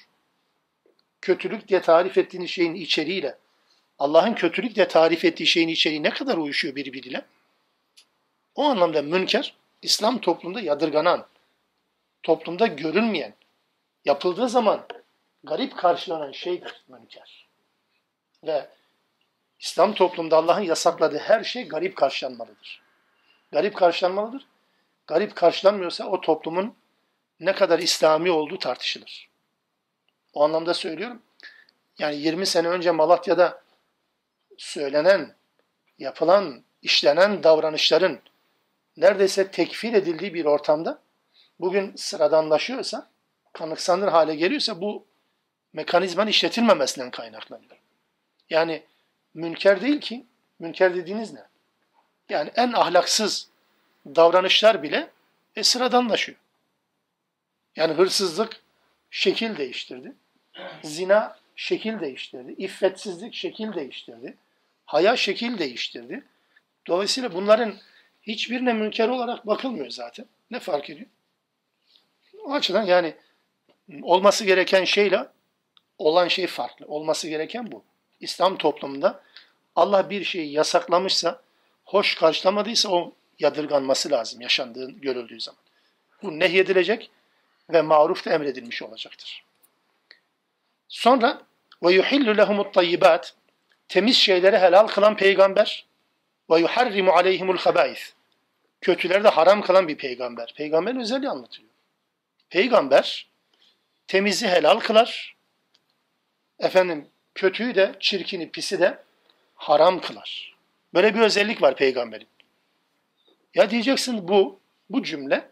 Kötülük 1.22 1.68
diye 1.68 1.82
tarif 1.82 2.18
ettiğiniz 2.18 2.50
şeyin 2.50 2.76
içeriğiyle 2.76 3.38
Allah'ın 4.00 4.34
kötülük 4.34 4.76
diye 4.76 4.88
tarif 4.88 5.26
ettiği 5.26 5.46
şeyin 5.48 5.68
içeriği 5.68 6.04
ne 6.04 6.10
kadar 6.10 6.38
uyuşuyor 6.38 6.76
birbiriyle? 6.76 7.26
O 8.58 8.64
anlamda 8.64 9.02
münker, 9.02 9.56
İslam 9.82 10.22
toplumunda 10.22 10.62
yadırganan, 10.62 11.28
toplumda 12.24 12.68
görünmeyen, 12.68 13.34
yapıldığı 14.06 14.50
zaman 14.50 14.86
garip 15.44 15.78
karşılanan 15.78 16.32
şeydir 16.32 16.84
münker. 16.88 17.48
Ve 18.44 18.70
İslam 19.60 19.94
toplumunda 19.94 20.38
Allah'ın 20.38 20.62
yasakladığı 20.62 21.18
her 21.18 21.44
şey 21.44 21.68
garip 21.68 21.96
karşılanmalıdır. 21.96 22.82
Garip 23.52 23.76
karşılanmalıdır. 23.76 24.46
Garip 25.08 25.36
karşılanmıyorsa 25.36 26.06
o 26.06 26.22
toplumun 26.22 26.76
ne 27.40 27.54
kadar 27.56 27.80
İslami 27.80 28.32
olduğu 28.32 28.60
tartışılır. 28.60 29.30
O 30.34 30.44
anlamda 30.44 30.74
söylüyorum. 30.74 31.22
Yani 32.00 32.16
20 32.16 32.46
sene 32.46 32.68
önce 32.68 32.92
Malatya'da 32.92 33.64
söylenen, 34.58 35.36
yapılan, 36.00 36.64
işlenen 36.82 37.44
davranışların 37.44 38.20
neredeyse 38.98 39.52
tekfir 39.52 39.94
edildiği 39.94 40.34
bir 40.34 40.46
ortamda 40.46 41.02
bugün 41.60 41.96
sıradanlaşıyorsa, 41.96 43.10
kanıksanır 43.54 44.08
hale 44.08 44.36
geliyorsa 44.36 44.82
bu 44.82 45.06
mekanizmanın 45.74 46.30
işletilmemesinden 46.30 47.12
kaynaklanıyor. 47.12 47.78
Yani 48.50 48.84
münker 49.34 49.82
değil 49.82 50.02
ki, 50.02 50.26
münker 50.60 50.96
dediğiniz 50.96 51.34
ne? 51.34 51.44
Yani 52.30 52.52
en 52.56 52.74
ahlaksız 52.74 53.50
davranışlar 54.06 54.84
bile 54.84 55.10
e, 55.56 55.64
sıradanlaşıyor. 55.64 56.38
Yani 57.76 57.94
hırsızlık 57.94 58.62
şekil 59.12 59.58
değiştirdi. 59.58 60.14
Zina 60.84 61.40
şekil 61.56 62.00
değiştirdi. 62.00 62.56
İffetsizlik 62.58 63.34
şekil 63.34 63.74
değiştirdi. 63.74 64.38
Haya 64.86 65.16
şekil 65.16 65.60
değiştirdi. 65.60 66.24
Dolayısıyla 66.88 67.34
bunların 67.34 67.76
hiçbirine 68.28 68.74
münker 68.74 69.10
olarak 69.10 69.48
bakılmıyor 69.48 69.90
zaten. 69.90 70.26
Ne 70.52 70.60
fark 70.60 70.90
ediyor? 70.90 71.08
O 72.44 72.54
açıdan 72.54 72.84
yani 72.84 73.16
olması 74.02 74.46
gereken 74.46 74.84
şeyle 74.84 75.28
olan 75.98 76.28
şey 76.28 76.48
farklı. 76.48 76.86
Olması 76.86 77.30
gereken 77.30 77.72
bu. 77.72 77.84
İslam 78.20 78.58
toplumunda 78.58 79.24
Allah 79.76 80.10
bir 80.10 80.24
şeyi 80.24 80.52
yasaklamışsa, 80.52 81.42
hoş 81.86 82.16
karşılamadıysa 82.16 82.90
o 82.90 83.14
yadırganması 83.40 84.12
lazım 84.12 84.42
yaşandığı, 84.42 84.92
görüldüğü 84.92 85.42
zaman. 85.42 85.62
Bu 86.24 86.40
nehyedilecek 86.40 87.12
ve 87.70 87.82
maruf 87.82 88.26
da 88.26 88.34
emredilmiş 88.34 88.82
olacaktır. 88.82 89.44
Sonra 90.88 91.42
ve 91.84 91.94
yuhillu 91.94 92.38
lehumut 92.38 92.78
temiz 93.88 94.18
şeyleri 94.18 94.58
helal 94.58 94.88
kılan 94.88 95.18
peygamber 95.18 95.86
ve 96.50 96.60
yuharrimu 96.60 97.12
aleyhimul 97.12 97.58
habais 97.58 98.14
kötüleri 98.82 99.24
de 99.24 99.30
haram 99.30 99.62
kılan 99.62 99.88
bir 99.88 99.98
peygamber. 99.98 100.54
Peygamberin 100.58 101.00
özelliği 101.00 101.30
anlatılıyor. 101.30 101.74
Peygamber 102.50 103.30
temizi 104.08 104.48
helal 104.48 104.80
kılar. 104.80 105.38
Efendim 106.60 107.08
kötüyü 107.36 107.76
de, 107.76 107.96
çirkini, 108.00 108.52
pisi 108.52 108.80
de 108.80 109.04
haram 109.56 110.02
kılar. 110.02 110.56
Böyle 110.94 111.16
bir 111.16 111.20
özellik 111.20 111.62
var 111.62 111.76
peygamberin. 111.76 112.28
Ya 113.56 113.70
diyeceksin 113.70 114.28
bu, 114.28 114.60
bu 114.90 115.04
cümle 115.04 115.52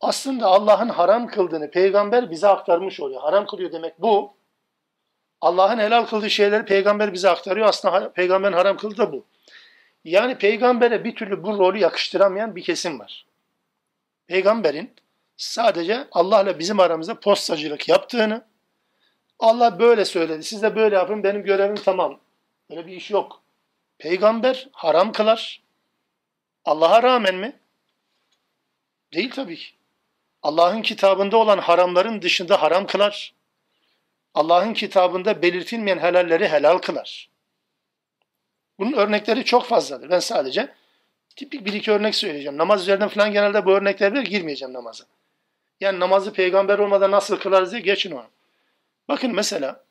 aslında 0.00 0.46
Allah'ın 0.46 0.88
haram 0.88 1.26
kıldığını 1.26 1.70
peygamber 1.70 2.30
bize 2.30 2.48
aktarmış 2.48 3.00
oluyor. 3.00 3.20
Haram 3.20 3.46
kılıyor 3.46 3.72
demek 3.72 4.00
bu. 4.00 4.34
Allah'ın 5.40 5.78
helal 5.78 6.06
kıldığı 6.06 6.30
şeyleri 6.30 6.64
peygamber 6.64 7.12
bize 7.12 7.30
aktarıyor. 7.30 7.66
Aslında 7.66 8.12
peygamberin 8.12 8.52
haram 8.52 8.76
kıldığı 8.76 8.96
da 8.96 9.12
bu. 9.12 9.24
Yani 10.04 10.38
peygambere 10.38 11.04
bir 11.04 11.14
türlü 11.14 11.42
bu 11.42 11.58
rolü 11.58 11.78
yakıştıramayan 11.78 12.56
bir 12.56 12.62
kesim 12.62 12.98
var. 12.98 13.26
Peygamberin 14.26 14.94
sadece 15.36 16.08
Allah'la 16.12 16.58
bizim 16.58 16.80
aramızda 16.80 17.20
postacılık 17.20 17.88
yaptığını, 17.88 18.44
Allah 19.38 19.78
böyle 19.78 20.04
söyledi, 20.04 20.42
siz 20.42 20.62
de 20.62 20.76
böyle 20.76 20.96
yapın, 20.96 21.22
benim 21.22 21.42
görevim 21.42 21.76
tamam. 21.76 22.20
Böyle 22.70 22.86
bir 22.86 22.92
iş 22.92 23.10
yok. 23.10 23.42
Peygamber 23.98 24.68
haram 24.72 25.12
kılar. 25.12 25.62
Allah'a 26.64 27.02
rağmen 27.02 27.34
mi? 27.34 27.58
Değil 29.14 29.30
tabii 29.30 29.56
ki. 29.56 29.66
Allah'ın 30.42 30.82
kitabında 30.82 31.36
olan 31.36 31.58
haramların 31.58 32.22
dışında 32.22 32.62
haram 32.62 32.86
kılar. 32.86 33.34
Allah'ın 34.34 34.74
kitabında 34.74 35.42
belirtilmeyen 35.42 35.98
helalleri 35.98 36.48
helal 36.48 36.78
kılar. 36.78 37.30
Bunun 38.78 38.92
örnekleri 38.92 39.44
çok 39.44 39.66
fazladır. 39.66 40.10
Ben 40.10 40.18
sadece 40.18 40.74
Tipik 41.36 41.64
bir 41.64 41.72
iki 41.72 41.92
örnek 41.92 42.14
söyleyeceğim. 42.14 42.58
Namaz 42.58 42.82
üzerinden 42.82 43.08
falan 43.08 43.32
genelde 43.32 43.64
bu 43.64 43.72
örnekler 43.72 44.14
ver, 44.14 44.22
girmeyeceğim 44.22 44.74
namaza. 44.74 45.04
Yani 45.80 46.00
namazı 46.00 46.32
peygamber 46.32 46.78
olmadan 46.78 47.10
nasıl 47.10 47.36
kılarız 47.36 47.72
diye 47.72 47.80
geçin 47.80 48.10
onu. 48.10 48.26
Bakın 49.08 49.34
mesela 49.34 49.84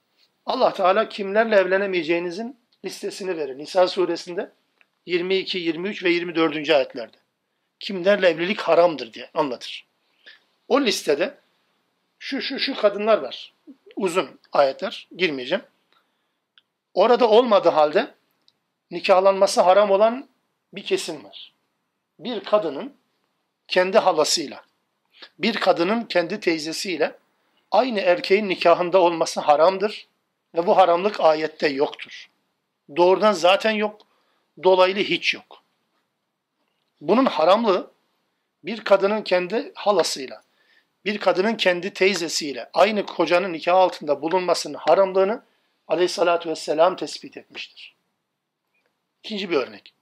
Allah 0.45 0.73
Teala 0.73 1.09
kimlerle 1.09 1.55
evlenemeyeceğinizin 1.55 2.57
listesini 2.86 3.38
verir. 3.38 3.57
Nisa 3.57 3.88
suresinde 3.88 4.51
22, 5.05 5.57
23 5.57 6.03
ve 6.03 6.09
24. 6.09 6.69
ayetlerde. 6.69 7.17
Kimlerle 7.79 8.29
evlilik 8.29 8.59
haramdır 8.59 9.13
diye 9.13 9.29
anlatır. 9.34 9.88
O 10.67 10.81
listede 10.81 11.38
şu 12.19 12.41
şu 12.41 12.59
şu 12.59 12.75
kadınlar 12.75 13.17
var. 13.17 13.53
Uzun 13.95 14.39
ayetler 14.51 15.07
girmeyeceğim. 15.17 15.63
Orada 16.93 17.29
olmadığı 17.29 17.69
halde 17.69 18.13
nikahlanması 18.94 19.62
haram 19.62 19.91
olan 19.91 20.30
bir 20.74 20.84
kesim 20.84 21.24
var. 21.24 21.54
Bir 22.20 22.44
kadının 22.44 22.94
kendi 23.68 23.98
halasıyla, 23.98 24.64
bir 25.39 25.54
kadının 25.56 26.04
kendi 26.04 26.39
teyzesiyle 26.39 27.16
aynı 27.72 28.00
erkeğin 28.00 28.50
nikahında 28.50 29.02
olması 29.02 29.41
haramdır 29.41 30.08
ve 30.56 30.68
bu 30.68 30.78
haramlık 30.78 31.20
ayette 31.20 31.68
yoktur. 31.68 32.30
Doğrudan 32.96 33.32
zaten 33.32 33.72
yok, 33.72 34.02
dolaylı 34.64 35.00
hiç 35.00 35.34
yok. 35.34 35.64
Bunun 37.02 37.26
haramlığı 37.26 37.91
bir 38.64 38.84
kadının 38.84 39.22
kendi 39.22 39.72
halasıyla, 39.76 40.44
bir 41.06 41.18
kadının 41.18 41.56
kendi 41.56 41.94
teyzesiyle 41.94 42.70
aynı 42.74 43.06
kocanın 43.06 43.54
nikah 43.54 43.76
altında 43.76 44.22
bulunmasının 44.22 44.78
haramlığını 44.78 45.44
aleyhissalatü 45.88 46.50
vesselam 46.50 46.96
tespit 46.96 47.38
etmiştir. 47.38 47.93
İkinci 49.24 49.49
bir 49.49 49.57
örnek. 49.57 49.93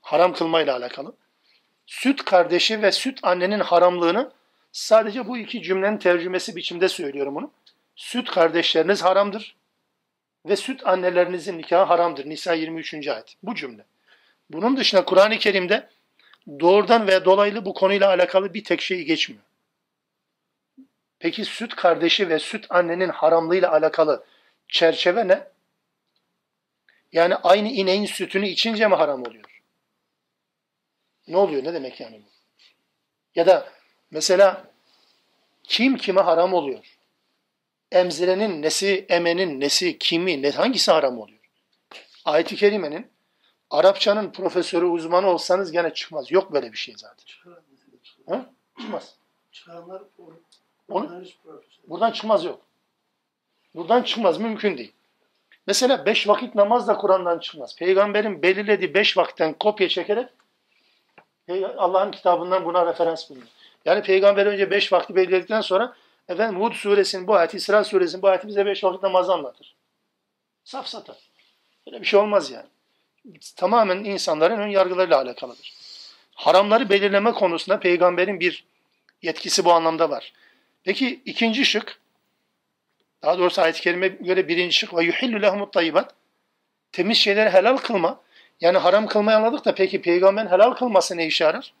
Haram 0.00 0.32
kılmayla 0.32 0.76
alakalı. 0.76 1.16
Süt 1.86 2.24
kardeşi 2.24 2.82
ve 2.82 2.92
süt 2.92 3.18
annenin 3.22 3.60
haramlığını 3.60 4.32
sadece 4.72 5.28
bu 5.28 5.38
iki 5.38 5.62
cümlenin 5.62 5.98
tercümesi 5.98 6.56
biçimde 6.56 6.88
söylüyorum 6.88 7.34
bunu. 7.34 7.50
Süt 7.96 8.30
kardeşleriniz 8.30 9.02
haramdır 9.02 9.56
ve 10.46 10.56
süt 10.56 10.86
annelerinizin 10.86 11.58
nikahı 11.58 11.84
haramdır. 11.84 12.28
Nisa 12.28 12.54
23. 12.54 12.94
ayet. 13.08 13.34
Bu 13.42 13.54
cümle. 13.54 13.84
Bunun 14.50 14.76
dışında 14.76 15.04
Kur'an-ı 15.04 15.38
Kerim'de 15.38 15.88
doğrudan 16.60 17.06
ve 17.06 17.24
dolaylı 17.24 17.64
bu 17.64 17.74
konuyla 17.74 18.08
alakalı 18.08 18.54
bir 18.54 18.64
tek 18.64 18.80
şey 18.80 19.02
geçmiyor. 19.02 19.42
Peki 21.18 21.44
süt 21.44 21.74
kardeşi 21.74 22.28
ve 22.28 22.38
süt 22.38 22.66
annenin 22.68 23.08
haramlığıyla 23.08 23.72
alakalı 23.72 24.24
çerçeve 24.68 25.28
ne? 25.28 25.53
Yani 27.14 27.36
aynı 27.36 27.68
ineğin 27.68 28.06
sütünü 28.06 28.48
içince 28.48 28.88
mi 28.88 28.94
haram 28.94 29.22
oluyor? 29.22 29.62
Ne 31.28 31.36
oluyor? 31.36 31.64
Ne 31.64 31.74
demek 31.74 32.00
yani 32.00 32.22
bu? 32.24 32.28
Ya 33.34 33.46
da 33.46 33.68
mesela 34.10 34.64
kim 35.62 35.96
kime 35.96 36.20
haram 36.20 36.54
oluyor? 36.54 36.98
Emzirenin 37.92 38.62
nesi, 38.62 39.06
emenin 39.08 39.60
nesi, 39.60 39.98
kimi, 39.98 40.42
ne, 40.42 40.50
hangisi 40.50 40.90
haram 40.90 41.18
oluyor? 41.18 41.38
Ayet-i 42.24 42.56
Kerime'nin 42.56 43.10
Arapçanın 43.70 44.32
profesörü, 44.32 44.84
uzmanı 44.84 45.26
olsanız 45.26 45.72
gene 45.72 45.94
çıkmaz. 45.94 46.32
Yok 46.32 46.52
böyle 46.52 46.72
bir 46.72 46.78
şey 46.78 46.94
zaten. 46.98 47.24
Ha? 48.28 48.50
Çıkmaz. 48.80 49.16
Çıkaranlar 49.52 50.02
o- 50.18 50.32
Onu-. 50.88 51.24
Buradan 51.88 52.12
çıkmaz 52.12 52.44
yok. 52.44 52.60
Buradan 53.74 54.02
çıkmaz 54.02 54.38
mümkün 54.38 54.78
değil. 54.78 54.93
Mesela 55.66 56.06
beş 56.06 56.28
vakit 56.28 56.54
namaz 56.54 56.88
da 56.88 56.96
Kur'an'dan 56.96 57.38
çıkmaz. 57.38 57.76
Peygamberin 57.76 58.42
belirlediği 58.42 58.94
beş 58.94 59.16
vakitten 59.16 59.52
kopya 59.52 59.88
çekerek 59.88 60.28
Allah'ın 61.76 62.10
kitabından 62.10 62.64
buna 62.64 62.86
referans 62.86 63.30
bulunuyor. 63.30 63.48
Yani 63.84 64.02
peygamber 64.02 64.46
önce 64.46 64.70
beş 64.70 64.92
vakti 64.92 65.16
belirledikten 65.16 65.60
sonra 65.60 65.94
efendim 66.28 66.60
Hud 66.60 66.72
suresinin 66.72 67.26
bu 67.26 67.34
ayeti, 67.34 67.56
İsra 67.56 67.84
suresinin 67.84 68.22
bu 68.22 68.28
ayeti 68.28 68.48
bize 68.48 68.66
beş 68.66 68.84
vakit 68.84 69.02
namazı 69.02 69.32
anlatır. 69.32 69.74
Safsata. 70.64 71.16
Böyle 71.86 72.00
bir 72.00 72.06
şey 72.06 72.20
olmaz 72.20 72.50
yani. 72.50 72.66
Tamamen 73.56 74.04
insanların 74.04 74.58
ön 74.58 74.68
yargılarıyla 74.68 75.20
alakalıdır. 75.20 75.72
Haramları 76.34 76.88
belirleme 76.88 77.32
konusunda 77.32 77.80
peygamberin 77.80 78.40
bir 78.40 78.64
yetkisi 79.22 79.64
bu 79.64 79.72
anlamda 79.72 80.10
var. 80.10 80.32
Peki 80.84 81.22
ikinci 81.24 81.64
şık, 81.64 82.00
daha 83.24 83.38
doğrusu 83.38 83.62
ayet-i 83.62 83.80
kerime 83.80 84.08
göre 84.08 84.48
birinci 84.48 84.74
şık 84.74 84.94
ve 84.94 85.04
yuhillu 85.04 85.42
lehumut 85.42 85.72
tayyibat. 85.72 86.14
Temiz 86.92 87.18
şeyleri 87.18 87.50
helal 87.50 87.76
kılma. 87.76 88.20
Yani 88.60 88.78
haram 88.78 89.06
kılmayı 89.06 89.36
anladık 89.36 89.64
da 89.64 89.74
peki 89.74 90.02
peygamberin 90.02 90.48
helal 90.48 90.74
kılması 90.74 91.16
ne 91.16 91.26
işe 91.26 91.44
yarar? 91.44 91.72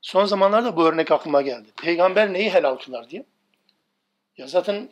Son 0.00 0.24
zamanlarda 0.24 0.76
bu 0.76 0.86
örnek 0.86 1.12
aklıma 1.12 1.42
geldi. 1.42 1.68
Peygamber 1.82 2.32
neyi 2.32 2.50
helal 2.50 2.76
kılar 2.76 3.10
diye. 3.10 3.24
Ya 4.36 4.46
zaten 4.46 4.88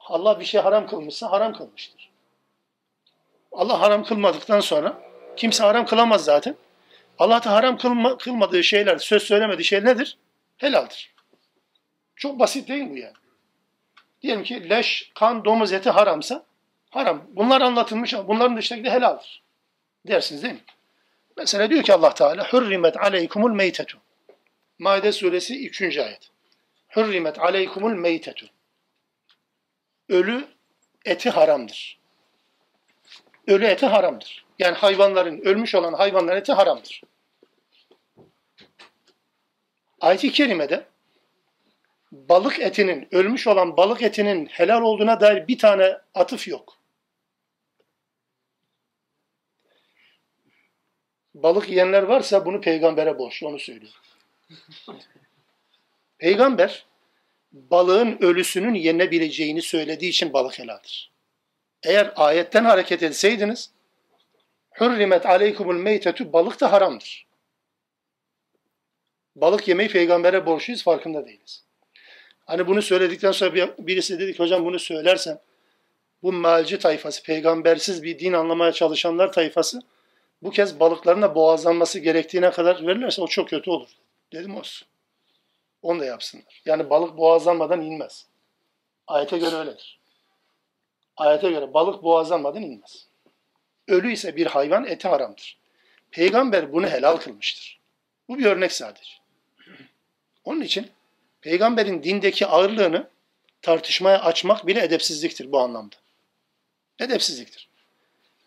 Allah 0.00 0.40
bir 0.40 0.44
şey 0.44 0.60
haram 0.60 0.86
kılmışsa 0.86 1.30
haram 1.30 1.52
kılmıştır. 1.52 2.10
Allah 3.52 3.80
haram 3.80 4.04
kılmadıktan 4.04 4.60
sonra 4.60 5.02
kimse 5.36 5.64
haram 5.64 5.86
kılamaz 5.86 6.24
zaten. 6.24 6.56
Allah 7.18 7.44
da 7.44 7.52
haram 7.52 7.78
kılma, 7.78 8.18
kılmadığı 8.18 8.64
şeyler, 8.64 8.98
söz 8.98 9.22
söylemediği 9.22 9.64
şey 9.64 9.84
nedir? 9.84 10.18
Helaldir. 10.56 11.14
Çok 12.16 12.38
basit 12.38 12.68
değil 12.68 12.90
bu 12.90 12.96
yani. 12.96 13.14
Diyelim 14.22 14.42
ki 14.42 14.70
leş, 14.70 15.10
kan, 15.14 15.44
domuz 15.44 15.72
eti 15.72 15.90
haramsa 15.90 16.44
haram. 16.90 17.22
Bunlar 17.28 17.60
anlatılmış 17.60 18.14
ama 18.14 18.28
bunların 18.28 18.56
dışındaki 18.56 18.84
de 18.84 18.90
helaldir. 18.90 19.42
Dersiniz 20.06 20.42
değil 20.42 20.54
mi? 20.54 20.60
Mesela 21.36 21.70
diyor 21.70 21.82
ki 21.82 21.94
Allah 21.94 22.14
Teala 22.14 22.52
hurrimet 22.52 22.96
aleykumul 22.96 23.50
meytetu. 23.50 23.98
Maide 24.78 25.12
suresi 25.12 25.66
3. 25.66 25.98
ayet. 25.98 26.30
Hurrimet 26.88 27.38
aleykumul 27.38 27.92
meytetu. 27.92 28.46
Ölü 30.08 30.48
eti 31.04 31.30
haramdır. 31.30 31.98
Ölü 33.46 33.64
eti 33.64 33.86
haramdır. 33.86 34.44
Yani 34.58 34.74
hayvanların, 34.74 35.40
ölmüş 35.40 35.74
olan 35.74 35.92
hayvanların 35.92 36.40
eti 36.40 36.52
haramdır. 36.52 37.02
Ayet-i 40.00 40.32
Kerime'de 40.32 40.86
balık 42.12 42.60
etinin, 42.60 43.08
ölmüş 43.12 43.46
olan 43.46 43.76
balık 43.76 44.02
etinin 44.02 44.46
helal 44.46 44.82
olduğuna 44.82 45.20
dair 45.20 45.48
bir 45.48 45.58
tane 45.58 45.98
atıf 46.14 46.48
yok. 46.48 46.78
Balık 51.34 51.68
yiyenler 51.68 52.02
varsa 52.02 52.46
bunu 52.46 52.60
peygambere 52.60 53.18
borçlu, 53.18 53.48
onu 53.48 53.58
söylüyorum. 53.58 54.00
Peygamber 56.18 56.86
balığın 57.52 58.18
ölüsünün 58.20 58.74
yenebileceğini 58.74 59.62
söylediği 59.62 60.10
için 60.10 60.32
balık 60.32 60.58
helaldir. 60.58 61.12
Eğer 61.82 62.12
ayetten 62.16 62.64
hareket 62.64 63.02
etseydiniz 63.02 63.70
Hürrimet 64.80 65.26
aleykumul 65.26 65.74
meytetu 65.74 66.32
balık 66.32 66.60
da 66.60 66.72
haramdır. 66.72 67.26
Balık 69.36 69.68
yemeyi 69.68 69.88
peygambere 69.88 70.46
borçluyuz 70.46 70.82
farkında 70.82 71.26
değiliz. 71.26 71.67
Hani 72.48 72.66
bunu 72.66 72.82
söyledikten 72.82 73.32
sonra 73.32 73.54
bir- 73.54 73.70
birisi 73.78 74.18
dedi 74.18 74.32
ki 74.32 74.38
hocam 74.38 74.64
bunu 74.64 74.78
söylersem 74.78 75.38
bu 76.22 76.32
mealci 76.32 76.78
tayfası, 76.78 77.22
peygambersiz 77.22 78.02
bir 78.02 78.18
din 78.18 78.32
anlamaya 78.32 78.72
çalışanlar 78.72 79.32
tayfası 79.32 79.80
bu 80.42 80.50
kez 80.50 80.80
balıkların 80.80 81.22
da 81.22 81.34
boğazlanması 81.34 81.98
gerektiğine 81.98 82.50
kadar 82.50 82.86
verirlerse 82.86 83.22
o 83.22 83.26
çok 83.26 83.48
kötü 83.48 83.70
olur. 83.70 83.88
Dedim 84.32 84.56
olsun. 84.56 84.88
Onu 85.82 86.00
da 86.00 86.04
yapsınlar. 86.04 86.62
Yani 86.64 86.90
balık 86.90 87.16
boğazlanmadan 87.16 87.80
inmez. 87.82 88.26
Ayete 89.06 89.38
göre 89.38 89.56
öyledir. 89.56 89.98
Ayete 91.16 91.50
göre 91.50 91.74
balık 91.74 92.02
boğazlanmadan 92.02 92.62
inmez. 92.62 93.06
Ölü 93.88 94.12
ise 94.12 94.36
bir 94.36 94.46
hayvan 94.46 94.86
eti 94.86 95.08
haramdır. 95.08 95.58
Peygamber 96.10 96.72
bunu 96.72 96.86
helal 96.86 97.16
kılmıştır. 97.16 97.80
Bu 98.28 98.38
bir 98.38 98.44
örnek 98.44 98.72
sadece. 98.72 99.12
Onun 100.44 100.60
için 100.60 100.90
peygamberin 101.48 102.02
dindeki 102.02 102.46
ağırlığını 102.46 103.08
tartışmaya 103.62 104.22
açmak 104.22 104.66
bile 104.66 104.84
edepsizliktir 104.84 105.52
bu 105.52 105.60
anlamda. 105.60 105.96
Edepsizliktir. 106.98 107.68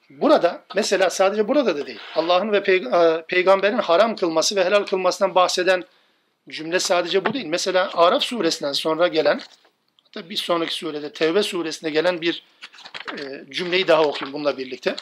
Burada 0.09 0.63
mesela 0.75 1.09
sadece 1.09 1.47
burada 1.47 1.77
da 1.77 1.87
değil. 1.87 1.99
Allah'ın 2.15 2.51
ve 2.51 2.57
peyg- 2.57 3.19
e, 3.19 3.25
peygamberin 3.25 3.77
haram 3.77 4.15
kılması 4.15 4.55
ve 4.55 4.65
helal 4.65 4.83
kılmasından 4.83 5.35
bahseden 5.35 5.83
cümle 6.49 6.79
sadece 6.79 7.25
bu 7.25 7.33
değil. 7.33 7.45
Mesela 7.45 7.89
Araf 7.93 8.23
suresinden 8.23 8.73
sonra 8.73 9.07
gelen 9.07 9.41
hatta 10.03 10.29
bir 10.29 10.37
sonraki 10.37 10.73
surede 10.73 11.13
Tevbe 11.13 11.43
suresinde 11.43 11.89
gelen 11.89 12.21
bir 12.21 12.43
e, 13.17 13.45
cümleyi 13.49 13.87
daha 13.87 14.03
okuyayım 14.03 14.33
bununla 14.33 14.57
birlikte. 14.57 14.95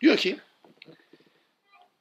Diyor 0.00 0.16
ki 0.16 0.38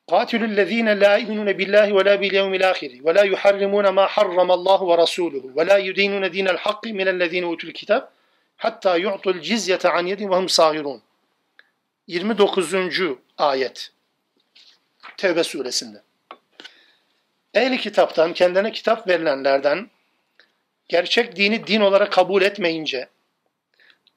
قاتلوا 0.08 0.46
الذين 0.46 0.88
لا 0.88 1.16
يؤمنون 1.16 1.52
بالله 1.52 1.92
ولا 1.92 2.14
باليوم 2.14 2.54
الآخر 2.54 2.90
ولا 3.02 3.22
يحرمون 3.22 3.88
ما 3.88 4.06
حرم 4.06 4.50
الله 4.52 4.82
ورسوله 4.82 5.44
ولا 5.56 5.76
يدينون 5.76 6.30
دين 6.30 6.48
الحق 6.48 6.86
من 6.86 7.08
الذين 7.08 7.44
أوتوا 7.44 7.68
الكتاب 7.68 8.08
حتى 8.58 8.98
يعطوا 8.98 9.32
الجزية 9.32 9.78
عن 9.84 10.08
يد 10.08 10.22
وهم 10.22 10.46
صاغرون 10.46 11.00
29. 12.08 13.18
ayet. 13.38 13.92
Tevbe 15.16 15.44
suresinde. 15.44 16.02
Ehli 17.54 17.78
kitaptan, 17.78 18.32
kendine 18.32 18.72
kitap 18.72 19.08
verilenlerden 19.08 19.90
gerçek 20.88 21.36
dini 21.36 21.66
din 21.66 21.80
olarak 21.80 22.12
kabul 22.12 22.42
etmeyince, 22.42 23.08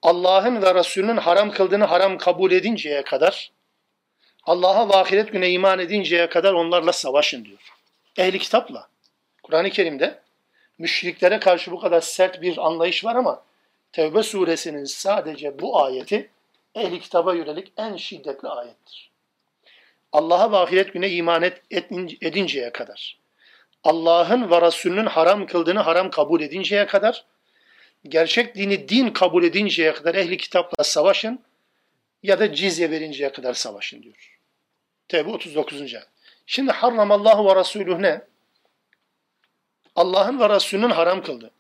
Allah'ın 0.02 0.62
ve 0.62 0.76
Resulünün 0.76 1.18
haram 1.18 1.52
kıldığını 1.52 1.86
haram 1.86 2.18
kabul 2.18 2.52
edinceye 2.52 3.04
kadar, 3.04 3.52
Allah'a 4.45 4.89
ve 4.89 4.93
ahiret 4.93 5.33
güne 5.33 5.51
iman 5.51 5.79
edinceye 5.79 6.29
kadar 6.29 6.53
onlarla 6.53 6.93
savaşın 6.93 7.45
diyor. 7.45 7.73
Ehli 8.19 8.39
kitapla. 8.39 8.89
Kur'an-ı 9.43 9.71
Kerim'de 9.71 10.19
müşriklere 10.79 11.41
karşı 11.41 11.71
bu 11.71 11.81
kadar 11.81 12.01
sert 12.01 12.43
bir 12.43 12.67
anlayış 12.67 13.05
var 13.05 13.17
ama 13.17 13.45
Tevbe 13.93 14.23
suresinin 14.23 14.85
sadece 14.85 15.61
bu 15.61 15.83
ayeti 15.83 16.31
ehli 16.75 17.01
kitaba 17.01 17.35
yönelik 17.35 17.73
en 17.77 17.97
şiddetli 17.97 18.49
ayettir. 18.49 19.11
Allah'a 20.13 20.53
ve 20.53 20.57
ahiret 20.57 20.93
güne 20.93 21.11
iman 21.11 21.43
et, 21.43 21.63
edinceye 22.21 22.73
kadar, 22.73 23.19
Allah'ın 23.85 24.51
ve 24.51 24.61
Resulünün 24.61 25.07
haram 25.07 25.47
kıldığını 25.47 25.81
haram 25.81 26.11
kabul 26.11 26.41
edinceye 26.41 26.87
kadar, 26.87 27.25
gerçek 28.09 28.55
dini 28.55 28.89
din 28.89 29.11
kabul 29.11 29.45
edinceye 29.45 29.93
kadar 29.93 30.15
ehli 30.15 30.37
kitapla 30.37 30.85
savaşın 30.85 31.41
ya 32.23 32.39
da 32.39 32.55
cizye 32.55 32.91
verinceye 32.91 33.33
kadar 33.33 33.55
savaşın 33.55 34.03
diyor. 34.03 34.32
Tevbe 35.13 35.31
39. 35.31 35.95
Şimdi 36.47 36.73
harramallahu 36.73 37.49
ve 37.49 37.61
Resulüh 37.61 37.99
ne? 37.99 38.23
Allah'ın 39.97 40.41
ve 40.41 40.49
Resulünün 40.49 40.91
haram 40.91 41.23
kıldı. 41.23 41.51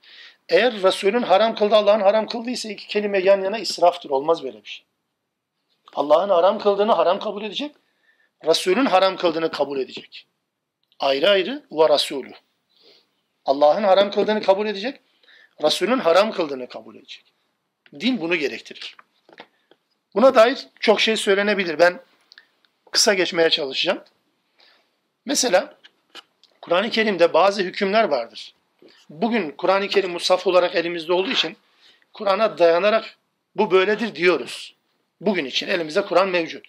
Eğer 0.48 0.82
Resulün 0.82 1.22
haram 1.22 1.54
kıldı, 1.54 1.74
Allah'ın 1.74 2.00
haram 2.00 2.26
kıldıysa 2.26 2.68
iki 2.68 2.86
kelime 2.86 3.18
yan 3.18 3.44
yana 3.44 3.58
israftır. 3.58 4.10
Olmaz 4.10 4.42
böyle 4.42 4.62
bir 4.62 4.68
şey. 4.68 4.84
Allah'ın 5.94 6.28
haram 6.28 6.58
kıldığını 6.58 6.92
haram 6.92 7.18
kabul 7.18 7.44
edecek. 7.44 7.74
Resulün 8.46 8.86
haram 8.86 9.16
kıldığını 9.16 9.50
kabul 9.50 9.78
edecek. 9.78 10.26
Ayrı 10.98 11.30
ayrı 11.30 11.62
ve 11.72 11.88
Resulü. 11.88 12.32
Allah'ın 13.44 13.82
haram 13.82 14.10
kıldığını 14.10 14.42
kabul 14.42 14.66
edecek. 14.66 15.00
Resulün 15.62 15.98
haram 15.98 16.32
kıldığını 16.32 16.68
kabul 16.68 16.96
edecek. 16.96 17.24
Din 18.00 18.20
bunu 18.20 18.36
gerektirir. 18.36 18.96
Buna 20.14 20.34
dair 20.34 20.66
çok 20.80 21.00
şey 21.00 21.16
söylenebilir. 21.16 21.78
Ben 21.78 22.00
kısa 22.92 23.14
geçmeye 23.14 23.50
çalışacağım. 23.50 24.04
Mesela 25.24 25.74
Kur'an-ı 26.60 26.90
Kerim'de 26.90 27.32
bazı 27.32 27.62
hükümler 27.62 28.04
vardır. 28.04 28.54
Bugün 29.10 29.50
Kur'an-ı 29.50 29.88
Kerim 29.88 30.10
musaf 30.10 30.46
olarak 30.46 30.74
elimizde 30.76 31.12
olduğu 31.12 31.30
için 31.30 31.56
Kur'an'a 32.12 32.58
dayanarak 32.58 33.16
bu 33.56 33.70
böyledir 33.70 34.14
diyoruz. 34.14 34.74
Bugün 35.20 35.44
için 35.44 35.68
elimizde 35.68 36.04
Kur'an 36.04 36.28
mevcut. 36.28 36.66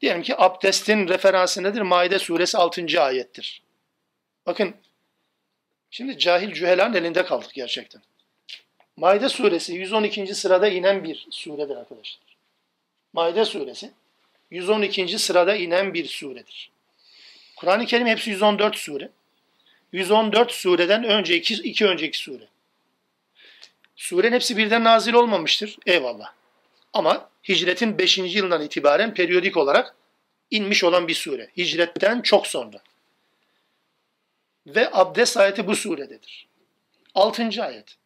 Diyelim 0.00 0.22
ki 0.22 0.34
abdestin 0.36 1.08
referansı 1.08 1.62
nedir? 1.62 1.80
Maide 1.80 2.18
suresi 2.18 2.58
6. 2.58 3.02
ayettir. 3.02 3.62
Bakın 4.46 4.74
şimdi 5.90 6.18
cahil 6.18 6.52
cühelan 6.52 6.94
elinde 6.94 7.24
kaldık 7.24 7.50
gerçekten. 7.54 8.02
Maide 8.96 9.28
suresi 9.28 9.74
112. 9.74 10.34
sırada 10.34 10.68
inen 10.68 11.04
bir 11.04 11.26
suredir 11.30 11.76
arkadaşlar. 11.76 12.36
Maide 13.12 13.44
suresi 13.44 13.92
112. 14.52 15.18
sırada 15.18 15.56
inen 15.56 15.94
bir 15.94 16.06
suredir. 16.06 16.70
Kur'an-ı 17.56 17.86
Kerim 17.86 18.06
hepsi 18.06 18.30
114 18.30 18.76
sure. 18.76 19.08
114 19.92 20.52
sureden 20.52 21.04
önce 21.04 21.36
iki, 21.36 21.54
iki 21.54 21.86
önceki 21.86 22.18
sure. 22.18 22.44
Surenin 23.96 24.32
hepsi 24.32 24.56
birden 24.56 24.84
nazil 24.84 25.12
olmamıştır. 25.12 25.78
Eyvallah. 25.86 26.32
Ama 26.92 27.30
hicretin 27.48 27.98
5. 27.98 28.18
yılından 28.18 28.62
itibaren 28.62 29.14
periyodik 29.14 29.56
olarak 29.56 29.94
inmiş 30.50 30.84
olan 30.84 31.08
bir 31.08 31.14
sure. 31.14 31.50
Hicretten 31.56 32.20
çok 32.22 32.46
sonra. 32.46 32.82
Ve 34.66 34.88
abdest 34.92 35.36
ayeti 35.36 35.66
bu 35.66 35.76
surededir. 35.76 36.46
6. 37.14 37.64
ayet. 37.64 37.96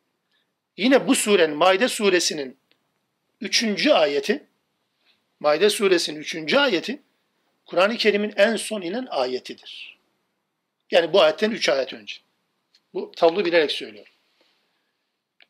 Yine 0.77 1.09
bu 1.09 1.15
surenin 1.15 1.57
Maide 1.57 1.89
suresinin 1.89 2.57
3. 3.41 3.87
ayeti 3.87 4.46
Maide 5.41 5.71
suresinin 5.71 6.21
3. 6.21 6.55
ayeti 6.55 7.03
Kur'an-ı 7.67 7.97
Kerim'in 7.97 8.33
en 8.37 8.57
son 8.57 8.83
inen 8.83 9.07
ayetidir. 9.11 9.99
Yani 10.91 11.13
bu 11.13 11.23
ayetten 11.23 11.51
3 11.51 11.69
ayet 11.69 11.93
önce. 11.93 12.17
Bu 12.95 13.13
tablo 13.17 13.45
bilerek 13.45 13.73
söylüyorum. 13.73 14.13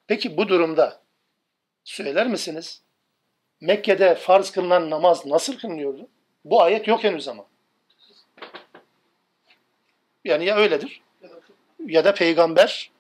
Peki 0.07 0.37
bu 0.37 0.49
durumda 0.49 1.01
söyler 1.85 2.27
misiniz? 2.27 2.83
Mekke'de 3.61 4.15
farz 4.15 4.51
kılınan 4.51 4.91
namaz 4.91 5.27
nasıl 5.27 5.59
kılınıyordu? 5.59 6.09
Bu 6.45 6.63
ayet 6.63 6.89
yok 6.89 7.05
henüz 7.05 7.29
ama. 7.29 7.47
Yani 10.25 10.45
ya 10.45 10.57
öyledir 10.57 11.01
ya 11.87 12.05
da 12.05 12.15
peygamber 12.15 12.91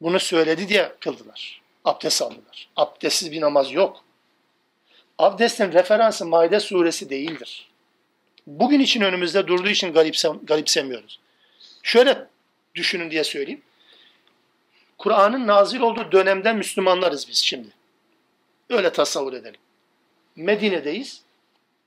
bunu 0.00 0.20
söyledi 0.20 0.68
diye 0.68 0.92
kıldılar. 1.00 1.62
Abdest 1.84 2.22
aldılar. 2.22 2.68
Abdestsiz 2.76 3.32
bir 3.32 3.40
namaz 3.40 3.72
yok. 3.72 4.04
Abdestin 5.20 5.72
referansı 5.72 6.26
Maide 6.26 6.60
suresi 6.60 7.10
değildir. 7.10 7.68
Bugün 8.46 8.80
için 8.80 9.00
önümüzde 9.00 9.46
durduğu 9.46 9.68
için 9.68 9.92
garipse, 9.92 10.28
garipsemiyoruz. 10.42 11.20
Şöyle 11.82 12.26
düşünün 12.74 13.10
diye 13.10 13.24
söyleyeyim. 13.24 13.62
Kur'an'ın 14.98 15.46
nazil 15.46 15.80
olduğu 15.80 16.12
dönemden 16.12 16.56
Müslümanlarız 16.56 17.28
biz 17.28 17.36
şimdi. 17.36 17.68
Öyle 18.70 18.92
tasavvur 18.92 19.32
edelim. 19.32 19.60
Medine'deyiz. 20.36 21.22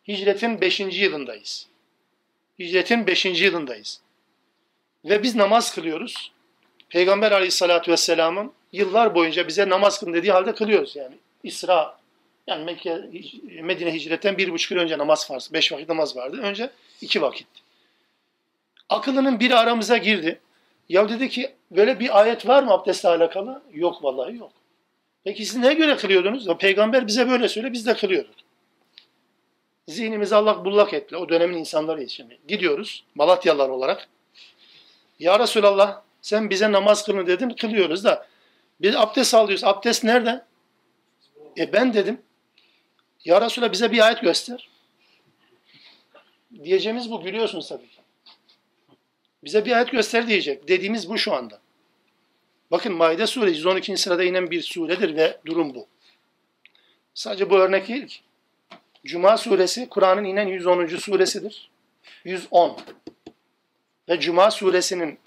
Hicretin 0.07 0.61
5. 0.61 0.79
yılındayız. 0.79 1.67
Hicretin 2.59 3.07
5. 3.07 3.25
yılındayız. 3.25 3.99
Ve 5.05 5.23
biz 5.23 5.35
namaz 5.35 5.75
kılıyoruz. 5.75 6.31
Peygamber 6.89 7.31
aleyhissalatü 7.31 7.91
vesselamın 7.91 8.51
yıllar 8.71 9.15
boyunca 9.15 9.47
bize 9.47 9.69
namaz 9.69 9.99
kılın 9.99 10.13
dediği 10.13 10.31
halde 10.31 10.55
kılıyoruz 10.55 10.95
yani. 10.95 11.15
İsra, 11.43 12.02
yani 12.47 12.63
Mekke, 12.63 13.09
Medine 13.61 13.93
hicretten 13.93 14.37
bir 14.37 14.51
buçuk 14.51 14.71
yıl 14.71 14.79
önce 14.79 14.97
namaz 14.97 15.27
farz. 15.27 15.53
Beş 15.53 15.71
vakit 15.71 15.89
namaz 15.89 16.15
vardı. 16.15 16.37
Önce 16.41 16.69
iki 17.01 17.21
vakit. 17.21 17.47
Akıllının 18.89 19.39
biri 19.39 19.55
aramıza 19.55 19.97
girdi. 19.97 20.39
Ya 20.89 21.09
dedi 21.09 21.29
ki 21.29 21.55
böyle 21.71 21.99
bir 21.99 22.21
ayet 22.21 22.47
var 22.47 22.63
mı 22.63 22.71
abdestle 22.73 23.09
alakalı? 23.09 23.61
Yok 23.73 24.03
vallahi 24.03 24.37
yok. 24.37 24.51
Peki 25.23 25.45
siz 25.45 25.55
neye 25.55 25.73
göre 25.73 25.95
kılıyordunuz? 25.95 26.47
Peygamber 26.57 27.07
bize 27.07 27.29
böyle 27.29 27.47
söyle 27.47 27.73
biz 27.73 27.87
de 27.87 27.93
kılıyorduk. 27.93 28.35
Zihnimizi 29.87 30.35
Allah 30.35 30.65
bullak 30.65 30.93
etti. 30.93 31.17
O 31.17 31.29
dönemin 31.29 31.57
insanlarıyız 31.57 32.11
şimdi. 32.11 32.39
Gidiyoruz 32.47 33.03
Malatyalılar 33.15 33.69
olarak. 33.69 34.07
Ya 35.19 35.39
Resulallah 35.39 36.01
sen 36.21 36.49
bize 36.49 36.71
namaz 36.71 37.05
kılın 37.05 37.27
dedin 37.27 37.49
kılıyoruz 37.49 38.03
da 38.03 38.27
biz 38.81 38.95
abdest 38.95 39.33
alıyoruz. 39.33 39.63
Abdest 39.63 40.03
nerede? 40.03 40.45
E 41.57 41.73
ben 41.73 41.93
dedim. 41.93 42.21
Ya 43.25 43.41
Resulallah 43.41 43.71
bize 43.71 43.91
bir 43.91 44.05
ayet 44.05 44.21
göster. 44.21 44.69
Diyeceğimiz 46.63 47.11
bu 47.11 47.23
gülüyorsunuz 47.23 47.69
tabii 47.69 47.87
ki. 47.87 48.01
Bize 49.43 49.65
bir 49.65 49.71
ayet 49.71 49.91
göster 49.91 50.27
diyecek. 50.27 50.67
Dediğimiz 50.67 51.09
bu 51.09 51.17
şu 51.17 51.33
anda. 51.33 51.59
Bakın 52.71 52.93
Maide 52.93 53.27
suresi 53.27 53.57
112. 53.57 53.97
sırada 53.97 54.23
inen 54.23 54.51
bir 54.51 54.61
suredir 54.61 55.15
ve 55.15 55.37
durum 55.45 55.75
bu. 55.75 55.87
Sadece 57.13 57.49
bu 57.49 57.57
örnek 57.57 57.87
değil 57.87 58.07
ki. 58.07 58.19
Cuma 59.05 59.37
suresi 59.37 59.89
Kur'an'ın 59.89 60.23
inen 60.23 60.47
110. 60.47 60.87
suresidir. 60.87 61.69
110. 62.23 62.77
Ve 64.09 64.19
Cuma 64.19 64.51
suresinin 64.51 65.19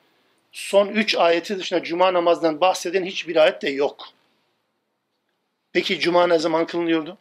son 0.52 0.88
3 0.88 1.14
ayeti 1.14 1.58
dışında 1.58 1.82
Cuma 1.82 2.12
namazından 2.12 2.60
bahseden 2.60 3.04
hiçbir 3.04 3.36
ayet 3.36 3.62
de 3.62 3.70
yok. 3.70 4.08
Peki 5.72 6.00
Cuma 6.00 6.26
ne 6.26 6.38
zaman 6.38 6.66
kılınıyordu? 6.66 7.18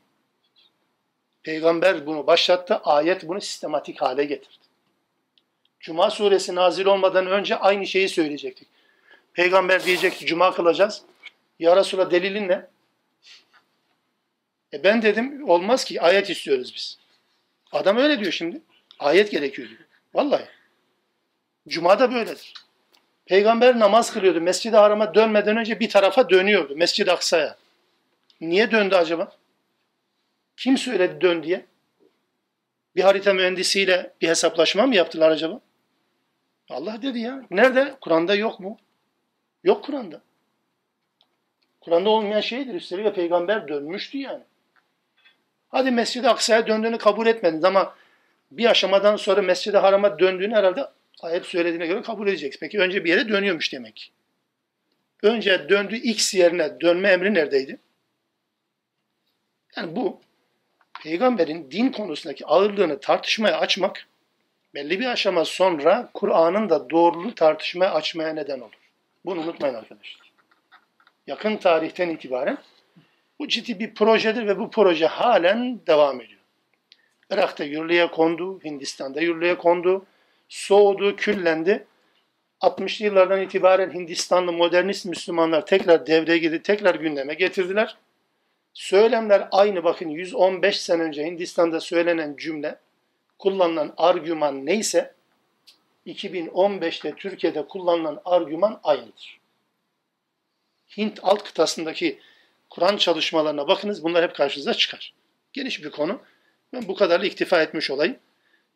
Peygamber 1.46 2.06
bunu 2.06 2.28
başlattı, 2.28 2.76
ayet 2.84 3.28
bunu 3.28 3.42
sistematik 3.42 4.02
hale 4.02 4.26
getirdi. 4.26 4.66
Cuma 5.80 6.10
suresi 6.10 6.56
nazil 6.56 6.86
olmadan 6.86 7.28
önce 7.28 7.56
aynı 7.56 7.88
şeyi 7.88 8.10
söyleyecektik. 8.10 8.68
Peygamber 9.34 9.84
diyecek 9.84 10.20
Cuma 10.26 10.54
kılacağız. 10.54 11.02
Ya 11.60 11.76
Resulallah 11.76 12.12
delilin 12.12 12.48
ne? 12.48 12.68
E 14.74 14.84
ben 14.84 15.02
dedim 15.02 15.50
olmaz 15.50 15.84
ki 15.84 16.02
ayet 16.02 16.30
istiyoruz 16.30 16.74
biz. 16.76 16.98
Adam 17.72 17.98
öyle 17.98 18.20
diyor 18.20 18.32
şimdi. 18.32 18.62
Ayet 19.00 19.32
gerekiyor 19.32 19.70
diyor. 19.70 19.82
Vallahi. 20.14 20.46
Cuma 21.68 22.00
da 22.00 22.14
böyledir. 22.14 22.54
Peygamber 23.26 23.80
namaz 23.80 24.14
kılıyordu. 24.14 24.42
Mescid-i 24.42 24.78
Haram'a 24.78 25.16
dönmeden 25.16 25.58
önce 25.58 25.80
bir 25.80 25.90
tarafa 25.90 26.30
dönüyordu. 26.30 26.76
Mescid-i 26.76 27.12
Aksa'ya. 27.12 27.58
Niye 28.42 28.72
döndü 28.72 28.96
acaba? 28.96 29.32
Kim 30.58 30.78
söyledi 30.78 31.22
dön 31.22 31.44
diye? 31.44 31.66
Bir 32.96 33.02
harita 33.02 33.34
mühendisiyle 33.34 34.14
bir 34.22 34.28
hesaplaşma 34.28 34.86
mı 34.86 34.96
yaptılar 34.96 35.32
acaba? 35.32 35.62
Allah 36.70 37.02
dedi 37.02 37.20
ya. 37.20 37.46
Nerede? 37.52 37.96
Kur'an'da 38.02 38.36
yok 38.36 38.60
mu? 38.60 38.78
Yok 39.64 39.84
Kur'an'da. 39.84 40.22
Kur'an'da 41.82 42.10
olmayan 42.10 42.42
şeydir. 42.42 42.74
Üstelik 42.74 43.06
de 43.06 43.14
peygamber 43.14 43.68
dönmüştü 43.68 44.18
yani. 44.18 44.44
Hadi 45.70 45.92
Mescid-i 45.92 46.30
Aksa'ya 46.30 46.68
döndüğünü 46.68 46.98
kabul 46.98 47.28
etmediniz 47.28 47.64
ama 47.64 47.96
Bir 48.52 48.66
aşamadan 48.66 49.16
sonra 49.16 49.42
Mescid-i 49.42 49.78
Haram'a 49.78 50.20
döndüğünü 50.20 50.56
herhalde 50.56 50.86
ayet 51.22 51.46
söylediğine 51.46 51.88
göre 51.88 52.02
kabul 52.02 52.28
edeceksin. 52.28 52.60
Peki 52.60 52.80
önce 52.80 53.04
bir 53.04 53.10
yere 53.10 53.30
dönüyormuş 53.30 53.74
demek. 53.74 54.12
Önce 55.24 55.70
döndüğü 55.70 55.96
X 55.96 56.34
yerine 56.34 56.82
dönme 56.82 57.10
emri 57.10 57.34
neredeydi? 57.34 57.80
Yani 59.78 59.96
bu 59.96 60.22
peygamberin 61.06 61.72
din 61.72 61.92
konusundaki 61.92 62.46
ağırlığını 62.46 63.00
tartışmaya 63.00 63.58
açmak 63.60 64.08
belli 64.74 65.00
bir 65.00 65.06
aşama 65.06 65.46
sonra 65.46 66.10
Kur'an'ın 66.14 66.70
da 66.70 66.90
doğruluğu 66.90 67.36
tartışmaya 67.36 67.94
açmaya 67.94 68.34
neden 68.34 68.60
olur. 68.60 68.72
Bunu 69.26 69.42
unutmayın 69.42 69.76
arkadaşlar. 69.76 70.32
Yakın 71.28 71.58
tarihten 71.58 72.10
itibaren 72.10 72.58
bu 73.40 73.48
ciddi 73.48 73.80
bir 73.80 73.94
projedir 73.94 74.48
ve 74.48 74.60
bu 74.60 74.70
proje 74.70 75.06
halen 75.06 75.80
devam 75.88 76.22
ediyor. 76.22 76.40
Irak'ta 77.30 77.64
yürürlüğe 77.64 78.08
kondu, 78.08 78.60
Hindistan'da 78.64 79.22
yürürlüğe 79.22 79.58
kondu, 79.58 80.06
soğudu, 80.50 81.16
küllendi. 81.16 81.86
60'lı 82.62 83.06
yıllardan 83.06 83.42
itibaren 83.42 83.94
Hindistanlı 83.94 84.52
modernist 84.52 85.06
Müslümanlar 85.06 85.66
tekrar 85.66 86.08
devreye 86.08 86.38
girdi, 86.38 86.62
tekrar 86.62 86.96
gündeme 86.96 87.34
getirdiler. 87.34 87.98
Söylemler 88.76 89.48
aynı 89.52 89.84
bakın 89.84 90.10
115 90.10 90.82
sene 90.82 91.04
önce 91.04 91.26
Hindistan'da 91.26 91.80
söylenen 91.80 92.36
cümle, 92.36 92.80
kullanılan 93.40 93.94
argüman 93.98 94.66
neyse 94.66 95.14
2015'te 96.08 97.16
Türkiye'de 97.16 97.68
kullanılan 97.68 98.22
argüman 98.26 98.80
aynıdır. 98.84 99.40
Hint 100.98 101.20
alt 101.24 101.44
kıtasındaki 101.44 102.20
Kur'an 102.70 102.98
çalışmalarına 102.98 103.68
bakınız 103.68 104.04
bunlar 104.04 104.24
hep 104.24 104.36
karşınıza 104.36 104.74
çıkar. 104.74 105.14
Geniş 105.54 105.84
bir 105.84 105.92
konu. 105.92 106.22
Ben 106.74 106.88
bu 106.88 106.96
kadarla 106.96 107.26
iktifa 107.26 107.62
etmiş 107.62 107.92
olayım. 107.92 108.18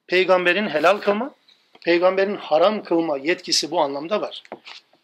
Peygamberin 0.08 0.68
helal 0.68 0.98
kılma, 0.98 1.36
peygamberin 1.82 2.36
haram 2.36 2.84
kılma 2.84 3.18
yetkisi 3.18 3.72
bu 3.72 3.82
anlamda 3.82 4.22
var. 4.22 4.44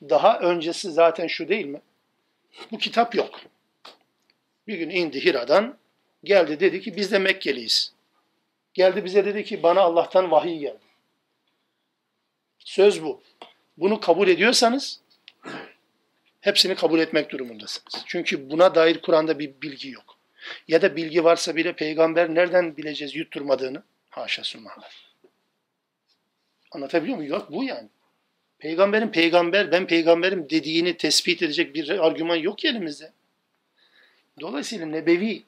Daha 0.10 0.40
öncesi 0.40 0.92
zaten 0.92 1.28
şu 1.28 1.48
değil 1.48 1.66
mi? 1.66 1.82
Bu 2.72 2.78
kitap 2.78 3.16
yok. 3.16 3.42
Bir 4.68 4.78
gün 4.78 4.90
indi 4.90 5.26
Hira'dan, 5.26 5.78
geldi 6.24 6.60
dedi 6.60 6.82
ki 6.82 6.96
biz 6.96 7.12
de 7.12 7.20
Mekkeliyiz. 7.20 7.94
Geldi 8.74 9.06
bize 9.06 9.26
dedi 9.26 9.44
ki 9.44 9.64
bana 9.64 9.82
Allah'tan 9.82 10.32
vahiy 10.32 10.60
geldi. 10.60 10.86
Söz 12.60 13.04
bu. 13.04 13.22
Bunu 13.78 14.00
kabul 14.00 14.28
ediyorsanız 14.28 15.00
hepsini 16.42 16.76
kabul 16.76 17.00
etmek 17.00 17.30
durumundasınız. 17.30 18.04
Çünkü 18.06 18.50
buna 18.50 18.76
dair 18.76 19.02
Kur'an'da 19.02 19.40
bir 19.40 19.54
bilgi 19.62 19.90
yok. 19.90 20.18
Ya 20.68 20.82
da 20.82 20.96
bilgi 20.96 21.24
varsa 21.24 21.56
bile 21.56 21.74
peygamber 21.74 22.36
nereden 22.36 22.78
bileceğiz 22.78 23.16
yutturmadığını? 23.16 23.84
Haşa 24.10 24.44
summalar. 24.44 25.06
Anlatabiliyor 26.72 27.18
muyum? 27.18 27.32
Yok 27.32 27.52
bu 27.52 27.64
yani. 27.64 27.90
Peygamberin 28.60 29.08
peygamber, 29.08 29.72
ben 29.72 29.88
peygamberim 29.88 30.50
dediğini 30.50 30.98
tespit 30.98 31.42
edecek 31.42 31.76
bir 31.76 32.06
argüman 32.06 32.36
yok 32.36 32.66
elimizde. 32.66 33.12
Dolayısıyla 34.40 34.86
nebevi, 34.86 35.44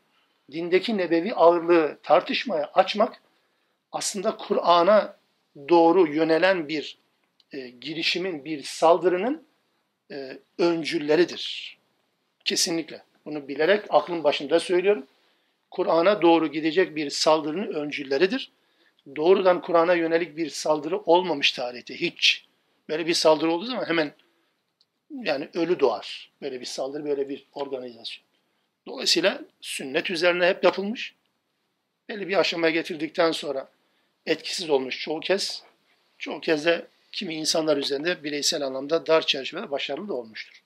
dindeki 0.51 0.97
nebevi 0.97 1.33
ağırlığı 1.33 1.97
tartışmaya 2.03 2.69
açmak 2.73 3.21
aslında 3.91 4.37
Kur'an'a 4.37 5.17
doğru 5.69 6.07
yönelen 6.07 6.67
bir 6.67 6.97
e, 7.51 7.69
girişimin, 7.69 8.45
bir 8.45 8.63
saldırının 8.63 9.43
e, 10.11 10.39
öncülleridir. 10.57 11.77
Kesinlikle. 12.45 13.03
Bunu 13.25 13.47
bilerek 13.47 13.85
aklın 13.89 14.23
başında 14.23 14.59
söylüyorum. 14.59 15.07
Kur'an'a 15.71 16.21
doğru 16.21 16.47
gidecek 16.47 16.95
bir 16.95 17.09
saldırının 17.09 17.73
öncülleridir. 17.73 18.51
Doğrudan 19.15 19.61
Kur'an'a 19.61 19.93
yönelik 19.93 20.37
bir 20.37 20.49
saldırı 20.49 20.99
olmamış 20.99 21.51
tarihte 21.51 21.95
hiç. 21.95 22.45
Böyle 22.89 23.07
bir 23.07 23.13
saldırı 23.13 23.51
olduğu 23.51 23.65
zaman 23.65 23.85
hemen 23.85 24.13
yani 25.09 25.49
ölü 25.53 25.79
doğar. 25.79 26.31
Böyle 26.41 26.59
bir 26.59 26.65
saldırı, 26.65 27.05
böyle 27.05 27.29
bir 27.29 27.47
organizasyon. 27.53 28.26
Dolayısıyla 28.87 29.41
sünnet 29.61 30.09
üzerine 30.09 30.47
hep 30.47 30.63
yapılmış. 30.63 31.15
Belli 32.09 32.27
bir 32.27 32.39
aşamaya 32.39 32.71
getirdikten 32.71 33.31
sonra 33.31 33.69
etkisiz 34.25 34.69
olmuş 34.69 34.99
çoğu 34.99 35.19
kez. 35.19 35.63
Çoğu 36.17 36.41
kez 36.41 36.65
de 36.65 36.87
kimi 37.11 37.35
insanlar 37.35 37.77
üzerinde 37.77 38.23
bireysel 38.23 38.61
anlamda 38.61 39.07
dar 39.07 39.25
çerçevede 39.25 39.71
başarılı 39.71 40.07
da 40.07 40.13
olmuştur. 40.13 40.63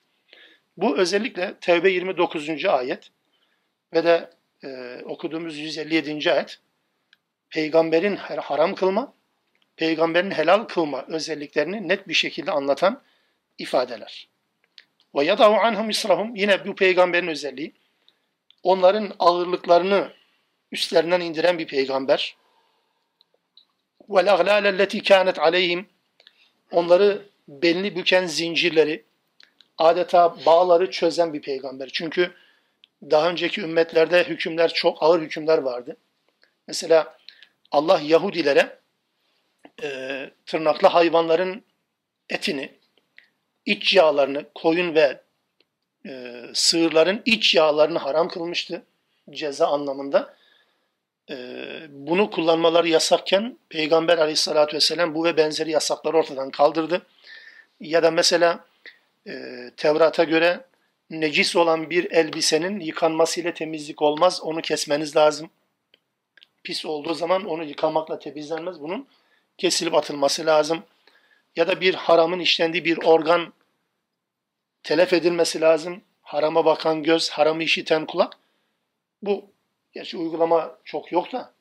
Bu 0.77 0.97
özellikle 0.97 1.53
Tevbe 1.61 1.89
29. 1.89 2.65
ayet 2.65 3.11
ve 3.93 4.03
de 4.03 4.29
e, 4.63 5.01
okuduğumuz 5.05 5.57
157. 5.57 6.31
ayet 6.31 6.59
peygamberin 7.49 8.15
haram 8.15 8.75
kılma, 8.75 9.13
peygamberin 9.75 10.31
helal 10.31 10.63
kılma 10.63 11.05
özelliklerini 11.07 11.87
net 11.87 12.07
bir 12.07 12.13
şekilde 12.13 12.51
anlatan 12.51 13.01
ifadeler. 13.57 14.27
Ve 15.15 15.23
yadahu 15.25 15.55
anhum 15.55 15.89
israhum 15.89 16.35
yine 16.35 16.65
bu 16.67 16.75
peygamberin 16.75 17.27
özelliği 17.27 17.73
onların 18.63 19.13
ağırlıklarını 19.19 20.13
üstlerinden 20.71 21.21
indiren 21.21 21.57
bir 21.57 21.67
peygamber. 21.67 22.35
Vel 24.09 24.33
aglâlelleti 24.33 25.03
kânet 25.03 25.39
aleyhim 25.39 25.89
onları 26.71 27.29
belini 27.47 27.95
büken 27.95 28.25
zincirleri, 28.25 29.05
adeta 29.77 30.45
bağları 30.45 30.91
çözen 30.91 31.33
bir 31.33 31.41
peygamber. 31.41 31.89
Çünkü 31.93 32.33
daha 33.11 33.29
önceki 33.29 33.61
ümmetlerde 33.61 34.23
hükümler 34.23 34.73
çok 34.73 35.03
ağır 35.03 35.21
hükümler 35.21 35.57
vardı. 35.57 35.97
Mesela 36.67 37.17
Allah 37.71 37.99
Yahudilere 38.03 38.79
e, 39.83 40.29
tırnaklı 40.45 40.87
hayvanların 40.87 41.63
etini, 42.29 42.71
iç 43.65 43.93
yağlarını, 43.93 44.45
koyun 44.55 44.95
ve 44.95 45.21
e, 46.05 46.43
sığırların 46.53 47.21
iç 47.25 47.55
yağlarını 47.55 47.97
haram 47.97 48.27
kılmıştı 48.29 48.83
ceza 49.29 49.67
anlamında. 49.67 50.35
E, 51.29 51.35
bunu 51.89 52.31
kullanmaları 52.31 52.87
yasakken 52.87 53.57
Peygamber 53.69 54.17
aleyhissalatü 54.17 54.75
vesselam 54.75 55.15
bu 55.15 55.23
ve 55.23 55.37
benzeri 55.37 55.71
yasakları 55.71 56.17
ortadan 56.17 56.51
kaldırdı. 56.51 57.01
Ya 57.79 58.03
da 58.03 58.11
mesela 58.11 58.65
e, 59.27 59.33
Tevrat'a 59.77 60.23
göre 60.23 60.65
necis 61.09 61.55
olan 61.55 61.89
bir 61.89 62.11
elbisenin 62.11 62.79
yıkanmasıyla 62.79 63.53
temizlik 63.53 64.01
olmaz. 64.01 64.41
Onu 64.43 64.61
kesmeniz 64.61 65.15
lazım. 65.15 65.49
Pis 66.63 66.85
olduğu 66.85 67.13
zaman 67.13 67.45
onu 67.45 67.63
yıkamakla 67.63 68.19
temizlenmez. 68.19 68.81
Bunun 68.81 69.07
kesilip 69.57 69.95
atılması 69.95 70.45
lazım. 70.45 70.83
Ya 71.55 71.67
da 71.67 71.81
bir 71.81 71.93
haramın 71.93 72.39
işlendiği 72.39 72.85
bir 72.85 72.97
organ 73.03 73.53
telef 74.83 75.13
edilmesi 75.13 75.61
lazım. 75.61 76.01
Harama 76.21 76.65
bakan 76.65 77.03
göz, 77.03 77.29
haramı 77.29 77.63
işiten 77.63 78.05
kulak. 78.05 78.37
Bu 79.21 79.45
gerçi 79.93 80.17
uygulama 80.17 80.77
çok 80.83 81.11
yok 81.11 81.31
da 81.31 81.53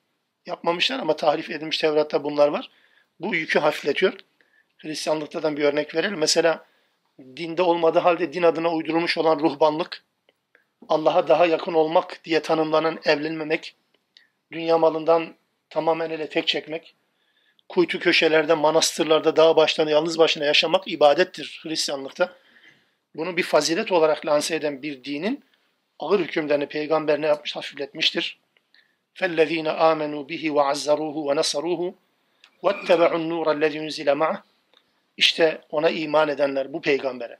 yapmamışlar 0.46 0.98
ama 0.98 1.16
tahrif 1.16 1.50
edilmiş 1.50 1.78
Tevrat'ta 1.78 2.24
bunlar 2.24 2.48
var. 2.48 2.70
Bu 3.20 3.34
yükü 3.34 3.58
hafifletiyor. 3.58 4.12
Hristiyanlıkta 4.78 5.56
bir 5.56 5.64
örnek 5.64 5.94
verelim. 5.94 6.18
Mesela 6.18 6.66
dinde 7.36 7.62
olmadığı 7.62 7.98
halde 7.98 8.32
din 8.32 8.42
adına 8.42 8.72
uydurulmuş 8.72 9.18
olan 9.18 9.38
ruhbanlık, 9.38 10.04
Allah'a 10.88 11.28
daha 11.28 11.46
yakın 11.46 11.74
olmak 11.74 12.20
diye 12.24 12.42
tanımlanan 12.42 12.98
evlenmemek, 13.04 13.76
dünya 14.52 14.78
malından 14.78 15.34
tamamen 15.70 16.10
ele 16.10 16.28
tek 16.28 16.48
çekmek, 16.48 16.94
kuytu 17.68 17.98
köşelerde, 17.98 18.54
manastırlarda, 18.54 19.36
dağ 19.36 19.56
başlarında 19.56 19.92
yalnız 19.92 20.18
başına 20.18 20.44
yaşamak 20.44 20.88
ibadettir 20.88 21.60
Hristiyanlıkta 21.62 22.32
Bunu 23.15 23.37
bir 23.37 23.43
fazilet 23.43 23.91
olarak 23.91 24.25
lanse 24.25 24.55
eden 24.55 24.81
bir 24.81 25.03
dinin 25.03 25.43
ağır 25.99 26.19
hükümlerini 26.19 26.65
peygamber 26.65 27.21
ne 27.21 27.27
yapmış? 27.27 27.55
Hafifletmiştir. 27.55 28.39
فَالَّذ۪ينَ 29.15 29.67
آمَنُوا 29.91 30.23
بِهِ 30.29 30.43
وَعَزَّرُوهُ 30.57 31.15
وَنَصَرُوهُ 31.27 31.93
وَاتَّبَعُوا 32.63 33.17
النُّورَ 33.21 33.47
الَّذ۪ي 33.55 33.77
يُنْزِلَ 33.81 34.09
مَعَهُ 34.21 34.37
İşte 35.17 35.61
ona 35.69 35.89
iman 35.89 36.29
edenler, 36.29 36.73
bu 36.73 36.81
peygambere. 36.81 37.37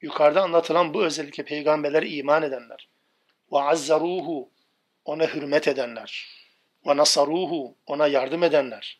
Yukarıda 0.00 0.42
anlatılan 0.42 0.94
bu 0.94 1.04
özellikle 1.04 1.42
peygamberlere 1.42 2.08
iman 2.08 2.42
edenler. 2.42 2.88
وَعَزَّرُوهُ 3.50 4.48
Ona 5.04 5.26
hürmet 5.26 5.68
edenler. 5.68 6.28
وَنَصَرُوهُ 6.84 7.72
Ona 7.86 8.06
yardım 8.06 8.42
edenler. 8.42 8.98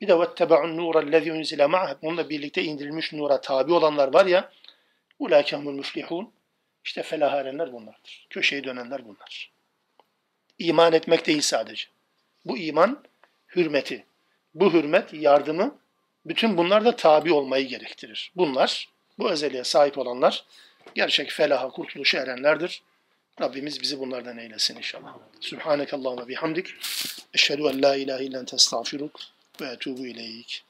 Bir 0.00 0.08
de 0.08 0.12
وَاتَّبَعُوا 0.12 0.66
النُّورَ 0.66 0.94
الَّذ۪ي 1.04 1.28
يُنْزِلَ 1.28 1.62
مَعَهُ 1.62 1.96
Onunla 2.02 2.30
birlikte 2.30 2.62
indirilmiş 2.62 3.12
nura 3.12 3.40
tabi 3.40 3.72
olanlar 3.72 4.14
var 4.14 4.26
ya, 4.26 4.50
Ulâkehumul 5.23 5.73
müflihûn. 5.73 6.31
İşte 6.85 7.03
felaha 7.03 7.39
erenler 7.39 7.73
bunlardır. 7.73 8.27
Köşeyi 8.29 8.63
dönenler 8.63 9.05
bunlar. 9.05 9.51
İman 10.59 10.93
etmek 10.93 11.27
değil 11.27 11.41
sadece. 11.41 11.85
Bu 12.45 12.57
iman 12.57 13.03
hürmeti. 13.55 14.05
Bu 14.53 14.73
hürmet, 14.73 15.13
yardımı, 15.13 15.79
bütün 16.25 16.57
bunlar 16.57 16.85
da 16.85 16.95
tabi 16.95 17.33
olmayı 17.33 17.67
gerektirir. 17.67 18.31
Bunlar, 18.35 18.89
bu 19.19 19.31
özelliğe 19.31 19.63
sahip 19.63 19.97
olanlar 19.97 20.45
gerçek 20.95 21.31
felaha, 21.31 21.69
kurtuluşa 21.69 22.19
erenlerdir. 22.19 22.83
Rabbimiz 23.41 23.81
bizi 23.81 23.99
bunlardan 23.99 24.37
eylesin 24.37 24.75
inşallah. 24.75 25.17
Subhanekallahumma 25.39 26.27
bihamdik. 26.27 26.67
Eşhedü 27.33 27.61
en 27.61 27.81
la 27.81 27.95
ilahe 27.95 28.23
illen 28.23 28.45
testağfiruk 28.45 29.19
ve 29.61 29.65
etubu 29.65 30.07
ileyk. 30.07 30.63